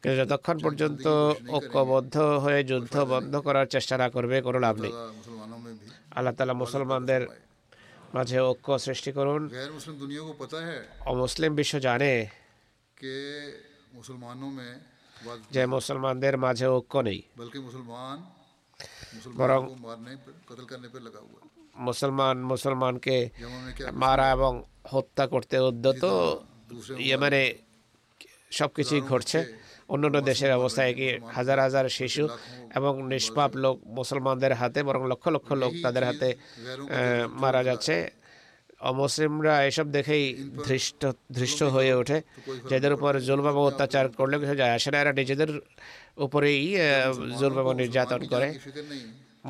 কিন্তু 0.00 0.16
যতক্ষণ 0.20 0.56
পর্যন্ত 0.64 1.06
ঐক্যবদ্ধ 1.56 2.16
হয়ে 2.44 2.60
যুদ্ধ 2.70 2.94
বন্ধ 3.12 3.32
করার 3.46 3.66
চেষ্টা 3.74 3.94
না 4.02 4.08
করবে, 4.14 4.36
কোনো 4.46 4.58
লাভ 4.66 4.74
নেই। 4.84 4.92
আল্লাহ 6.16 6.32
তালা 6.38 6.54
মুসলমানদের 6.62 7.22
মাঝে 8.16 8.38
ঐক্য 8.50 8.68
সৃষ্টি 8.86 9.10
করুন। 9.18 9.42
অমুসলিম 11.12 11.52
বিশ্ব 11.58 11.74
জানে 11.86 12.12
মুসলমান 13.98 14.38
যে 15.54 15.62
মুসলমানদের 15.66 16.34
মাঝে 16.44 16.66
ঐক্য 16.76 16.94
নেই। 17.08 17.20
বরং 19.38 19.60
মুসলমান 21.86 22.36
মুসলমানকে 22.52 23.16
মারা 23.92 24.26
এবং 24.30 24.52
হত্যা 24.92 25.24
করতে 25.26 25.56
উদ্যত 25.58 26.04
ইয়েমানে 26.98 27.42
সব 28.58 28.70
কিছুই 28.76 29.02
ঘটছে। 29.10 29.38
অন্যান্য 29.92 30.18
দেশের 30.20 30.52
অবস্থায় 30.52 30.92
কি 30.98 31.08
হাজার 31.36 31.58
হাজার 31.60 31.86
শিশু 31.98 32.24
এবং 32.78 32.92
নিষ্পাপ 33.12 33.52
লোক 33.62 33.76
মুসলমানদের 33.98 34.52
হাতে 34.60 34.80
বরং 34.82 35.02
লক্ষ 35.08 35.24
লক্ষ 35.28 35.48
লোক 35.62 35.72
তাদের 35.82 36.04
হাতে 36.08 36.28
মারা 37.42 37.62
যাচ্ছে। 37.68 37.96
অমুসলিমরা 38.80 39.54
এসব 39.70 39.86
দেখেই 39.96 40.24
ধৃষ্ট 40.66 41.02
ধৃষ্ট 41.36 41.60
হয়ে 41.74 41.92
ওঠে, 42.00 42.18
যাদের 42.70 42.92
উপর 42.96 43.12
জুলবাম 43.28 43.56
অত্যাচার 43.70 44.04
করলে 44.18 44.36
কিছু 44.42 44.54
যায় 44.62 44.74
আসে 44.78 44.88
না। 44.92 44.96
এরা 45.02 45.12
নিজেদের 45.20 45.50
উপরেই 46.26 46.62
জুলবাম 47.40 47.66
নির্যাতন 47.80 48.20
করে। 48.32 48.48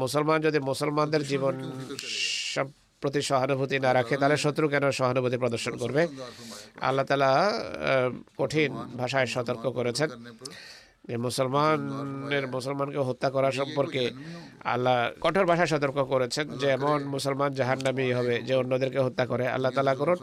মুসলমান 0.03 0.39
যদি 0.47 0.59
মুসলমানদের 0.71 1.23
জীবন 1.31 1.55
সব 2.55 2.67
প্রতি 3.01 3.21
সহানুভূতি 3.31 3.77
না 3.85 3.91
রাখে, 3.99 4.15
তাহলে 4.21 4.37
শত্রু 4.45 4.65
কেন 4.73 4.85
সহানুভূতি 4.99 5.37
প্রদর্শন 5.43 5.75
করবে? 5.83 6.03
আল্লাহ 6.89 7.05
তালা 7.11 7.33
কঠিন 8.41 8.71
ভাষায় 9.01 9.29
সতর্ক 9.35 9.65
করেছেন। 9.79 10.09
মুসলমানের 11.27 12.45
মুসলমানকে 12.55 13.01
হত্যা 13.09 13.29
করা 13.35 13.49
সম্পর্কে 13.61 14.03
আল্লাহ 14.73 14.97
কঠোর 15.25 15.47
ভাষায় 15.51 15.71
সতর্ক 15.73 15.99
করেছেন 16.13 16.47
যে 16.61 16.67
এমন 16.79 16.99
মুসলমান 17.15 17.51
জাহান 17.59 17.79
নামেই 17.87 18.13
হবে 18.19 18.35
যে 18.49 18.55
অন্যদেরকে 18.63 19.01
হত্যা 19.07 19.25
করে। 19.27 19.45
আল্লাহ 19.55 19.71
তালা 19.77 19.95
করুন, 20.01 20.19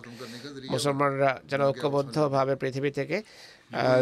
মুসলমানরা 0.73 1.31
যেন 1.49 1.61
ঐক্যবদ্ধভাবে 1.69 2.53
পৃথিবী 2.61 2.89
থেকে 2.99 3.17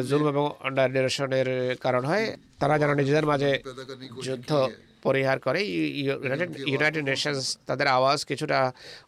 জুলম 0.09 0.27
এবং 0.33 0.45
অন্ডার 0.67 0.91
নিরসনের 0.95 1.49
কারণ 1.85 2.03
হয়। 2.09 2.25
তারা 2.59 2.75
যেন 2.81 2.91
নিজেদের 3.01 3.25
মাঝে 3.31 3.51
যুদ্ধ 4.25 4.51
পরিহার 5.05 5.37
করে। 5.45 5.59
ইউনাইটেড 6.71 7.03
নেশনস 7.09 7.45
তাদের 7.69 7.87
আওয়াজ 7.97 8.19
কিছুটা 8.29 8.59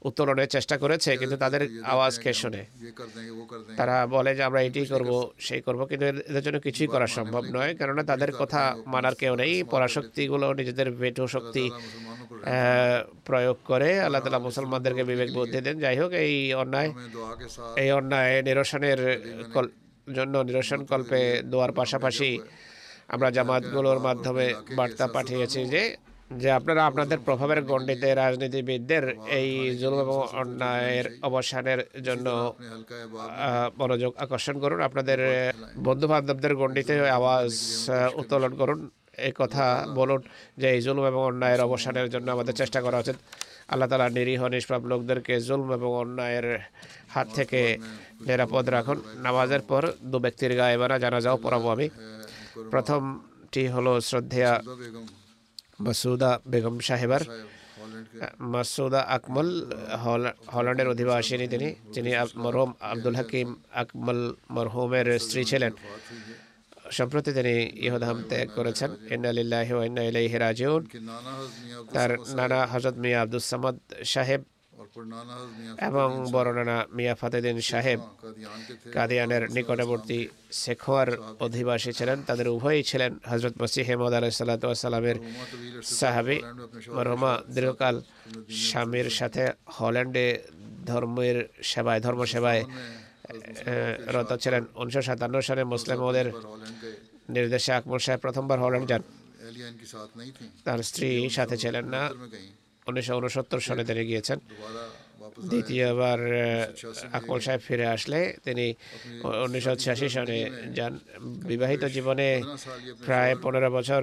উত্তোলনের 0.08 0.50
চেষ্টা 0.56 0.76
করেছে 0.84 1.12
কিন্তু 1.22 1.38
তাদের 1.44 1.62
আওয়াজ 1.94 2.14
কে 2.24 2.32
শোনে। 2.41 2.64
তারা 3.80 3.96
বলে 4.16 4.32
যে 4.38 4.44
আমরা 4.50 4.60
এটি 4.68 4.82
করব 4.94 5.10
সেই 5.48 5.62
করব 5.66 5.80
কিন্তু 5.89 6.06
এদের 6.32 6.44
জন্য 6.46 6.58
কিছুই 6.68 6.89
করা 6.94 7.08
সম্ভব 7.18 7.44
নয় 7.56 7.72
কেননা 7.80 8.04
তাদের 8.12 8.32
কথা 8.41 8.62
মানার 8.94 9.16
কেউ 9.22 9.34
নেই। 9.41 9.54
পরাশক্তিগুলো 9.74 10.48
নিজেদের 10.60 10.88
ভেটো 11.02 11.24
শক্তি 11.36 11.66
প্রয়োগ 13.28 13.58
করে। 13.72 13.89
আল্লাহ 14.06 14.22
তালা 14.24 14.39
মুসলমানদেরকে 14.48 15.04
বিবেক 15.10 15.30
বুদ্ধি 15.38 15.60
দেন। 15.66 15.78
যাই 15.84 15.98
হোক 16.02 16.12
এই 16.26 16.36
অন্যায় 16.62 16.89
এই 17.84 17.89
অন্যায় 18.00 18.34
নিরসনের 18.48 19.00
জন্য 20.18 20.36
নিরসন 20.48 20.82
কল্পে 20.91 21.22
দোয়ার 21.52 21.72
পাশাপাশি 21.80 22.30
আমরা 23.14 23.30
জামাতগুলোর 23.38 23.99
মাধ্যমে 24.07 24.45
বার্তা 24.78 25.05
পাঠিয়েছি 25.16 25.59
যে 25.74 25.84
যে 26.41 26.49
আপনারা 26.59 26.82
আপনাদের 26.89 27.20
প্রভাবের 27.28 27.61
গণ্ডিতে 27.70 28.09
রাজনীতিবিদদের 28.14 29.03
এই 29.39 29.49
জুলুম 29.82 29.99
এবং 30.05 30.18
অন্যায়ের 30.41 31.05
অবসানের 31.30 31.80
জন্য 32.07 32.28
মনোযোগ 33.80 34.11
আকর্ষণ 34.24 34.55
করুন। 34.64 34.80
আপনাদের 34.89 35.20
বন্ধু 35.88 36.05
বান্ধবদের 36.11 36.53
গণ্ডিতে 36.61 36.95
আওয়াজ 37.18 37.51
উত্তোলন 38.22 38.53
করুন। 38.61 38.80
এই 39.28 39.34
কথা 39.41 39.66
বলুন 39.99 40.22
যে, 40.61 40.68
এই 40.76 40.80
জুলুম 40.86 41.05
এবং 41.11 41.22
অন্যায়ের 41.32 41.61
অবসানের 41.68 42.07
জন্য 42.14 42.28
আমাদের 42.36 42.55
চেষ্টা 42.61 42.80
করা 42.86 42.97
উচিত। 43.03 43.18
আল্লাহ 43.72 43.88
তালা 43.89 44.07
নিরীহ, 44.18 44.41
নিষ্পাপ 44.53 44.84
লোকদেরকে 44.91 45.34
জুলম 45.47 45.70
এবং 45.78 45.89
অন্যায়ের 46.03 46.47
হাত 47.14 47.28
থেকে 47.38 47.61
নিরাপদ 48.28 48.66
রাখুন। 48.76 48.97
নামাজের 49.26 49.64
পর 49.70 49.84
দু 50.11 50.18
ব্যক্তির 50.24 50.53
গায়ে 50.59 50.78
বানা 50.82 50.95
জানাজাও 51.03 51.38
পরাবো 51.45 51.68
আমি। 51.76 51.88
প্রথমটি 52.74 53.64
হলো 53.74 53.93
শ্রদ্ধেয়া 54.10 54.54
মাসুদা 55.86 56.32
বেগম 56.51 56.76
সাহেবার। 56.88 57.24
মাসুদা 58.54 59.01
আকমল 59.16 59.49
হল্যান্ডের 60.54 60.88
অধিবাসিনী 60.93 61.47
তিনি। 61.54 61.68
যিনি 61.93 62.12
মরহুম 62.43 62.72
আব্দুল 62.91 63.16
হাকিম 63.20 63.49
আকমল 63.82 64.20
মরহুমের 64.56 65.08
স্ত্রী 65.24 65.41
ছিলেন। 65.51 65.74
সম্প্রতি 66.97 67.32
তিনি 67.38 67.56
ইহদাম 67.88 68.18
ত্যাগ 68.30 68.47
করেছেন। 68.58 68.89
ইন্নালিল্লাহ 69.16 69.70
ইন্না 69.88 70.04
ইলাইহি 70.10 70.38
রাজিউন। 70.45 70.82
তার 71.95 72.12
নানা 72.38 72.60
হজরত 72.72 72.95
মিয়া 73.04 73.20
আব্দুল 73.24 73.45
সামাদ 73.51 73.76
সাহেব 74.14 74.41
এবং 75.88 76.10
বর্ণনা 76.34 76.78
মিয়া 76.96 77.16
ফাতেদিন 77.20 77.58
সাহেব 77.70 78.00
কাদিয়ানের 78.96 79.44
নিকটবর্তী 79.56 80.20
শেখোয়ার 80.64 81.10
অধিবাসী 81.46 81.91
ছিলেন 82.00 82.18
তাদের 82.30 82.48
উভয়ই 82.56 82.84
ছিলেন 82.89 83.12
হজরত 83.32 83.54
মসিহেমদ 83.62 84.14
আলাই 84.18 84.32
সাল্লাতামের 84.32 85.18
সাহাবি। 86.00 86.38
মরহমা 86.96 87.34
দীর্ঘকাল 87.56 87.96
স্বামীর 88.68 89.08
সাথে 89.20 89.44
হল্যান্ডে 89.78 90.28
ধর্মের 90.89 91.38
সেবায় 91.72 92.02
ধর্ম 92.06 92.22
সেবায় 92.34 92.62
রত 94.16 94.32
ছিলেন। 94.44 94.64
উনিশশো 94.82 95.02
সাতান্ন 95.10 95.36
সালে 95.48 95.62
মুসলিম 95.74 96.00
ওদের 96.10 96.28
নির্দেশে 97.36 97.72
আকবর 97.78 98.00
সাহেব 98.06 98.20
প্রথমবার 98.26 98.62
হল্যান্ড 98.64 98.88
যান। 98.91 99.04
তার 100.66 100.80
স্ত্রী 100.89 101.10
সাথে 101.38 101.56
ছিলেন 101.64 101.86
না। 101.96 102.02
উনিশশো 102.88 103.13
উনসত্তর 103.17 103.65
সালে 103.67 103.84
তিনি 103.89 104.03
গিয়েছেন। 104.09 104.39
দ্বিতীয়বার 105.51 106.21
আকবর 107.17 107.39
সাহেব 107.45 107.61
ফিরে 107.67 107.86
আসলে 107.95 108.19
তিনি 108.45 108.65
উনিশশো 109.45 109.73
ছিয়াশি 109.81 110.07
সালে 110.09 110.38
যান 110.77 110.93
বিবাহিত 111.51 111.84
জীবনে 111.95 112.27
প্রায় 113.05 113.34
পনেরো 113.43 113.69
বছর 113.77 114.01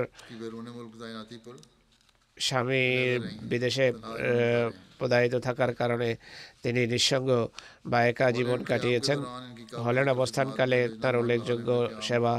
স্বামী 2.48 2.84
বিদেশে 3.50 3.86
প্রদায়িত 4.98 5.34
থাকার 5.46 5.72
কারণে 5.80 6.08
তিনি 6.62 6.80
নিঃসঙ্গ 6.92 7.30
বা 7.90 7.98
একা 8.10 8.26
জীবন 8.38 8.60
কাটিয়েছেন। 8.70 9.18
হল্যান্ড 9.84 10.10
অবস্থানকালে 10.16 10.80
তার 11.02 11.14
উল্লেখযোগ্য 11.20 11.68
সেবা 12.06 12.34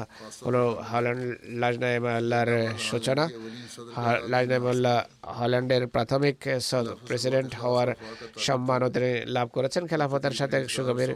হল 0.45 0.55
হল্যান্ড 0.89 1.23
লাজনায়ম 1.61 2.05
আল্লাহর 2.19 2.51
সূচনা। 2.89 3.25
লাজনাইমুল্লাহ 4.33 4.97
হল্যান্ডের 5.39 5.83
প্রাথমিক 5.95 6.37
প্রেসিডেন্ট 7.07 7.51
হওয়ার 7.61 7.89
সম্মানও 8.47 8.89
তিনি 8.95 9.11
লাভ 9.35 9.47
করেছেন। 9.57 9.83
খেলাফতের 9.91 10.35
সাথে 10.39 10.57
সুগভীর 10.75 11.11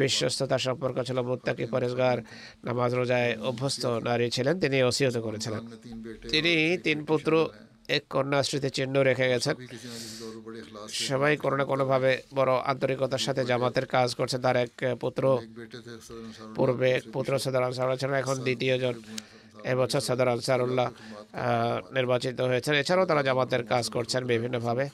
বিশ্বস্ততা 0.00 0.56
সম্পর্ক 0.66 0.96
ছিল 1.08 1.18
মুত্তাকি 1.28 1.64
পরেশগার, 1.72 2.18
নামাজ 2.66 2.90
রোজায় 2.98 3.30
অভ্যস্ত 3.48 3.82
নারী 4.08 4.26
ছিলেন, 4.36 4.54
তিনি 4.62 4.78
অসিহত 4.90 5.16
করেছিলেন। 5.26 5.62
তিনি 6.32 6.54
তিন 6.86 6.98
পুত্র 7.10 7.32
এক 7.96 8.04
কন্যা 8.14 8.38
স্মৃতি 8.48 8.70
চিহ্ন 8.76 8.94
রেখে 9.08 9.26
গেছেন। 9.32 9.54
সবাই 11.08 11.32
কোনো 11.44 11.56
না 11.60 11.64
কোনোভাবে 11.70 12.10
বড় 12.38 12.52
আন্তরিকতার 12.72 13.22
সাথে 13.26 13.42
জামাতের 13.50 13.86
কাজ 13.94 14.08
করছে। 14.18 14.36
তার 14.44 14.56
এক 14.64 14.72
পুত্র 15.02 15.22
পূর্বে 16.56 16.88
এক 16.98 17.04
পুত্র 17.14 17.32
সদর 17.44 17.62
আনসারুল্লাহ 17.68 17.98
ছিলেন 18.02 18.16
এখন 18.22 18.36
দ্বিতীয়জন 18.46 18.94
এবছর 19.72 20.02
সদর 20.08 20.28
আনসারুল্লাহ 20.36 20.88
নির্বাচিত 21.96 22.38
হয়েছেন। 22.50 22.74
এছাড়াও 22.82 23.06
তারা 23.10 23.22
জামাতের 23.28 23.62
কাজ 23.72 23.84
করছেন 23.96 24.22
বিভিন্নভাবে। 24.32 24.84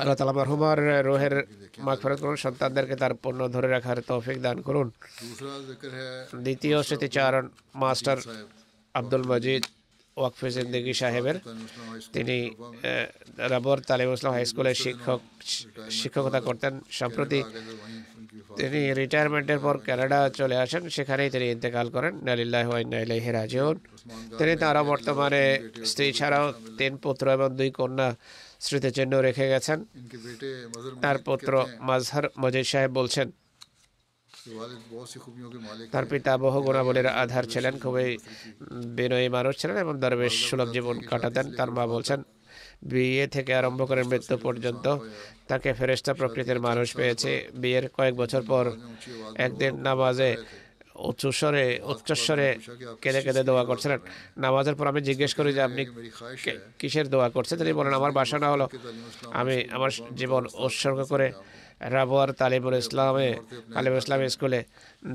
আল্লাহ 0.00 0.16
তালা 0.18 0.34
মারহুমার 0.38 0.78
রোহের 1.08 1.34
মাগফিরাত 1.86 2.18
করুন। 2.24 2.36
সন্তানদেরকে 2.44 2.94
তার 3.02 3.12
পণ্য 3.22 3.40
ধরে 3.54 3.68
রাখার 3.74 3.98
তৌফিক 4.10 4.38
দান 4.46 4.58
করুন। 4.66 4.86
দ্বিতীয় 6.44 6.78
স্মৃতিচারণ 6.86 7.44
মাস্টার 7.82 8.18
আব্দুল 8.94 9.24
মজিদ। 9.32 9.62
ওয়াকফে 10.20 10.48
জিন্দগি 10.56 10.94
সাহেবের। 11.02 11.36
তিনি 12.14 12.36
রাবর 13.52 13.78
তালেম 13.88 14.08
ইসলাম 14.14 14.32
হাই 14.36 14.44
স্কুলের 14.50 14.76
শিক্ষক, 14.84 15.20
শিক্ষকতা 16.00 16.40
করতেন। 16.48 16.72
সম্প্রতি 17.00 17.40
তিনি 18.58 18.80
রিটায়ারমেন্টের 19.00 19.60
পর 19.64 19.74
কানাডা 19.86 20.18
চলে 20.38 20.56
আসেন। 20.64 20.82
সেখানেই 20.96 21.30
তিনি 21.34 21.46
ইন্তেকাল 21.54 21.86
করেন। 21.94 22.12
নালিল্লাহ 22.28 22.68
ইলাইহি 23.04 23.30
রাজন 23.38 23.74
তিনি 24.38 24.54
তারা 24.64 24.80
বর্তমানে 24.90 25.42
স্ত্রী 25.90 26.06
ছাড়াও 26.18 26.46
তিন 26.78 26.92
পুত্র 27.04 27.24
এবং 27.36 27.48
দুই 27.58 27.70
কন্যা 27.78 28.08
স্মৃতিচিহ্ন 28.64 29.14
রেখে 29.26 29.46
গেছেন। 29.52 29.78
তার 31.02 31.16
পুত্র 31.26 31.52
মাজহার 31.88 32.26
মজিদ 32.42 32.66
সাহেব 32.72 32.90
বলছেন 33.00 33.26
তার 35.92 36.04
পিতা 36.10 36.32
বহু 36.44 36.58
গুণাবলীর 36.66 37.08
আধার 37.22 37.44
ছিলেন, 37.52 37.74
খুবই 37.78 38.10
বিনয়ী 38.98 39.28
মানুষ 39.36 39.54
ছিলেন 39.60 39.76
এবং 39.84 39.94
দরবেশ 40.04 40.34
সুলভ 40.48 40.68
জীবন 40.76 40.96
কাটাতেন। 41.10 41.46
তার 41.58 41.70
মা 41.76 41.84
বলছেন, 41.94 42.20
বিয়ে 42.90 43.26
থেকে 43.34 43.52
আরম্ভ 43.60 43.80
করে 43.88 44.02
মৃত্যু 44.10 44.36
পর্যন্ত 44.36 44.86
তাকে 45.50 45.68
ফেরেস্তা 45.78 46.12
প্রকৃতির 46.20 46.60
মানুষ 46.68 46.88
পেয়েছে। 46.96 47.30
বিয়ের 47.62 47.84
কয়েক 47.96 48.14
বছর 48.22 48.42
পর 48.50 48.64
একদিন 49.46 49.72
নামাজে 49.86 50.30
উচ্চস্বরে 51.10 51.64
উচ্চস্বরে 51.92 52.48
কেঁদে 53.02 53.20
কেঁদে 53.26 53.42
দোয়া 53.48 53.64
করছিলেন। 53.64 53.98
নামাজের 54.44 54.74
পর 54.78 54.86
আমি 54.92 55.00
জিজ্ঞেস 55.08 55.32
করি 55.38 55.50
যে, 55.56 55.62
আপনি 55.68 55.82
কিসের 56.80 57.06
দোয়া 57.14 57.28
করছেন? 57.34 57.56
তিনি 57.58 57.72
বলেন, 57.78 57.94
আমার 58.00 58.12
বাসনা 58.18 58.46
হলো, 58.54 58.66
আমি 59.40 59.56
আমার 59.76 59.90
জীবন 60.20 60.42
উৎসর্গ 60.66 60.98
করে 61.12 61.26
রাবর 61.80 62.28
তালিবুল 62.40 62.76
ইসলামে 62.82 63.28
আলিবুল 63.78 64.00
ইসলাম 64.02 64.20
স্কুলে 64.34 64.60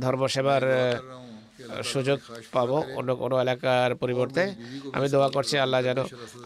ধর্ম 0.04 0.22
সেবার 0.34 0.64
সুযোগ 1.92 2.20
পাবো 2.56 2.78
অন্য 3.00 3.10
কোনো 3.22 3.36
এলাকার 3.44 3.92
পরিবর্তে। 4.02 4.44
আমি 4.96 5.08
দোয়া 5.14 5.30
করছি 5.36 5.56
আল্লাহ 5.66 5.80
যেন 5.88 6.00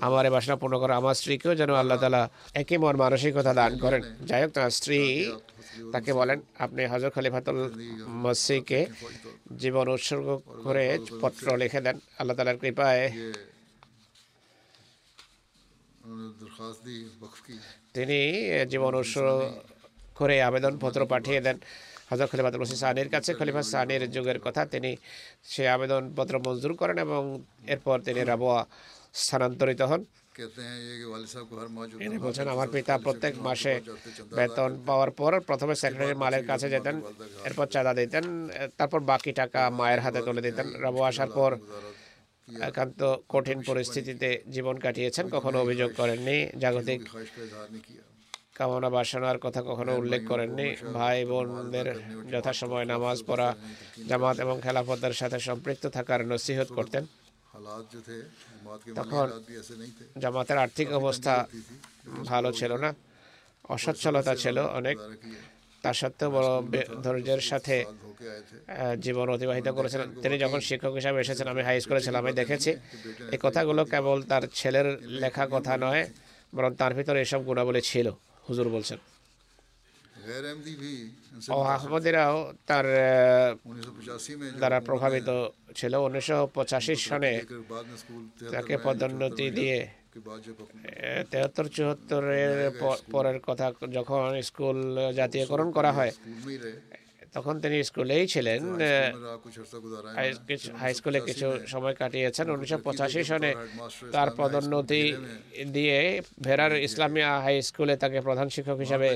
আমার 0.06 0.24
এ 0.28 0.32
বাসনা 0.36 0.56
পূর্ণ 0.62 0.76
করে 0.82 0.94
আমার 1.02 1.16
স্ত্রীকেও 1.20 1.54
যেন 1.62 1.72
আল্লাহ 1.82 1.98
তালা 2.04 2.22
একই 2.62 2.78
মন 2.84 2.96
মানসিকতা 3.04 3.54
দান 3.60 3.72
করেন। 3.84 4.02
যাই 4.30 4.42
হোক 4.44 4.52
তার 4.56 4.72
স্ত্রী 4.78 5.00
তাকে 5.94 6.12
বলেন 6.20 6.38
আপনি 6.66 6.82
হজর 6.92 7.10
খলিফাতুল 7.16 7.60
মসিকে 8.24 8.82
জীবন 9.62 9.86
উৎসর্গ 9.96 10.28
করে 10.66 10.86
পত্র 11.22 11.46
লিখে 11.62 11.80
দেন। 11.86 11.98
আল্লাহ 12.20 12.36
তালার 12.38 12.58
কৃপায় 12.62 13.04
তিনি 17.96 18.20
জীবন 18.72 18.94
উৎসর্গ 19.02 19.32
করে 20.20 20.36
আবেদনপত্র 20.50 21.02
পাঠিয়ে 21.14 21.42
দেন। 21.46 21.58
হজরত 22.10 22.28
খলিফাতুল 22.32 22.60
মসিদ 22.62 22.80
সাহানির 22.84 23.10
কাছে, 23.14 23.32
খলিফা 23.40 23.62
সাহানির 23.74 24.04
যুগের 24.16 24.40
কথা 24.46 24.62
তিনি 24.74 24.92
সে 25.52 25.64
আবেদনপত্র 25.76 26.34
মঞ্জুর 26.46 26.74
করেন 26.82 26.98
এবং 27.08 27.22
এরপর 27.74 27.98
তিনি 28.08 28.22
রাবোয়া 28.32 28.60
স্থানান্তরিত 29.22 29.82
হন। 29.92 30.02
তিনি 32.04 32.16
বলছেন, 32.26 32.46
আমার 32.56 32.70
পিতা 32.76 32.94
প্রত্যেক 33.06 33.34
মাসে 33.48 33.74
বেতন 34.38 34.72
পাওয়ার 34.88 35.12
পর 35.20 35.32
প্রথমে 35.50 35.76
সেক্রেটারি 35.82 36.16
মালের 36.24 36.44
কাছে 36.50 36.68
যেতেন, 36.74 36.96
এরপর 37.48 37.66
চাঁদা 37.74 37.94
দিতেন, 38.00 38.24
তারপর 38.78 39.00
বাকি 39.12 39.32
টাকা 39.42 39.62
মায়ের 39.80 40.04
হাতে 40.06 40.20
তুলে 40.26 40.42
দিতেন। 40.48 40.68
রাবো 40.84 41.02
আসার 41.10 41.30
পর 41.38 41.52
একান্ত 42.70 43.02
কঠিন 43.34 43.60
পরিস্থিতিতে 43.70 44.30
জীবন 44.56 44.76
কাটিয়েছেন, 44.86 45.26
কখনো 45.36 45.58
অভিযোগ 45.64 45.90
করেননি। 46.00 46.38
জাগতিক 46.62 47.02
কামনা 48.58 48.90
বাসনার 48.96 49.38
কথা 49.46 49.62
কখনো 49.70 49.92
উল্লেখ 50.02 50.22
করেননি। 50.32 50.68
ভাই 50.98 51.18
বোনদের 51.30 51.88
যথাসময় 52.32 52.86
নামাজ 52.94 53.18
পড়া 53.28 53.50
জামাত 54.10 54.38
এবং 54.46 54.56
খেলাফতদের 54.66 55.14
সাথে 55.22 55.38
সম্পৃক্ত 55.48 55.84
থাকার 55.96 56.22
নসিহত 56.32 56.70
করতেন। 56.78 57.04
তখন 59.00 59.26
জামাতের 60.24 60.58
আর্থিক 60.66 60.88
অবস্থা 61.02 61.34
ভালো 62.32 62.50
ছিল 62.60 62.72
না। 62.84 62.90
অসচ্ছলতা 63.76 64.34
ছিল 64.44 64.58
অনেক। 64.80 64.98
তা 65.84 65.92
সত্ত্বেও 66.00 66.30
বড় 66.36 66.50
ধৈর্যের 67.04 67.42
সাথে 67.50 67.76
জীবন 69.06 69.28
অতিবাহিত 69.36 69.68
করেছিলেন। 69.78 70.08
তিনি 70.24 70.36
যখন 70.44 70.60
শিক্ষক 70.68 70.94
হিসাবে 71.00 71.18
এসেছেন 71.26 71.48
আমি 71.54 71.62
হাই 71.68 71.78
স্কুলে 71.84 72.02
ছিলাম 72.06 72.22
আমি 72.24 72.34
দেখেছি। 72.42 72.72
এই 73.34 73.40
কথাগুলো 73.46 73.82
কেবল 73.94 74.18
তার 74.32 74.44
ছেলের 74.60 74.88
লেখা 75.22 75.46
কথা 75.56 75.74
নয় 75.86 76.04
বরং 76.56 76.72
তার 76.82 76.94
ভিতরে 76.98 77.20
এসব 77.26 77.42
গুণাবলী 77.50 77.82
ছিল। 77.92 78.08
হুজুর 78.46 78.68
বলছেন। 78.76 79.00
আহমদিরাও 81.76 82.36
তার 82.68 82.86
দ্বারা 84.60 84.78
প্রভাবিত 84.80 85.30
ছিল। 85.76 85.94
উনিশশো 86.08 86.38
পঁচাশি 86.56 86.94
সনে 87.08 87.34
তাকে 88.54 88.74
পদোন্নতি 88.86 89.48
দিয়ে 89.60 89.80
তেহাত্তর 91.32 91.66
চুয়াত্তরের 91.76 92.58
পরের 93.14 93.38
কথা 93.48 93.68
যখন 93.98 94.22
স্কুল 94.50 94.78
জাতীয়করণ 95.20 95.68
করা 95.78 95.92
হয় 95.98 96.12
তখন 97.36 97.56
তিনি 97.64 97.78
স্কুলেই 97.90 98.26
ছিলেন 98.34 98.62
হাই 100.82 100.92
স্কুলে 101.00 101.20
কিছু 101.28 101.48
সময় 101.74 101.96
কাটিয়েছেন। 102.02 102.46
উনিশশো 102.56 102.78
পঁচাশি 102.88 103.22
সনে 103.30 103.52
তার 104.16 104.30
পদোন্নতি 104.40 105.04
দিয়ে 105.76 106.00
ভেরার 106.46 106.74
ইসলামিয়া 106.88 107.32
হাই 107.46 107.56
স্কুলে 107.70 107.94
তাকে 108.04 108.20
প্রধান 108.28 108.48
শিক্ষক 108.56 108.80
হিসাবে 108.86 109.10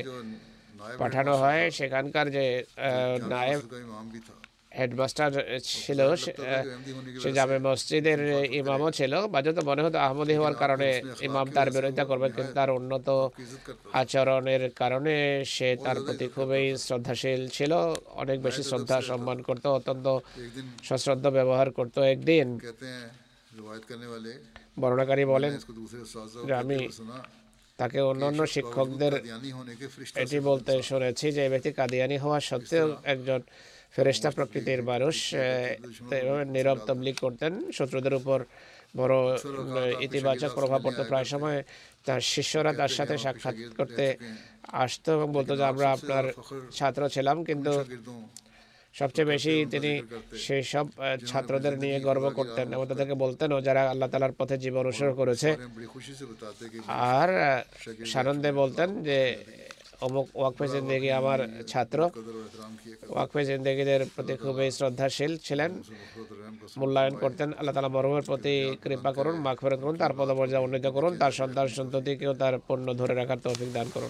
পাঠানো 1.02 1.34
হয়। 1.42 1.64
সেখানকার 1.78 2.26
যে 2.38 2.46
নায়েব 3.32 3.62
হেডমাস্টার 4.80 5.32
ছিল 5.84 6.00
সে 7.22 7.30
জামে 7.38 7.58
মসজিদের 7.68 8.20
ইমামও 8.60 8.90
ছিল। 9.00 9.14
বা 9.34 9.40
যত 9.46 9.58
মনে 9.70 9.82
হতো 9.86 9.98
আহমদি 10.08 10.34
হওয়ার 10.40 10.56
কারণে 10.62 10.90
ইমাম 11.28 11.48
তার 11.56 11.68
বিরোধিতা 11.76 12.04
করবে 12.10 12.28
কিন্তু 12.36 12.52
তার 12.60 12.70
উন্নত 12.80 13.08
আচরণের 14.02 14.64
কারণে 14.82 15.16
সে 15.56 15.68
তার 15.86 15.98
প্রতি 16.06 16.28
খুবই 16.36 16.66
শ্রদ্ধাশীল 16.86 17.42
ছিল। 17.58 17.72
অনেক 18.22 18.38
বেশি 18.46 18.62
শ্রদ্ধা 18.70 18.98
সম্মান 19.10 19.38
করত 19.48 19.66
অত্যন্ত 19.78 20.08
সশ্রদ্ধ 20.90 21.26
ব্যবহার 21.38 21.68
করত 21.78 21.96
একদিন। 22.14 22.48
বর্ণাকারী 24.82 25.24
বলেন 25.34 25.54
যে 26.48 26.54
আমি 26.64 26.80
তাকে 27.80 28.00
অন্যান্য 28.12 28.42
শিক্ষকদের 28.56 29.14
এটি 30.24 30.38
বলতে 30.50 30.74
শুনেছি 30.90 31.26
যে 31.38 31.44
ব্যক্তি 31.54 31.70
কাদিয়ানি 31.80 32.18
হওয়া 32.24 32.40
সত্ত্বেও 32.50 32.88
একজন 33.14 33.42
ফেরেস্তা 33.94 34.30
প্রকৃতির 34.38 34.82
মানুষ 34.92 35.16
নীরব 36.54 36.78
তবলিক 36.90 37.16
করতেন। 37.26 37.54
শত্রুদের 37.78 38.16
উপর 38.20 38.40
বড় 39.00 39.16
ইতিবাচক 40.08 40.52
প্রভাব 40.58 40.80
পড়তো। 40.86 41.02
প্রায় 41.12 41.28
সময় 41.34 41.60
তার 42.08 42.22
শিষ্যরা 42.34 42.72
তার 42.80 42.92
সাথে 42.98 43.16
সাক্ষাৎ 43.26 43.56
করতে 43.80 44.06
আসতো 44.84 45.10
এবং 45.18 45.28
বলতো 45.38 45.52
যে, 45.60 45.66
আমরা 45.72 45.88
আপনার 45.98 46.26
ছাত্র 46.78 47.02
ছিলাম, 47.16 47.38
কিন্তু 47.50 47.74
সবচেয়ে 49.00 49.32
বেশি 49.34 49.54
তিনি 49.74 49.92
সেই 50.46 50.64
সব 50.74 50.86
ছাত্রদের 51.30 51.76
নিয়ে 51.84 51.98
গর্ব 52.08 52.26
করতেন 52.40 52.68
এবং 52.76 52.86
তাদেরকে 52.92 53.16
বলতেন, 53.26 53.50
ও 53.56 53.58
যারা 53.68 53.82
আল্লাহ 53.94 54.10
তালার 54.12 54.38
পথে 54.40 54.56
জীবন 54.64 54.80
অনুসরণ 54.84 55.14
করেছে। 55.22 55.50
আর 57.18 57.30
সানন্দে 58.14 58.50
বলতেন 58.62 58.90
যে 59.08 59.20
অমুক 60.06 60.28
ওয়াকফে 60.40 60.68
জিন্দেগি 60.68 61.10
আমার 61.12 61.40
ছাত্র। 61.68 62.00
ওয়াকফে 63.14 63.42
জিন্দেগিদের 63.46 64.02
প্রতি 64.16 64.34
খুবই 64.44 64.72
শ্রদ্ধাশীল 64.78 65.32
ছিলেন। 65.46 65.72
মূল্যায়ন 66.80 67.16
করতেন। 67.24 67.50
আল্লাহ 67.58 67.74
তালা 67.76 67.92
মরমের 67.96 68.26
প্রতি 68.30 68.54
কৃপা 68.84 69.12
করুন 69.18 69.36
মাখফের 69.46 69.76
করুন, 69.82 69.96
তার 70.02 70.14
পদমর্যাদা 70.18 70.60
উন্নীত 70.66 70.86
করুন, 70.88 71.18
তার 71.22 71.34
সন্তান 71.40 71.68
সন্ততিকেও 71.68 72.34
তার 72.34 72.54
পণ্য 72.68 72.88
ধরে 73.00 73.14
রাখার 73.16 73.40
তৌফিক 73.46 73.70
দান 73.74 73.88
করুন। 73.94 74.10